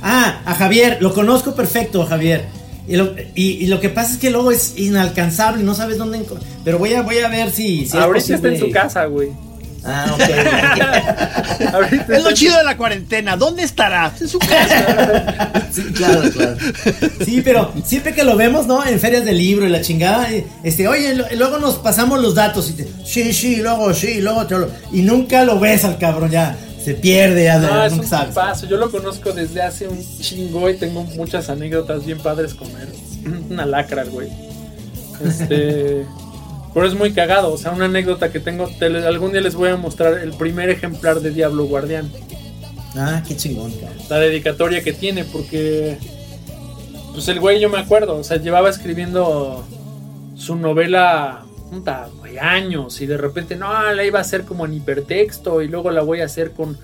Ah, 0.03 0.41
a 0.45 0.55
Javier, 0.55 0.97
lo 0.99 1.14
conozco 1.14 1.53
perfecto, 1.53 2.03
Javier. 2.07 2.45
Y 2.88 2.95
lo, 2.95 3.14
y- 3.36 3.64
y 3.64 3.68
lo 3.68 3.80
que 3.80 3.89
pasa 3.89 4.14
es 4.14 4.18
que 4.18 4.32
luego 4.32 4.49
es 4.49 4.76
inalcanzable, 4.80 5.62
no 5.64 5.76
sabes 5.76 5.99
dónde. 5.99 6.26
Pero 6.66 6.80
voy 6.80 6.93
a, 6.95 7.03
voy 7.03 7.20
a 7.20 7.28
ver 7.30 7.51
si. 7.51 7.86
si 7.86 7.95
es 7.97 8.03
Ahorita 8.03 8.34
está 8.34 8.47
en 8.47 8.57
su 8.57 8.72
casa, 8.72 9.05
güey. 9.05 9.30
Ah, 9.84 10.13
ok. 10.13 10.21
Es 12.09 12.23
lo 12.23 12.32
chido 12.34 12.57
de 12.57 12.63
la 12.63 12.77
cuarentena. 12.77 13.36
¿Dónde 13.38 13.63
estará? 13.63 14.11
En 14.19 14.27
su 14.27 14.38
casa. 14.39 15.51
sí, 15.71 15.84
claro, 15.93 16.21
claro. 16.32 16.57
Sí, 17.25 17.41
pero 17.41 17.73
siempre 17.86 18.13
que 18.13 18.23
lo 18.23 18.36
vemos, 18.36 18.67
¿no? 18.67 18.86
En 18.86 18.99
ferias 18.99 19.25
de 19.25 19.34
libro 19.34 19.65
y 19.65 19.69
la 19.69 19.82
chingada, 19.82 20.32
eh, 20.32 20.45
este, 20.63 20.88
oye, 20.88 21.15
lo- 21.15 21.25
luego 21.36 21.57
nos 21.59 21.75
pasamos 21.75 22.21
los 22.21 22.36
datos 22.36 22.69
y 22.69 22.73
te, 22.73 22.88
sí, 23.05 23.34
sí, 23.34 23.57
luego 23.57 23.93
sí, 23.93 24.21
luego 24.21 24.45
te 24.47 24.57
lo. 24.57 24.69
Y 24.91 25.01
nunca 25.01 25.43
lo 25.43 25.59
ves 25.59 25.84
al 25.86 25.97
cabrón, 25.97 26.29
ya. 26.32 26.55
Se 26.84 26.95
pierde, 26.95 27.43
ya, 27.45 27.59
No, 27.59 27.86
es 27.86 27.91
nunca 27.91 28.03
un 28.03 28.09
sabes. 28.09 28.34
paso. 28.36 28.65
Yo 28.67 28.77
lo 28.77 28.89
conozco 28.89 29.32
desde 29.34 29.61
hace 29.61 29.88
un 29.88 30.03
chingo 30.19 30.67
y 30.69 30.77
tengo 30.77 31.03
muchas 31.03 31.47
anécdotas 31.49 32.05
bien 32.05 32.17
padres 32.19 32.53
con 32.55 32.67
él. 32.69 32.88
Una 33.51 33.65
lacra, 33.67 34.01
el 34.01 34.09
güey. 34.09 34.29
Este. 35.23 36.05
Pero 36.74 36.86
es 36.88 36.93
muy 36.93 37.11
cagado. 37.13 37.51
O 37.53 37.57
sea, 37.57 37.72
una 37.72 37.86
anécdota 37.86 38.32
que 38.32 38.39
tengo. 38.39 38.67
te 38.80 38.86
algún 38.86 39.32
día 39.34 39.41
les 39.41 39.55
voy 39.55 39.69
a 39.69 39.76
mostrar 39.78 40.19
el 40.19 40.32
primer 40.34 40.69
ejemplar 40.69 41.19
de 41.19 41.32
Diablo 41.32 41.65
Guardián. 41.65 42.09
Ah, 42.95 43.24
qué 43.28 43.36
chingón. 43.36 43.74
La 44.09 44.17
dedicatoria 44.19 44.84
que 44.84 44.93
tiene, 44.93 45.24
porque. 45.26 45.97
Pues 47.13 47.28
el 47.28 47.39
güey, 47.39 47.59
yo 47.59 47.69
me 47.69 47.78
acuerdo. 47.80 48.15
O 48.17 48.24
sea, 48.24 48.38
llevaba 48.38 48.69
escribiendo 48.69 49.65
su 50.36 50.55
novela. 50.55 51.43
puta, 51.69 52.09
güey, 52.19 52.38
años. 52.38 53.01
Y 53.01 53.05
de 53.05 53.17
repente, 53.17 53.55
no, 53.55 53.91
la 53.93 54.03
iba 54.05 54.19
a 54.19 54.22
hacer 54.22 54.43
como 54.43 54.65
en 54.65 54.74
hipertexto. 54.74 55.61
Y 55.61 55.67
luego 55.67 55.91
la 55.91 56.01
voy 56.03 56.22
a 56.22 56.26
hacer 56.26 56.51
con. 56.51 56.78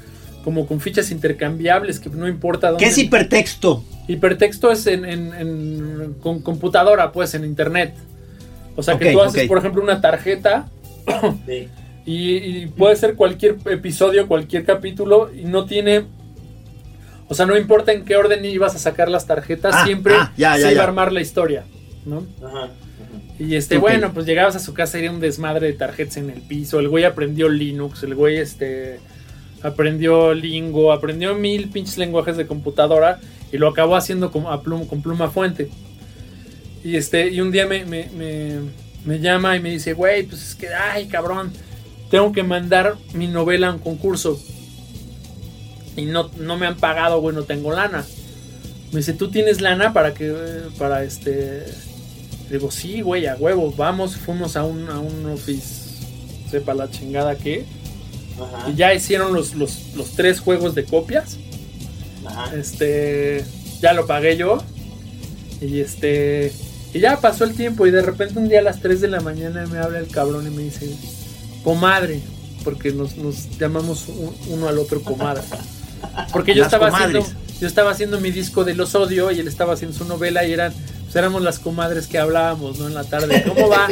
Como 0.44 0.66
con 0.66 0.80
fichas 0.80 1.12
intercambiables, 1.12 2.00
que 2.00 2.10
no 2.10 2.26
importa 2.28 2.70
dónde. 2.70 2.84
¿Qué 2.86 2.90
es 2.90 2.98
hipertexto? 2.98 3.84
Hipertexto 4.08 4.72
es 4.72 4.88
en, 4.88 5.04
en- 5.04 5.34
en- 5.34 6.14
con 6.22 6.42
computadora, 6.42 7.12
pues, 7.12 7.34
en 7.34 7.44
internet. 7.44 7.94
O 8.78 8.84
sea, 8.84 8.94
que 8.98 9.06
tú 9.12 9.18
haces, 9.22 9.42
por 9.50 9.58
ejemplo, 9.58 9.84
una 9.84 10.00
tarjeta 10.00 10.70
y, 12.06 12.36
y 12.36 12.68
puede 12.68 12.96
ser 12.96 13.16
cualquier 13.16 13.58
episodio, 13.70 14.28
cualquier 14.28 14.64
capítulo 14.64 15.30
y 15.34 15.44
no 15.44 15.66
tiene... 15.66 16.06
O 17.28 17.34
sea, 17.34 17.46
no 17.46 17.58
importa 17.58 17.92
en 17.92 18.06
qué 18.06 18.16
orden 18.16 18.46
ibas 18.46 18.74
a 18.76 18.80
sacar 18.80 19.10
las 19.10 19.28
tarjetas, 19.28 19.76
Ah, 19.78 19.86
siempre 19.86 20.14
ah, 20.16 20.32
ya, 20.38 20.56
se 20.56 20.62
ya, 20.62 20.72
iba 20.72 20.82
a 20.84 20.86
armar 20.86 21.12
la 21.12 21.20
historia, 21.20 21.66
¿no? 22.06 22.24
Y 23.38 23.56
este, 23.56 23.78
bueno, 23.78 24.14
pues 24.14 24.26
llegabas 24.26 24.56
a 24.56 24.60
su 24.60 24.74
casa 24.74 24.98
y 24.98 25.04
era 25.04 25.12
un 25.12 25.20
desmadre 25.20 25.68
de 25.68 25.74
tarjetas 25.74 26.18
en 26.18 26.30
el 26.30 26.42
piso. 26.42 26.80
El 26.80 26.88
güey 26.88 27.04
aprendió 27.04 27.50
Linux, 27.50 28.04
el 28.04 28.16
güey 28.16 28.38
este 28.38 29.00
aprendió 29.62 30.34
Lingo, 30.34 30.94
aprendió 30.94 31.36
mil 31.36 31.70
pinches 31.70 31.98
lenguajes 31.98 32.38
de 32.38 32.48
computadora 32.48 33.20
y 33.52 33.58
lo 33.58 33.68
acabó 33.68 33.96
haciendo 33.98 34.32
como 34.32 34.50
a 34.52 34.64
plum- 34.64 34.88
con 34.88 35.02
pluma 35.02 35.30
fuente. 35.30 35.70
Y 36.84 36.96
este, 36.96 37.30
y 37.30 37.42
un 37.42 37.52
día 37.52 37.66
me, 37.66 37.86
me, 37.86 38.10
me- 38.16 38.88
me 39.06 39.20
llama 39.20 39.56
y 39.56 39.62
me 39.62 39.70
dice, 39.72 39.94
güey, 39.94 40.24
pues 40.24 40.42
es 40.50 40.56
que, 40.56 40.68
ay, 40.74 41.08
cabrón, 41.08 41.52
tengo 42.12 42.32
que 42.34 42.44
mandar 42.44 42.98
mi 43.14 43.28
novela 43.28 43.68
a 43.68 43.74
un 43.74 43.80
concurso. 43.80 44.40
Y 45.96 46.06
no, 46.06 46.30
no 46.38 46.58
me 46.58 46.68
han 46.68 46.76
pagado, 46.78 47.22
güey, 47.22 47.34
no 47.36 47.44
tengo 47.44 47.72
lana. 47.72 48.06
Me 48.92 48.98
dice, 49.00 49.14
¿tú 49.14 49.30
tienes 49.30 49.62
lana 49.62 49.94
para 49.94 50.14
que, 50.14 50.34
para 50.78 51.04
este... 51.04 51.64
Digo, 52.50 52.70
sí, 52.72 53.02
güey, 53.02 53.28
a 53.28 53.36
huevo, 53.36 53.74
vamos, 53.76 54.16
fuimos 54.16 54.56
a 54.56 54.64
un, 54.64 54.90
a 54.90 55.00
un 55.00 55.26
office, 55.26 55.98
sepa 56.50 56.74
la 56.74 56.90
chingada 56.90 57.36
que. 57.38 57.66
Y 58.72 58.76
ya 58.76 58.94
hicieron 58.94 59.34
los, 59.34 59.56
los, 59.56 59.94
los 59.96 60.12
tres 60.12 60.40
juegos 60.40 60.74
de 60.76 60.86
copias. 60.86 61.38
Este, 62.56 63.44
ya 63.82 63.92
lo 63.94 64.06
pagué 64.08 64.38
yo. 64.38 64.60
Y 65.60 65.80
este, 65.80 66.54
y 66.98 67.02
ya 67.02 67.20
pasó 67.22 67.44
el 67.44 67.54
tiempo 67.54 67.86
y 67.88 67.92
de 67.92 68.02
repente 68.02 68.40
un 68.40 68.50
día 68.50 68.60
a 68.60 68.64
las 68.64 68.82
3 68.82 69.00
de 69.02 69.08
la 69.08 69.20
mañana 69.22 69.66
me 69.68 69.78
habla 69.80 70.00
el 70.00 70.08
cabrón 70.08 70.48
y 70.48 70.50
me 70.50 70.64
dice, 70.64 70.90
comadre, 71.64 72.22
porque 72.64 72.92
nos, 72.92 73.16
nos 73.18 73.58
llamamos 73.58 74.08
un- 74.08 74.36
uno 74.50 74.68
al 74.68 74.78
otro 74.80 75.02
comadre. 75.02 75.44
Porque 76.32 76.54
yo 76.54 76.64
Las 76.64 76.74
estaba 76.74 76.90
comadres. 76.92 77.24
haciendo, 77.26 77.42
yo 77.60 77.68
estaba 77.68 77.92
haciendo 77.92 78.20
mi 78.20 78.32
disco 78.32 78.64
de 78.64 78.76
los 78.76 78.94
odio 78.96 79.32
y 79.32 79.40
él 79.40 79.48
estaba 79.48 79.74
haciendo 79.74 79.98
su 79.98 80.06
novela 80.06 80.46
y 80.46 80.54
eran, 80.54 80.74
pues 81.04 81.16
éramos 81.16 81.42
las 81.42 81.58
comadres 81.60 82.08
que 82.08 82.20
hablábamos, 82.20 82.78
¿no? 82.78 82.88
En 82.88 82.94
la 82.94 83.04
tarde. 83.04 83.44
¿Cómo 83.48 83.68
va? 83.70 83.88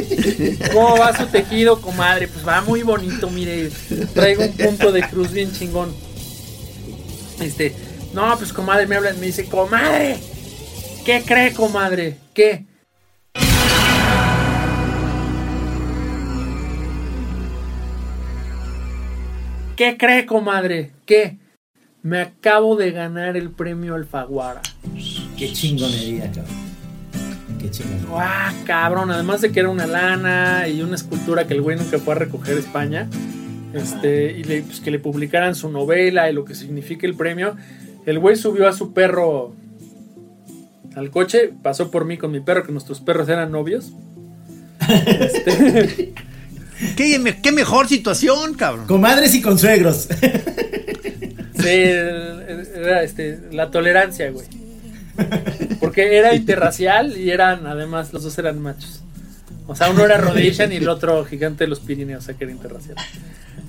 ¿Cómo 0.73 0.97
va 0.97 1.17
su 1.17 1.25
tejido, 1.27 1.81
comadre? 1.81 2.27
Pues 2.27 2.47
va 2.47 2.61
muy 2.61 2.83
bonito, 2.83 3.29
mire. 3.29 3.69
Traigo 4.13 4.43
un 4.43 4.51
punto 4.53 4.91
de 4.91 5.01
cruz 5.07 5.31
bien 5.31 5.51
chingón. 5.51 5.93
Este, 7.41 7.73
no, 8.13 8.37
pues 8.37 8.53
comadre 8.53 8.87
me 8.87 8.95
habla, 8.95 9.13
me 9.13 9.25
dice, 9.25 9.45
comadre, 9.45 10.17
¿qué 11.05 11.23
cree, 11.25 11.53
comadre? 11.53 12.17
¿Qué? 12.33 12.65
¿Qué 19.75 19.97
cree, 19.97 20.25
comadre? 20.25 20.91
¿Qué? 21.05 21.37
Me 22.01 22.21
acabo 22.21 22.75
de 22.75 22.91
ganar 22.91 23.35
el 23.35 23.49
premio 23.49 23.95
Alfaguara. 23.95 24.61
Qué 25.37 25.51
chingonería, 25.51 26.31
cabrón. 26.31 26.45
Qué 27.59 27.71
chingonería. 27.71 28.07
¡Ah, 28.13 28.53
cabrón! 28.65 29.11
Además 29.11 29.41
de 29.41 29.51
que 29.51 29.59
era 29.59 29.69
una 29.69 29.87
lana 29.87 30.67
y 30.67 30.81
una 30.81 30.95
escultura 30.95 31.47
que 31.47 31.55
el 31.55 31.61
güey 31.61 31.77
nunca 31.77 31.97
fue 31.97 32.13
a 32.13 32.17
recoger 32.17 32.55
a 32.55 32.59
España. 32.59 33.09
Este, 33.73 34.31
y 34.37 34.43
le- 34.43 34.61
pues, 34.61 34.79
que 34.79 34.91
le 34.91 34.99
publicaran 34.99 35.55
su 35.55 35.69
novela 35.69 36.29
y 36.29 36.33
lo 36.33 36.45
que 36.45 36.55
significa 36.55 37.05
el 37.07 37.15
premio. 37.15 37.57
El 38.05 38.19
güey 38.19 38.35
subió 38.37 38.67
a 38.67 38.73
su 38.73 38.93
perro 38.93 39.53
al 40.95 41.09
coche, 41.09 41.51
pasó 41.61 41.91
por 41.91 42.05
mí 42.05 42.17
con 42.17 42.31
mi 42.31 42.39
perro, 42.39 42.63
que 42.63 42.71
nuestros 42.71 43.01
perros 43.01 43.27
eran 43.29 43.51
novios. 43.51 43.91
Este, 45.07 46.13
¿Qué, 46.95 47.17
me- 47.19 47.41
qué 47.41 47.51
mejor 47.51 47.87
situación, 47.87 48.53
cabrón? 48.55 48.85
Comadres 48.87 49.33
y 49.35 49.41
consuegros. 49.41 50.07
Sí, 51.57 51.69
era 51.69 53.03
este, 53.03 53.39
la 53.51 53.71
tolerancia, 53.71 54.29
güey. 54.31 54.45
Porque 55.79 56.17
era 56.17 56.35
interracial 56.35 57.17
y 57.17 57.31
eran, 57.31 57.65
además, 57.67 58.11
los 58.13 58.23
dos 58.23 58.37
eran 58.37 58.59
machos. 58.61 59.01
O 59.67 59.75
sea, 59.75 59.89
uno 59.89 60.03
era 60.05 60.17
Rhodesian 60.17 60.71
y 60.73 60.75
el 60.75 60.89
otro 60.89 61.23
gigante 61.25 61.63
de 61.63 61.69
los 61.69 61.79
Pirineos, 61.79 62.23
o 62.23 62.25
sea, 62.27 62.35
que 62.35 62.43
era 62.43 62.53
interracial. 62.53 62.95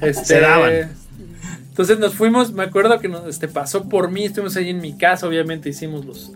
Este, 0.01 0.25
Se 0.25 0.41
daban. 0.41 0.91
Entonces 1.71 1.99
nos 1.99 2.15
fuimos, 2.15 2.53
me 2.53 2.65
acuerdo 2.65 2.99
que 3.01 3.09
nos, 3.09 3.27
este, 3.29 3.49
pasó 3.49 3.89
por 3.89 4.11
mí, 4.11 4.25
estuvimos 4.25 4.57
ahí 4.57 4.71
en 4.71 4.81
mi 4.81 4.97
casa, 4.97 5.27
obviamente 5.27 5.69
hicimos 5.69 6.05
los, 6.05 6.33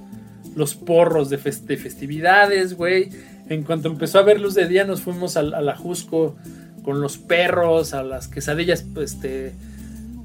los 0.55 0.75
porros 0.75 1.29
de, 1.31 1.39
fes- 1.39 1.63
de 1.65 1.77
festividades, 1.77 2.75
güey. 2.75 3.11
En 3.49 3.63
cuanto 3.65 3.89
empezó 3.89 4.19
a 4.19 4.23
ver 4.23 4.41
luz 4.41 4.55
de 4.55 4.69
día, 4.69 4.85
nos 4.85 5.01
fuimos 5.03 5.37
al, 5.37 5.53
al 5.55 5.69
Ajusco 5.69 6.37
con 6.83 7.01
los 7.01 7.19
perros, 7.19 7.95
a 7.95 8.03
las 8.03 8.29
quesadillas, 8.29 8.85
pues, 8.95 9.15
este, 9.15 9.53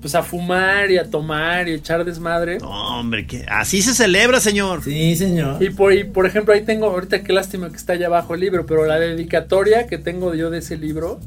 pues 0.01 0.13
a 0.13 0.23
fumar 0.23 0.91
y 0.91 0.97
a 0.97 1.09
tomar 1.09 1.67
y 1.67 1.73
echar 1.73 2.05
desmadre. 2.05 2.59
No, 2.59 2.99
hombre, 2.99 3.25
que 3.25 3.45
así 3.49 3.81
se 3.81 3.93
celebra, 3.93 4.39
señor. 4.39 4.83
Sí, 4.83 5.15
señor. 5.15 5.61
Y 5.63 5.71
por, 5.71 5.93
y 5.93 6.03
por 6.03 6.25
ejemplo, 6.25 6.53
ahí 6.53 6.61
tengo, 6.61 6.85
ahorita 6.87 7.23
qué 7.23 7.33
lástima 7.33 7.69
que 7.69 7.75
está 7.75 7.93
allá 7.93 8.07
abajo 8.07 8.35
el 8.35 8.41
libro, 8.41 8.65
pero 8.65 8.85
la 8.85 8.99
dedicatoria 8.99 9.87
que 9.87 9.97
tengo 9.97 10.35
yo 10.35 10.49
de 10.49 10.59
ese 10.59 10.77
libro 10.77 11.19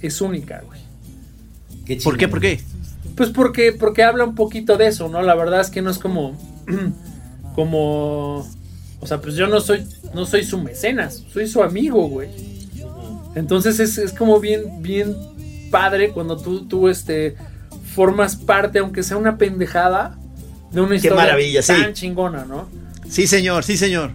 es 0.00 0.20
única, 0.20 0.62
güey. 0.64 0.80
Qué 1.84 1.96
¿Por 1.96 2.16
qué? 2.16 2.28
¿Por 2.28 2.40
qué? 2.40 2.60
Pues 3.16 3.30
porque, 3.30 3.72
porque 3.72 4.02
habla 4.02 4.24
un 4.24 4.34
poquito 4.34 4.76
de 4.76 4.86
eso, 4.86 5.08
¿no? 5.08 5.22
La 5.22 5.34
verdad 5.34 5.60
es 5.60 5.70
que 5.70 5.82
no 5.82 5.90
es 5.90 5.98
como. 5.98 6.38
como. 7.54 8.48
O 9.00 9.06
sea, 9.06 9.20
pues 9.20 9.34
yo 9.34 9.48
no 9.48 9.60
soy. 9.60 9.84
No 10.14 10.26
soy 10.26 10.44
su 10.44 10.58
mecenas, 10.58 11.24
soy 11.32 11.48
su 11.48 11.62
amigo, 11.62 12.06
güey. 12.08 12.51
Entonces 13.34 13.80
es, 13.80 13.98
es 13.98 14.12
como 14.12 14.40
bien, 14.40 14.82
bien 14.82 15.16
padre 15.70 16.10
cuando 16.10 16.36
tú, 16.36 16.66
tú 16.66 16.88
este, 16.88 17.36
formas 17.94 18.36
parte, 18.36 18.78
aunque 18.78 19.02
sea 19.02 19.16
una 19.16 19.38
pendejada, 19.38 20.18
de 20.70 20.80
una 20.80 20.96
historia 20.96 21.16
maravilla, 21.16 21.62
sí. 21.62 21.72
tan 21.72 21.92
chingona, 21.94 22.44
¿no? 22.44 22.68
Sí, 23.08 23.26
señor, 23.26 23.64
sí, 23.64 23.76
señor. 23.76 24.12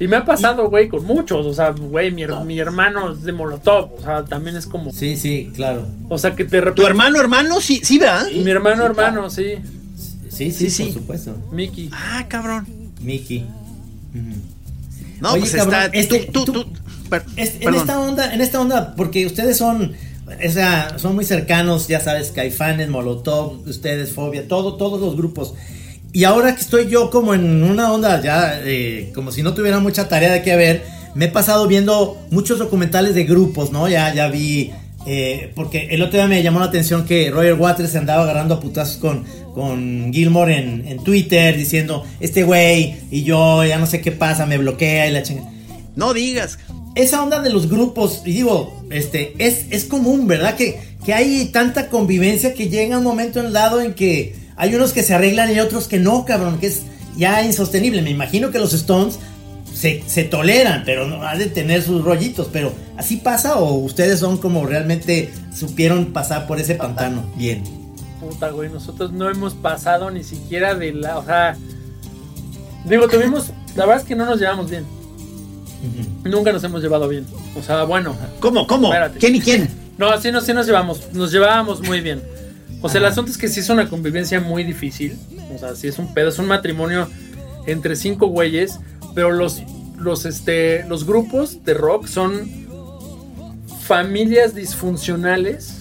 Y 0.00 0.06
me 0.06 0.14
ha 0.16 0.24
pasado, 0.24 0.70
güey, 0.70 0.88
con 0.88 1.04
muchos. 1.04 1.44
O 1.44 1.52
sea, 1.52 1.70
güey, 1.70 2.12
mi, 2.12 2.22
her- 2.22 2.44
mi 2.44 2.56
hermano 2.60 3.12
es 3.12 3.24
de 3.24 3.32
Molotov. 3.32 3.94
O 3.98 4.00
sea, 4.00 4.24
también 4.24 4.56
es 4.56 4.64
como. 4.66 4.92
Sí, 4.92 5.16
sí, 5.16 5.50
claro. 5.56 5.88
O 6.08 6.18
sea, 6.18 6.36
que 6.36 6.44
te 6.44 6.60
repente. 6.60 6.80
¿Tu 6.82 6.86
hermano, 6.86 7.18
hermano? 7.20 7.60
Sí, 7.60 7.80
sí, 7.82 7.98
¿verdad? 7.98 8.28
Mi 8.30 8.48
hermano, 8.48 8.84
hermano, 8.84 9.28
sí. 9.28 9.56
Sí, 10.28 10.52
sí, 10.52 10.52
Sí, 10.52 10.70
sí. 10.70 10.84
por 10.84 10.92
supuesto. 10.92 11.36
Mickey. 11.50 11.90
Ah, 11.92 12.24
cabrón. 12.28 12.64
Mickey. 13.00 13.44
No, 15.20 15.32
Oye, 15.32 15.40
pues 15.40 15.54
cabrón, 15.56 15.74
está. 15.74 15.98
este, 15.98 16.18
tú, 16.26 16.44
tú, 16.44 16.52
tú- 16.52 16.64
tú- 16.64 16.72
per- 17.08 17.24
Es- 17.36 17.54
en 17.60 17.74
esta 17.74 17.98
onda, 18.00 18.32
en 18.34 18.40
esta 18.40 18.60
onda, 18.60 18.94
porque 18.96 19.26
ustedes 19.26 19.56
son, 19.56 19.92
o 20.26 20.50
sea, 20.50 20.94
son 20.98 21.14
muy 21.14 21.24
cercanos, 21.24 21.88
ya 21.88 22.00
sabes, 22.00 22.30
Caifanes, 22.32 22.88
Molotov, 22.88 23.66
ustedes, 23.68 24.12
Fobia, 24.12 24.46
todo, 24.48 24.76
todos 24.76 25.00
los 25.00 25.16
grupos. 25.16 25.54
Y 26.12 26.24
ahora 26.24 26.54
que 26.54 26.60
estoy 26.62 26.88
yo 26.88 27.10
como 27.10 27.34
en 27.34 27.62
una 27.62 27.92
onda 27.92 28.20
ya, 28.22 28.60
eh, 28.64 29.10
como 29.14 29.30
si 29.32 29.42
no 29.42 29.54
tuviera 29.54 29.78
mucha 29.78 30.08
tarea 30.08 30.32
de 30.32 30.42
qué 30.42 30.56
ver, 30.56 30.82
me 31.14 31.26
he 31.26 31.28
pasado 31.28 31.66
viendo 31.66 32.16
muchos 32.30 32.58
documentales 32.58 33.14
de 33.14 33.24
grupos, 33.24 33.72
¿no? 33.72 33.88
Ya, 33.88 34.14
ya 34.14 34.28
vi, 34.28 34.70
eh, 35.06 35.52
porque 35.54 35.88
el 35.90 36.02
otro 36.02 36.18
día 36.18 36.26
me 36.26 36.42
llamó 36.42 36.60
la 36.60 36.66
atención 36.66 37.04
que 37.04 37.30
Roger 37.30 37.54
Waters 37.54 37.90
se 37.92 37.98
andaba 37.98 38.22
agarrando 38.22 38.54
a 38.54 38.60
putazos 38.60 38.96
con, 38.98 39.24
con 39.54 40.12
Gilmore 40.12 40.56
en, 40.56 40.86
en 40.88 41.02
Twitter, 41.04 41.56
diciendo, 41.56 42.04
este 42.20 42.42
güey 42.42 42.96
y 43.10 43.24
yo, 43.24 43.64
ya 43.64 43.78
no 43.78 43.86
sé 43.86 44.00
qué 44.00 44.12
pasa, 44.12 44.46
me 44.46 44.58
bloquea 44.58 45.08
y 45.08 45.12
la 45.12 45.22
chingada 45.22 45.50
No 45.96 46.14
digas. 46.14 46.58
Esa 46.98 47.22
onda 47.22 47.40
de 47.40 47.50
los 47.50 47.70
grupos, 47.70 48.22
y 48.24 48.32
digo, 48.32 48.82
este, 48.90 49.34
es, 49.38 49.66
es 49.70 49.84
común, 49.84 50.26
¿verdad? 50.26 50.56
Que, 50.56 50.80
que 51.04 51.14
hay 51.14 51.46
tanta 51.46 51.88
convivencia 51.88 52.54
que 52.54 52.68
llega 52.68 52.98
un 52.98 53.04
momento 53.04 53.38
en 53.38 53.46
el 53.46 53.52
lado 53.52 53.80
en 53.80 53.94
que 53.94 54.34
hay 54.56 54.74
unos 54.74 54.92
que 54.92 55.04
se 55.04 55.14
arreglan 55.14 55.54
y 55.54 55.60
otros 55.60 55.86
que 55.86 56.00
no, 56.00 56.24
cabrón, 56.24 56.58
que 56.58 56.66
es 56.66 56.82
ya 57.16 57.44
insostenible. 57.44 58.02
Me 58.02 58.10
imagino 58.10 58.50
que 58.50 58.58
los 58.58 58.74
Stones 58.74 59.20
se, 59.72 60.02
se 60.08 60.24
toleran, 60.24 60.82
pero 60.84 61.06
no 61.06 61.22
ha 61.22 61.36
de 61.36 61.46
tener 61.46 61.82
sus 61.82 62.02
rollitos, 62.02 62.48
pero 62.52 62.72
¿así 62.96 63.16
pasa 63.16 63.56
o 63.56 63.74
ustedes 63.74 64.18
son 64.18 64.38
como 64.38 64.66
realmente 64.66 65.30
supieron 65.56 66.06
pasar 66.06 66.48
por 66.48 66.58
ese 66.58 66.74
pantano? 66.74 67.24
Bien. 67.36 67.62
Puta, 68.20 68.50
güey, 68.50 68.70
nosotros 68.70 69.12
no 69.12 69.30
hemos 69.30 69.54
pasado 69.54 70.10
ni 70.10 70.24
siquiera 70.24 70.74
de 70.74 70.92
la. 70.92 71.18
O 71.18 71.24
sea. 71.24 71.56
Digo, 72.84 73.06
tuvimos. 73.08 73.52
La 73.76 73.86
verdad 73.86 74.02
es 74.02 74.08
que 74.08 74.16
no 74.16 74.26
nos 74.26 74.40
llevamos 74.40 74.68
bien. 74.68 74.97
Nunca 76.24 76.52
nos 76.52 76.62
hemos 76.64 76.82
llevado 76.82 77.08
bien. 77.08 77.24
O 77.58 77.62
sea, 77.62 77.84
bueno. 77.84 78.16
¿Cómo, 78.40 78.66
cómo? 78.66 78.88
Espérate. 78.88 79.18
¿Quién 79.18 79.36
y 79.36 79.40
quién? 79.40 79.68
No, 79.96 80.16
sí, 80.20 80.30
no, 80.32 80.40
sí 80.40 80.52
nos 80.52 80.66
llevamos. 80.66 81.12
Nos 81.12 81.30
llevábamos 81.32 81.80
muy 81.82 82.00
bien. 82.00 82.22
O 82.82 82.88
sea, 82.88 83.00
el 83.00 83.06
asunto 83.06 83.30
es 83.30 83.38
que 83.38 83.48
sí 83.48 83.60
es 83.60 83.68
una 83.68 83.88
convivencia 83.88 84.40
muy 84.40 84.64
difícil. 84.64 85.16
O 85.54 85.58
sea, 85.58 85.74
sí 85.74 85.88
es 85.88 85.98
un 85.98 86.12
pedo. 86.14 86.28
Es 86.28 86.38
un 86.38 86.46
matrimonio 86.46 87.08
entre 87.66 87.96
cinco 87.96 88.26
güeyes. 88.28 88.78
Pero 89.14 89.32
los, 89.32 89.62
los, 89.98 90.24
este, 90.26 90.84
los 90.88 91.04
grupos 91.06 91.64
de 91.64 91.74
rock 91.74 92.06
son 92.06 92.48
familias 93.82 94.54
disfuncionales. 94.54 95.74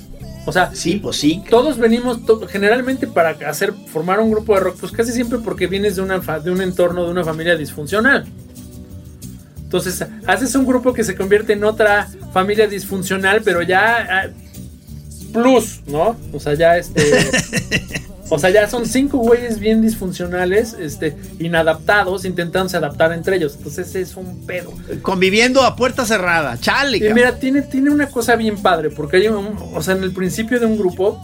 O 0.45 0.51
sea, 0.53 0.71
Sí, 0.73 0.95
pues 0.95 1.17
sí. 1.17 1.43
todos 1.49 1.77
venimos 1.77 2.25
to- 2.25 2.47
generalmente 2.47 3.05
para 3.05 3.31
hacer 3.49 3.73
formar 3.91 4.19
un 4.21 4.31
grupo 4.31 4.53
de 4.53 4.61
rock, 4.61 4.77
pues 4.79 4.93
casi 4.93 5.11
siempre 5.11 5.39
porque 5.39 5.67
vienes 5.67 5.97
de 5.97 6.01
una 6.01 6.21
fa- 6.21 6.39
de 6.39 6.51
un 6.51 6.61
entorno 6.61 7.03
de 7.03 7.11
una 7.11 7.23
familia 7.25 7.57
disfuncional. 7.57 8.25
Entonces, 9.67 10.05
haces 10.25 10.55
un 10.55 10.65
grupo 10.65 10.93
que 10.93 11.03
se 11.03 11.13
convierte 11.13 11.51
en 11.51 11.65
otra 11.65 12.07
familia 12.31 12.67
disfuncional, 12.67 13.41
pero 13.43 13.61
ya 13.61 14.07
ah, 14.09 14.27
plus, 15.33 15.81
¿no? 15.87 16.15
O 16.31 16.39
sea, 16.39 16.53
ya 16.53 16.77
este 16.77 17.01
O 18.29 18.37
sea, 18.37 18.49
ya 18.49 18.67
son 18.69 18.85
cinco 18.85 19.19
güeyes 19.19 19.59
bien 19.59 19.81
disfuncionales, 19.81 20.75
este, 20.79 21.15
inadaptados, 21.39 22.25
intentándose 22.25 22.75
adaptar 22.75 23.13
entre 23.13 23.37
ellos. 23.37 23.55
Entonces 23.57 23.95
es 23.95 24.17
un 24.17 24.45
pedo. 24.45 24.73
Conviviendo 25.01 25.63
a 25.63 25.75
puerta 25.75 26.05
cerrada. 26.05 26.57
Chale, 26.59 26.97
Y 26.97 27.13
mira, 27.13 27.39
tiene, 27.39 27.61
tiene 27.61 27.89
una 27.89 28.07
cosa 28.07 28.35
bien 28.35 28.57
padre, 28.61 28.89
porque 28.89 29.17
hay 29.17 29.27
un, 29.27 29.57
o 29.73 29.81
sea, 29.81 29.95
en 29.95 30.03
el 30.03 30.11
principio 30.11 30.59
de 30.59 30.65
un 30.65 30.77
grupo, 30.77 31.21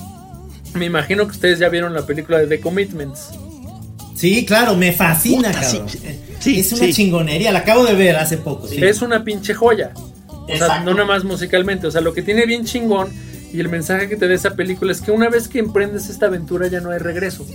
me 0.76 0.86
imagino 0.86 1.26
que 1.26 1.32
ustedes 1.32 1.60
ya 1.60 1.68
vieron 1.68 1.94
la 1.94 2.06
película 2.06 2.38
de 2.38 2.48
The 2.48 2.62
Commitments. 2.62 3.32
Sí, 4.24 4.46
claro, 4.46 4.78
me 4.78 4.94
fascina, 4.94 5.50
Puta, 5.50 5.64
sí, 5.64 5.78
cabrón. 5.80 5.90
sí, 5.90 6.20
sí, 6.40 6.60
es 6.62 6.72
una 6.72 6.86
sí. 6.86 6.94
chingonería, 6.94 7.52
la 7.52 7.60
acabo 7.60 7.84
de 7.84 7.94
ver 7.94 8.16
hace 8.16 8.38
poco. 8.38 8.70
sí. 8.70 8.82
Es 8.82 9.02
una 9.02 9.26
pinche 9.26 9.54
joya. 9.54 9.92
O 10.28 10.46
sea, 10.46 10.56
Exacto. 10.56 10.86
no 10.86 10.94
nada 10.94 11.06
más 11.06 11.26
musicalmente. 11.26 11.88
O 11.88 11.92
sea, 11.92 12.00
lo 12.00 12.14
que 12.14 12.22
tiene 12.22 12.46
bien 12.46 12.64
chingón 12.64 13.10
y 13.52 13.60
el 13.60 13.68
mensaje 13.68 14.08
que 14.08 14.16
te 14.16 14.30
da 14.30 14.34
esa 14.34 14.52
película 14.52 14.94
es 14.94 15.02
que 15.02 15.12
una 15.12 15.28
vez 15.28 15.50
que 15.50 15.60
emprendes 15.60 16.08
esta 16.08 16.28
aventura 16.28 16.68
ya 16.68 16.80
no 16.80 16.92
hay 16.92 17.00
regreso. 17.00 17.46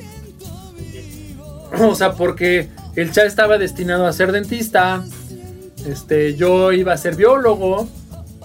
O 1.80 1.94
sea, 1.94 2.12
porque 2.12 2.68
el 2.96 3.12
chat 3.12 3.24
estaba 3.24 3.56
destinado 3.56 4.06
a 4.06 4.12
ser 4.12 4.30
dentista. 4.30 5.02
Este, 5.86 6.34
yo 6.34 6.72
iba 6.72 6.92
a 6.92 6.98
ser 6.98 7.16
biólogo 7.16 7.88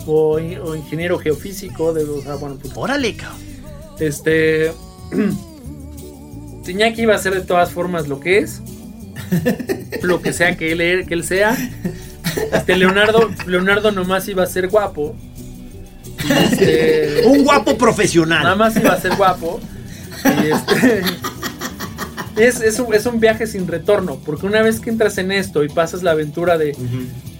o, 0.05 0.35
o 0.37 0.75
ingeniero 0.77 1.19
geofísico. 1.19 1.91
De, 1.93 2.05
o 2.05 2.21
sea, 2.21 2.35
bueno, 2.35 2.57
pues, 2.61 2.71
Órale, 2.73 3.17
cabrón. 3.17 3.41
Este. 3.99 4.71
Iñaki 6.71 7.03
iba 7.03 7.15
a 7.15 7.17
ser 7.17 7.33
de 7.33 7.41
todas 7.41 7.71
formas 7.71 8.07
lo 8.07 8.19
que 8.19 8.39
es. 8.39 8.61
Lo 10.01 10.21
que 10.21 10.33
sea 10.33 10.57
que 10.57 10.71
él, 10.71 11.05
que 11.07 11.13
él 11.13 11.23
sea. 11.23 11.55
Este 12.51 12.75
Leonardo, 12.75 13.29
Leonardo 13.45 13.91
nomás 13.91 14.27
iba 14.27 14.43
a 14.43 14.47
ser 14.47 14.67
guapo. 14.67 15.15
Este, 16.29 17.21
Un 17.25 17.43
guapo 17.43 17.77
profesional. 17.77 18.43
nada 18.43 18.55
más 18.55 18.75
iba 18.75 18.91
a 18.91 18.99
ser 18.99 19.15
guapo. 19.15 19.59
Y 20.25 20.51
este. 20.51 21.03
Es, 22.35 22.61
es, 22.61 22.79
un, 22.79 22.93
es 22.93 23.05
un 23.05 23.19
viaje 23.19 23.45
sin 23.45 23.67
retorno. 23.67 24.17
Porque 24.25 24.45
una 24.45 24.61
vez 24.61 24.79
que 24.79 24.89
entras 24.89 25.17
en 25.17 25.31
esto 25.31 25.63
y 25.63 25.69
pasas 25.69 26.03
la 26.03 26.11
aventura 26.11 26.57
de. 26.57 26.75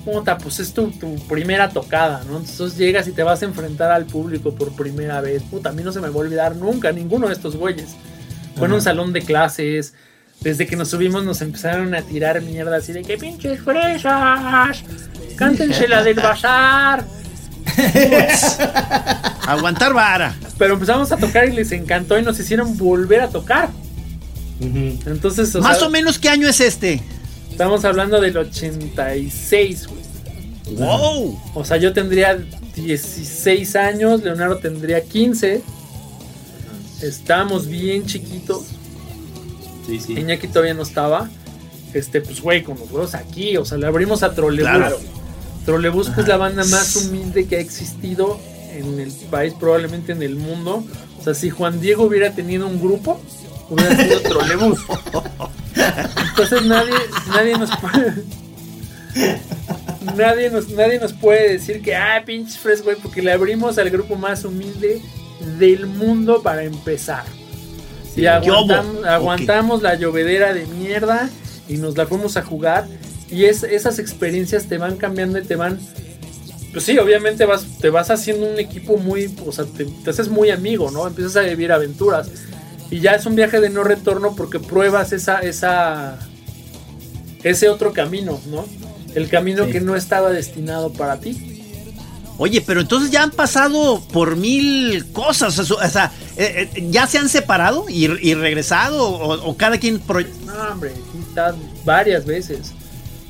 Puta, 0.06 0.38
pues 0.38 0.60
es 0.60 0.74
tu, 0.74 0.92
tu 0.92 1.16
primera 1.28 1.70
tocada, 1.70 2.24
¿no? 2.30 2.38
Entonces 2.38 2.78
llegas 2.78 3.08
y 3.08 3.14
te 3.14 3.24
vas 3.24 3.42
a 3.42 3.46
enfrentar 3.46 3.90
al 3.92 4.06
público 4.06 4.54
por 4.54 4.74
primera 4.74 5.22
vez. 5.22 5.42
Puta, 5.44 5.70
a 5.70 5.72
mí 5.72 5.82
no 5.82 5.92
se 5.94 6.02
me 6.02 6.10
va 6.10 6.16
a 6.16 6.18
olvidar 6.18 6.56
nunca 6.56 6.92
ninguno 6.92 7.28
de 7.28 7.34
estos 7.34 7.56
güeyes. 7.56 7.96
Fue 8.58 8.68
en 8.68 8.74
un 8.74 8.82
salón 8.82 9.14
de 9.14 9.22
clases. 9.22 9.94
Desde 10.42 10.68
que 10.68 10.76
nos 10.76 10.90
subimos 10.90 11.24
nos 11.24 11.42
empezaron 11.42 11.96
a 11.96 12.02
tirar 12.02 12.42
mierda 12.42 12.78
así 12.78 12.92
de 12.92 13.02
que 13.04 13.18
pinches 13.18 13.62
fresas. 13.62 14.84
Cántense 15.38 15.88
la 15.88 16.04
del 16.04 16.16
bazar. 16.16 17.06
Aguantar 19.48 19.94
vara. 19.94 20.36
Pero 20.58 20.74
empezamos 20.76 21.12
a 21.12 21.18
tocar 21.18 21.48
y 21.48 21.54
les 21.54 21.72
encantó 21.72 22.20
y 22.20 22.22
nos 22.24 22.40
hicieron 22.40 22.78
volver 22.78 23.22
a 23.22 23.30
tocar. 23.30 23.70
Entonces, 24.60 25.54
o 25.56 25.62
Más 25.62 25.80
sea, 25.80 25.88
o 25.88 25.90
menos, 25.90 26.20
¿qué 26.20 26.30
año 26.30 26.48
es 26.48 26.60
este? 26.60 27.02
estamos 27.50 27.86
hablando 27.86 28.20
del 28.20 28.36
86, 28.36 29.88
güey. 29.88 30.04
Wow. 30.78 31.40
O 31.54 31.64
sea, 31.64 31.78
yo 31.78 31.94
tendría 31.94 32.38
16 32.76 33.76
años, 33.76 34.24
Leonardo 34.24 34.58
tendría 34.58 35.02
15. 35.02 35.62
Estábamos 37.02 37.68
bien 37.68 38.06
chiquitos. 38.06 38.66
Sí, 39.86 40.00
sí. 40.00 40.14
Iñaki 40.14 40.48
todavía 40.48 40.74
no 40.74 40.84
estaba. 40.84 41.30
Este, 41.94 42.22
pues, 42.22 42.42
güey, 42.42 42.64
con 42.64 42.78
los 42.80 42.90
huevos 42.92 43.16
aquí. 43.16 43.58
O 43.58 43.66
sea, 43.66 43.78
le 43.78 43.88
abrimos 43.88 44.24
a 44.24 44.34
Trolebús. 44.34 44.70
Claro. 44.70 45.00
Trolebús, 45.66 46.10
que 46.10 46.22
es 46.22 46.28
la 46.28 46.38
banda 46.38 46.64
más 46.66 46.96
humilde 46.96 47.46
que 47.46 47.58
ha 47.58 47.60
existido 47.60 48.40
en 48.74 49.00
el 49.00 49.12
país, 49.30 49.54
probablemente 49.58 50.12
en 50.12 50.22
el 50.22 50.36
mundo. 50.36 50.84
O 51.20 51.24
sea, 51.24 51.34
si 51.34 51.50
Juan 51.50 51.80
Diego 51.80 52.04
hubiera 52.04 52.32
tenido 52.32 52.68
un 52.68 52.82
grupo, 52.82 53.22
hubiera 53.70 53.96
sido 53.96 54.20
Trolebús. 54.22 54.80
Entonces 56.30 56.66
nadie, 56.66 56.94
nadie 57.30 57.58
nos 57.58 57.70
puede. 57.78 58.24
Nadie 60.18 60.50
nos, 60.50 60.70
nadie 60.70 61.00
nos 61.00 61.14
puede 61.14 61.54
decir 61.54 61.82
que, 61.82 61.96
ah, 61.96 62.24
pinches 62.26 62.58
fres, 62.58 62.84
güey, 62.84 62.98
porque 62.98 63.22
le 63.22 63.32
abrimos 63.32 63.78
al 63.78 63.90
grupo 63.90 64.16
más 64.16 64.44
humilde 64.44 65.02
del 65.58 65.86
mundo 65.88 66.42
para 66.42 66.64
empezar. 66.64 67.24
Y 68.16 68.22
aguantam- 68.26 69.06
aguantamos 69.06 69.82
la 69.82 69.96
llovedera 69.96 70.54
de 70.54 70.66
mierda 70.68 71.30
y 71.68 71.78
nos 71.78 71.98
la 71.98 72.06
fuimos 72.06 72.38
a 72.38 72.44
jugar. 72.44 72.88
Y 73.32 73.46
es, 73.46 73.64
esas 73.64 73.98
experiencias 74.00 74.66
te 74.68 74.78
van 74.78 74.98
cambiando 74.98 75.40
y 75.40 75.44
te 75.44 75.56
van. 75.56 75.80
Pues 76.72 76.86
sí, 76.86 76.98
obviamente 76.98 77.46
vas, 77.46 77.66
te 77.80 77.90
vas 77.90 78.10
haciendo 78.12 78.46
un 78.48 78.60
equipo 78.60 78.98
muy. 78.98 79.34
O 79.46 79.52
sea, 79.52 79.66
te, 79.66 79.86
te 79.86 80.10
haces 80.10 80.30
muy 80.30 80.50
amigo, 80.52 80.92
¿no? 80.92 81.08
Empiezas 81.08 81.36
a 81.38 81.42
vivir 81.42 81.72
aventuras. 81.72 82.30
Y 82.92 83.00
ya 83.00 83.14
es 83.16 83.26
un 83.26 83.36
viaje 83.36 83.60
de 83.60 83.70
no 83.70 83.84
retorno 83.84 84.36
porque 84.36 84.60
pruebas 84.60 85.12
esa. 85.14 85.40
esa 85.40 86.20
ese 87.44 87.68
otro 87.70 87.92
camino, 87.94 88.40
¿no? 88.48 88.66
El 89.16 89.28
camino 89.30 89.66
Sí. 89.66 89.72
que 89.74 89.82
no 89.82 89.96
estaba 89.96 90.32
destinado 90.32 90.94
para 90.94 91.20
ti. 91.20 91.53
Oye, 92.38 92.62
pero 92.62 92.82
entonces 92.82 93.12
ya 93.12 93.24
han 93.24 93.32
pasado 93.32 94.02
por 94.12 94.36
mil 94.36 95.06
cosas. 95.12 95.60
O 95.60 95.64
sea, 95.90 96.12
eh, 96.36 96.70
eh, 96.74 96.88
¿ya 96.90 97.06
se 97.08 97.18
han 97.20 97.30
separado 97.30 97.86
y, 97.90 98.06
y 98.06 98.34
regresado? 98.34 99.08
O, 99.10 99.50
o 99.50 99.56
cada 99.58 99.78
quien... 99.78 100.00
pro- 100.00 100.20
No, 100.46 100.54
hombre, 100.72 100.92
varias 101.86 102.26
veces. 102.26 102.72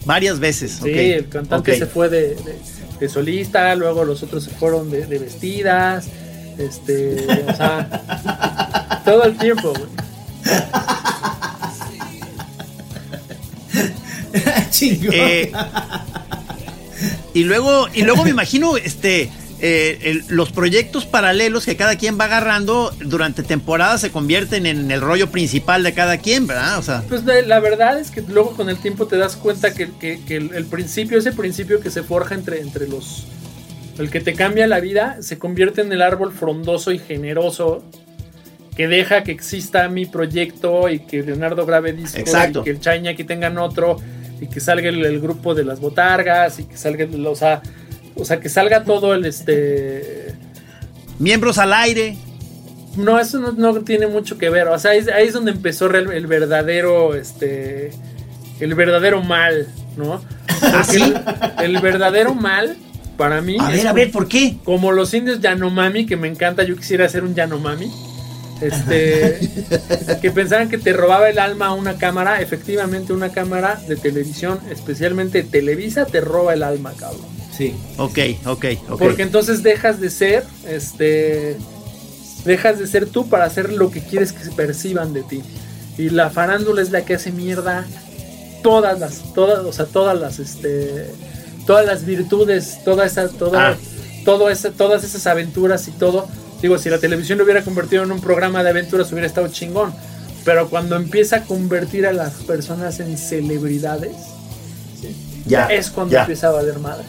Varias 0.06 0.40
veces. 0.40 0.80
Sí, 0.82 0.90
ok. 0.90 0.96
el 0.98 1.30
cantante 1.30 1.78
se 1.78 1.86
fue 1.86 2.10
de, 2.10 2.36
de- 2.36 2.74
de 3.00 3.10
solista, 3.10 3.76
luego 3.76 4.06
los 4.06 4.24
otros 4.24 4.44
se 4.46 4.50
fueron 4.52 4.90
de, 4.90 5.06
de 5.06 5.20
vestidas, 5.20 6.06
este, 6.58 7.26
o 7.52 7.56
sea, 7.56 9.02
todo 9.06 9.24
el 9.26 9.38
tiempo, 9.38 9.74
güey. 9.74 9.90
Chingón. 14.72 15.10
Eh, 15.14 15.52
y 17.34 17.44
luego, 17.44 17.88
y 17.94 18.04
luego 18.04 18.24
me 18.24 18.30
imagino, 18.30 18.78
este, 18.78 19.30
eh, 19.66 20.00
el- 20.04 20.24
los 20.28 20.52
proyectos 20.52 21.06
paralelos 21.06 21.66
que 21.66 21.76
cada 21.78 21.96
quien 21.98 22.20
va 22.20 22.26
agarrando 22.26 22.94
durante 23.00 23.44
temporadas 23.44 24.02
se 24.02 24.12
convierten 24.12 24.66
en 24.66 24.92
el 24.92 25.00
rollo 25.02 25.30
principal 25.32 25.84
de 25.84 25.94
cada 25.94 26.18
quien, 26.18 26.48
¿verdad? 26.48 26.78
O 26.80 26.82
sea, 26.84 27.04
Pues 27.08 27.24
la, 27.24 27.42
la 27.42 27.60
verdad 27.62 27.98
es 28.00 28.12
que 28.12 28.22
luego 28.22 28.56
con 28.56 28.70
el 28.70 28.78
tiempo 28.78 29.08
te 29.08 29.18
das 29.18 29.36
cuenta 29.38 29.74
que, 29.74 29.90
que- 30.00 30.20
que 30.26 30.36
el, 30.36 30.54
el 30.54 30.66
principio, 30.66 31.18
ese 31.18 31.32
principio 31.32 31.80
que 31.80 31.90
se 31.92 32.04
forja 32.04 32.36
entre, 32.36 32.60
entre 32.60 32.88
los... 32.88 33.26
El 33.98 34.10
que 34.10 34.20
te 34.20 34.34
cambia 34.34 34.66
la 34.68 34.80
vida, 34.80 35.18
se 35.22 35.38
convierte 35.38 35.82
en 35.82 35.92
el 35.94 36.02
árbol 36.02 36.34
frondoso 36.34 36.92
y 36.92 36.98
generoso 37.00 37.84
que 38.76 38.88
deja 38.88 39.24
que 39.24 39.32
exista 39.32 39.88
mi 39.88 40.08
proyecto 40.08 40.90
y 40.90 41.00
que 41.00 41.22
Leonardo 41.22 41.64
grabe 41.66 41.94
disco 41.94 42.18
Exacto. 42.18 42.62
y 42.62 42.64
que 42.64 42.70
el 42.72 42.80
Chaña 42.80 43.12
aquí 43.12 43.24
tengan 43.24 43.60
otro 43.60 43.98
y 44.44 44.48
que 44.48 44.60
salga 44.60 44.90
el, 44.90 45.04
el 45.06 45.20
grupo 45.20 45.56
de 45.56 45.64
las 45.66 45.80
botargas 45.80 46.60
y 46.60 46.66
que 46.66 46.78
salga 46.78 47.04
el- 47.06 47.26
o 47.28 47.36
sea, 47.36 47.62
o 48.16 48.26
sea 48.26 48.40
que 48.40 48.50
salga 48.50 48.84
todo 48.84 49.14
el 49.16 49.26
este 49.26 50.34
miembros 51.20 51.58
al 51.58 51.74
aire. 51.74 52.18
no 52.98 53.20
eso 53.20 53.40
no, 53.40 53.52
no 53.54 53.82
tiene 53.82 54.08
mucho 54.08 54.38
que 54.38 54.50
ver 54.50 54.68
o 54.68 54.78
sea 54.78 54.92
ahí, 54.92 55.00
es- 55.00 55.08
ahí 55.08 55.28
es 55.28 55.34
donde 55.34 55.52
empezó 55.52 55.88
el 55.88 56.28
verdadero 56.28 57.16
este 57.16 57.92
el 58.60 58.76
verdadero 58.76 59.22
mal 59.24 59.68
no 59.98 60.22
Porque 60.60 60.98
el, 60.98 61.16
el 61.76 61.82
verdadero 61.82 62.34
mal 62.36 62.78
para 63.18 63.42
mí 63.42 63.58
¿Ah, 63.60 63.68
A 63.68 63.72
ver, 63.72 63.88
a 63.88 63.94
ver, 63.94 64.12
¿por 64.12 64.28
qué? 64.28 64.58
como 64.64 64.92
los 64.92 65.14
indios 65.14 65.40
Yanomami, 65.40 66.06
que 66.06 66.18
me 66.18 66.28
encanta, 66.28 66.64
yo 66.64 66.76
quisiera 66.76 67.06
hacer 67.06 67.24
un 67.24 67.36
Yanomami. 67.36 67.92
Este, 68.64 69.40
que 70.22 70.32
pensaban 70.32 70.70
que 70.70 70.78
te 70.78 70.94
robaba 70.94 71.30
el 71.30 71.40
alma 71.40 71.68
a 71.68 71.74
una 71.74 71.98
cámara. 71.98 72.42
Efectivamente, 72.42 73.14
una 73.14 73.32
cámara 73.32 73.82
de 73.88 73.96
televisión, 73.96 74.60
especialmente 74.72 75.44
Televisa, 75.44 76.06
te 76.06 76.22
roba 76.22 76.54
el 76.54 76.64
alma, 76.64 76.94
cabrón. 76.98 77.26
Sí. 77.56 77.76
Ok, 77.98 78.20
ok, 78.46 78.66
ok. 78.90 79.00
Porque 79.00 79.22
entonces 79.24 79.62
dejas 79.64 80.00
de 80.00 80.10
ser, 80.10 80.44
este, 80.68 81.58
dejas 82.46 82.80
de 82.80 82.88
ser 82.88 83.06
tú 83.08 83.30
para 83.30 83.46
hacer 83.46 83.72
lo 83.74 83.92
que 83.92 84.02
quieres 84.02 84.32
que 84.34 84.44
se 84.44 84.52
perciban 84.52 85.14
de 85.14 85.24
ti. 85.24 85.44
Y 85.98 86.10
la 86.10 86.30
farándula 86.32 86.82
es 86.82 86.90
la 86.90 87.06
que 87.06 87.14
hace 87.14 87.32
mierda 87.32 87.86
todas 88.64 89.00
las, 89.00 89.34
todas, 89.34 89.60
o 89.60 89.72
sea, 89.74 89.86
todas 89.86 90.20
las, 90.20 90.40
este, 90.40 91.08
todas 91.68 91.86
las 91.86 92.06
virtudes, 92.06 92.80
toda 92.84 93.06
esa, 93.06 93.28
toda, 93.30 93.72
Ah. 93.72 93.78
todo 94.26 94.50
ese, 94.50 94.72
todas 94.72 95.04
esas 95.04 95.28
aventuras 95.28 95.88
y 95.88 95.92
todo. 95.92 96.28
Digo, 96.64 96.80
si 96.80 96.90
la 96.90 96.98
televisión 96.98 97.38
lo 97.38 97.44
hubiera 97.44 97.62
convertido 97.62 98.04
en 98.04 98.12
un 98.12 98.22
programa 98.22 98.64
de 98.64 98.70
aventuras 98.72 99.12
hubiera 99.12 99.28
estado 99.28 99.50
chingón. 99.50 99.94
Pero 100.46 100.70
cuando 100.70 100.96
empieza 100.96 101.36
a 101.38 101.42
convertir 101.44 102.08
a 102.08 102.14
las 102.14 102.32
personas 102.34 103.00
en 103.00 103.18
celebridades, 103.18 104.12
ya, 105.46 105.68
es 105.68 105.90
cuando 105.90 106.14
ya. 106.14 106.22
empieza 106.22 106.48
a 106.48 106.52
valer 106.52 106.80
madres. 106.80 107.08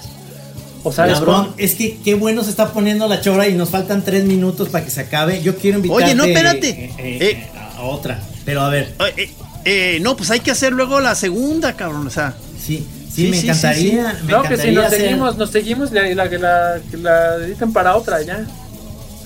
O 0.82 0.92
sea, 0.92 1.06
es 1.06 1.14
Cabrón, 1.14 1.54
es 1.56 1.74
que 1.74 1.98
qué 2.04 2.14
bueno 2.14 2.42
se 2.44 2.50
está 2.50 2.72
poniendo 2.72 3.08
la 3.08 3.20
chora 3.20 3.48
y 3.48 3.54
nos 3.54 3.70
faltan 3.70 4.02
tres 4.04 4.24
minutos 4.24 4.68
para 4.68 4.84
que 4.84 4.90
se 4.90 5.00
acabe. 5.00 5.40
Yo 5.40 5.56
quiero 5.56 5.78
invitarte 5.78 6.04
Oye, 6.04 6.14
no, 6.14 6.24
espérate. 6.24 6.68
eh, 6.68 6.92
eh, 6.98 7.18
Eh. 7.20 7.46
a, 7.56 7.78
a 7.78 7.82
otra. 7.84 8.20
Pero 8.44 8.60
a 8.60 8.68
ver, 8.68 8.92
Eh, 8.98 9.14
eh, 9.16 9.30
eh, 9.64 9.98
no, 10.02 10.16
pues 10.16 10.30
hay 10.30 10.40
que 10.40 10.50
hacer 10.50 10.72
luego 10.72 11.00
la 11.00 11.14
segunda, 11.14 11.72
cabrón. 11.74 12.06
O 12.06 12.10
sea, 12.10 12.34
sí, 12.58 12.86
sí, 13.08 13.24
Sí, 13.24 13.28
me 13.30 13.36
sí, 13.38 13.46
encantaría. 13.48 14.10
sí, 14.18 14.24
me 14.26 14.32
No, 14.32 14.42
que 14.42 14.56
si 14.58 14.70
nos 14.72 14.86
hacer- 14.86 15.00
seguimos, 15.00 15.36
nos 15.38 15.50
seguimos 15.50 15.92
la, 15.92 16.02
la, 16.14 16.28
que 16.28 16.38
la, 16.38 16.80
la 17.00 17.36
editan 17.36 17.72
para 17.72 17.96
otra 17.96 18.20
ya. 18.22 18.44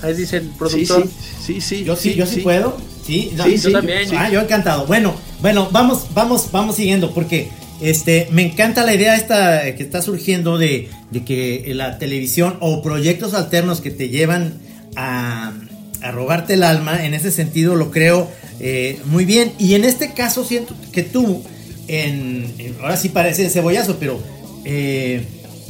Ahí 0.01 0.13
dice 0.13 0.37
el 0.37 0.43
productor. 0.49 1.03
sí, 1.05 1.09
sí, 1.55 1.61
sí. 1.61 1.83
Yo 1.83 1.95
sí, 1.95 2.15
yo 2.15 2.25
sí, 2.25 2.41
puedo. 2.41 2.77
Sí, 3.05 3.31
no, 3.35 3.43
Sí, 3.45 3.51
yo 3.57 3.69
sí, 3.69 3.71
también. 3.73 4.09
yo- 4.09 4.17
Ah, 4.19 4.29
yo 4.29 4.39
encantado. 4.41 4.85
Bueno, 4.85 5.15
bueno, 5.41 5.67
vamos, 5.71 6.07
vamos, 6.13 6.49
vamos 6.51 6.75
siguiendo 6.75 7.11
porque 7.13 7.49
este 7.81 8.27
me 8.31 8.43
encanta 8.43 8.85
la 8.85 8.93
idea 8.93 9.15
esta 9.15 9.75
que 9.75 9.83
está 9.83 10.01
surgiendo 10.01 10.57
de, 10.57 10.89
de 11.11 11.23
que 11.23 11.71
la 11.73 11.97
televisión 11.97 12.57
o 12.59 12.81
proyectos 12.81 13.33
alternos 13.33 13.81
que 13.81 13.89
te 13.89 14.09
llevan 14.09 14.59
a, 14.95 15.53
a 16.01 16.11
robarte 16.11 16.53
el 16.55 16.63
alma, 16.63 17.05
en 17.05 17.13
ese 17.13 17.31
sentido 17.31 17.75
lo 17.75 17.89
creo 17.91 18.29
eh, 18.59 18.99
muy 19.05 19.25
bien. 19.25 19.53
Y 19.57 19.73
en 19.75 19.85
este 19.85 20.13
caso 20.13 20.43
siento 20.43 20.75
que 20.91 21.03
tú, 21.03 21.41
en, 21.87 22.53
en- 22.59 22.75
ahora 22.81 22.97
sí 22.97 23.09
parece 23.09 23.49
cebollazo, 23.49 23.97
pero 23.99 24.19
eh, 24.65 25.23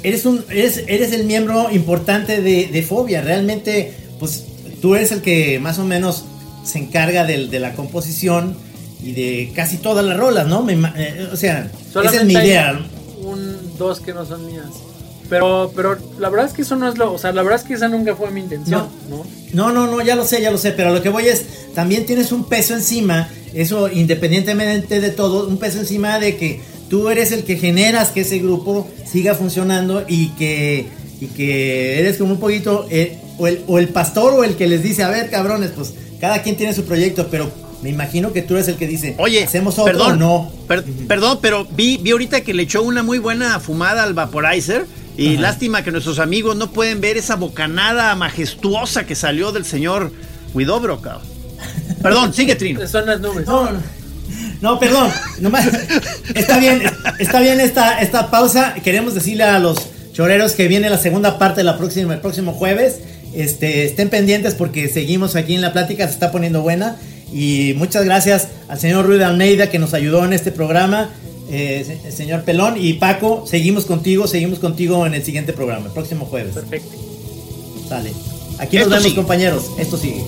eres 0.03 0.25
un 0.25 0.43
eres, 0.49 0.83
eres 0.87 1.11
el 1.13 1.25
miembro 1.25 1.69
importante 1.71 2.41
de, 2.41 2.67
de 2.67 2.81
Fobia. 2.83 3.21
Realmente, 3.21 3.93
pues 4.19 4.45
tú 4.81 4.95
eres 4.95 5.11
el 5.11 5.21
que 5.21 5.59
más 5.59 5.79
o 5.79 5.85
menos 5.85 6.25
se 6.63 6.79
encarga 6.79 7.25
de, 7.25 7.59
la 7.59 7.73
composición 7.73 8.55
y 9.01 9.13
de 9.13 9.51
casi 9.55 9.77
todas 9.77 10.05
las 10.05 10.17
rolas, 10.17 10.47
¿no? 10.47 10.61
Me 10.61 10.73
eh, 10.73 11.29
o 11.31 11.35
sea, 11.35 11.71
esa 11.89 12.15
es 12.15 12.25
mi 12.25 12.33
idea. 12.33 12.79
Un, 13.21 13.77
dos 13.77 13.99
que 13.99 14.13
no 14.13 14.25
son 14.25 14.45
mías. 14.45 14.67
Pero, 15.29 15.71
pero 15.75 15.97
la 16.17 16.29
verdad 16.29 16.47
es 16.47 16.53
que 16.53 16.63
eso 16.63 16.75
no 16.75 16.89
es 16.89 16.97
lo. 16.97 17.13
O 17.13 17.17
sea, 17.17 17.31
la 17.31 17.43
verdad 17.43 17.59
es 17.61 17.67
que 17.67 17.75
esa 17.75 17.87
nunca 17.87 18.15
fue 18.15 18.31
mi 18.31 18.41
intención, 18.41 18.87
¿no? 19.09 19.23
No, 19.53 19.71
no, 19.71 19.87
no, 19.87 20.01
ya 20.01 20.15
lo 20.15 20.25
sé, 20.25 20.41
ya 20.41 20.51
lo 20.51 20.57
sé, 20.57 20.71
pero 20.71 20.93
lo 20.93 21.01
que 21.01 21.09
voy 21.09 21.27
es, 21.27 21.45
también 21.75 22.05
tienes 22.05 22.31
un 22.31 22.45
peso 22.45 22.73
encima, 22.73 23.29
eso 23.53 23.89
independientemente 23.89 24.99
de 24.99 25.09
todo, 25.11 25.47
un 25.47 25.57
peso 25.57 25.79
encima 25.79 26.19
de 26.19 26.35
que 26.35 26.61
tú 26.89 27.09
eres 27.09 27.31
el 27.31 27.43
que 27.43 27.57
generas 27.57 28.09
que 28.09 28.21
ese 28.21 28.39
grupo 28.39 28.89
siga 29.05 29.35
funcionando 29.35 30.03
y 30.07 30.29
que, 30.29 30.87
y 31.21 31.27
que 31.27 31.99
eres 31.99 32.17
como 32.17 32.33
un 32.33 32.39
poquito, 32.39 32.87
eh, 32.89 33.17
o, 33.39 33.47
el, 33.47 33.63
o 33.67 33.79
el 33.79 33.89
pastor 33.89 34.33
o 34.33 34.43
el 34.43 34.55
que 34.55 34.67
les 34.67 34.83
dice, 34.83 35.01
a 35.03 35.09
ver, 35.09 35.29
cabrones, 35.31 35.71
pues 35.75 35.93
cada 36.21 36.41
quien 36.43 36.55
tiene 36.57 36.73
su 36.73 36.83
proyecto, 36.85 37.27
pero 37.31 37.49
me 37.81 37.89
imagino 37.89 38.33
que 38.33 38.41
tú 38.41 38.55
eres 38.55 38.67
el 38.67 38.75
que 38.75 38.87
dice, 38.87 39.15
Oye, 39.17 39.43
¿hacemos 39.43 39.79
otro 39.79 39.85
perdón, 39.85 40.11
o 40.11 40.15
no? 40.43 40.51
per- 40.67 40.83
perdón, 41.07 41.39
pero 41.41 41.65
vi, 41.71 41.97
vi 41.97 42.11
ahorita 42.11 42.41
que 42.41 42.53
le 42.53 42.63
echó 42.63 42.83
una 42.83 43.01
muy 43.03 43.17
buena 43.19 43.59
fumada 43.59 44.03
al 44.03 44.13
vaporizer. 44.13 44.85
Y 45.17 45.33
Ajá. 45.33 45.41
lástima 45.41 45.83
que 45.83 45.91
nuestros 45.91 46.17
amigos 46.19 46.55
no 46.55 46.71
pueden 46.71 47.01
ver 47.01 47.17
esa 47.17 47.35
bocanada 47.35 48.15
majestuosa 48.15 49.05
que 49.05 49.15
salió 49.15 49.51
del 49.51 49.65
señor 49.65 50.13
Widobro, 50.53 51.01
cabrón. 51.01 51.23
Perdón, 52.01 52.33
sigue 52.33 52.55
Trino. 52.55 52.87
Son 52.87 53.05
las 53.05 53.19
nubes. 53.19 53.45
No, 53.45 53.69
no, 53.69 53.79
no, 54.61 54.79
perdón. 54.79 55.09
nomás- 55.41 55.67
está 56.35 56.57
bien, 56.59 56.81
está 57.17 57.39
bien 57.41 57.59
esta, 57.59 57.99
esta 57.99 58.29
pausa. 58.31 58.75
Queremos 58.83 59.13
decirle 59.13 59.43
a 59.43 59.59
los 59.59 59.77
choreros 60.13 60.53
que 60.53 60.67
viene 60.69 60.89
la 60.89 60.97
segunda 60.97 61.37
parte 61.37 61.63
la 61.63 61.77
próxima, 61.77 62.13
el 62.13 62.21
próximo 62.21 62.53
jueves. 62.53 62.99
Este, 63.33 63.85
estén 63.85 64.09
pendientes 64.09 64.55
porque 64.55 64.87
seguimos 64.89 65.35
aquí 65.35 65.55
en 65.55 65.61
la 65.61 65.71
plática, 65.73 66.05
se 66.07 66.13
está 66.13 66.31
poniendo 66.31 66.61
buena. 66.61 66.97
Y 67.31 67.73
muchas 67.77 68.05
gracias 68.05 68.47
al 68.69 68.79
señor 68.79 69.05
Ruiz 69.05 69.19
de 69.19 69.25
Almeida 69.25 69.69
que 69.69 69.77
nos 69.79 69.93
ayudó 69.93 70.25
en 70.25 70.33
este 70.33 70.51
programa. 70.51 71.09
Eh, 71.51 71.83
se- 72.03 72.11
señor 72.11 72.43
Pelón 72.43 72.75
y 72.79 72.93
Paco, 72.93 73.45
seguimos 73.47 73.85
contigo, 73.85 74.27
seguimos 74.27 74.59
contigo 74.59 75.05
en 75.05 75.13
el 75.13 75.23
siguiente 75.23 75.53
programa, 75.53 75.87
el 75.87 75.91
próximo 75.93 76.25
jueves. 76.25 76.53
Perfecto. 76.55 76.89
Sale. 77.87 78.11
Aquí 78.59 78.75
nos 78.77 78.83
Esto 78.83 78.89
vemos, 78.89 79.03
sigue. 79.03 79.15
compañeros. 79.15 79.65
Esto 79.79 79.97
sigue. 79.97 80.23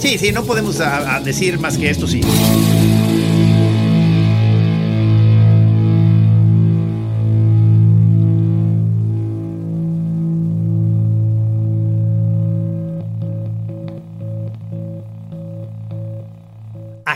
Sí, 0.00 0.18
sí, 0.18 0.32
no 0.32 0.44
podemos 0.44 0.80
a- 0.80 1.16
a 1.16 1.20
decir 1.20 1.58
más 1.58 1.76
que 1.76 1.90
esto, 1.90 2.06
sí. 2.06 2.20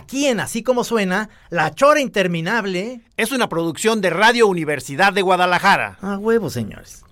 Aquí 0.08 0.24
en 0.24 0.40
Así 0.40 0.62
Como 0.62 0.84
Suena, 0.84 1.28
La 1.50 1.74
Chora 1.74 2.00
Interminable. 2.00 3.02
Es 3.18 3.30
una 3.30 3.50
producción 3.50 4.00
de 4.00 4.08
Radio 4.08 4.46
Universidad 4.46 5.12
de 5.12 5.20
Guadalajara. 5.20 5.98
A 6.00 6.16
huevo, 6.16 6.48
señores. 6.48 7.04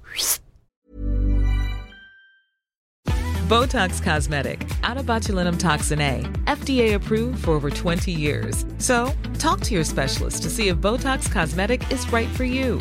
Botox 3.51 4.01
Cosmetic, 4.01 4.66
out 4.82 4.97
of 4.97 5.05
botulinum 5.05 5.59
toxin 5.59 6.01
A, 6.01 6.22
FDA 6.47 6.94
approved 6.94 7.44
for 7.44 7.51
over 7.51 7.68
20 7.68 8.11
years. 8.11 8.64
So, 8.78 9.12
talk 9.38 9.61
to 9.64 9.74
your 9.74 9.84
specialist 9.84 10.42
to 10.44 10.49
see 10.49 10.68
if 10.68 10.78
Botox 10.78 11.30
Cosmetic 11.30 11.82
is 11.92 12.11
right 12.11 12.30
for 12.30 12.44
you. 12.44 12.80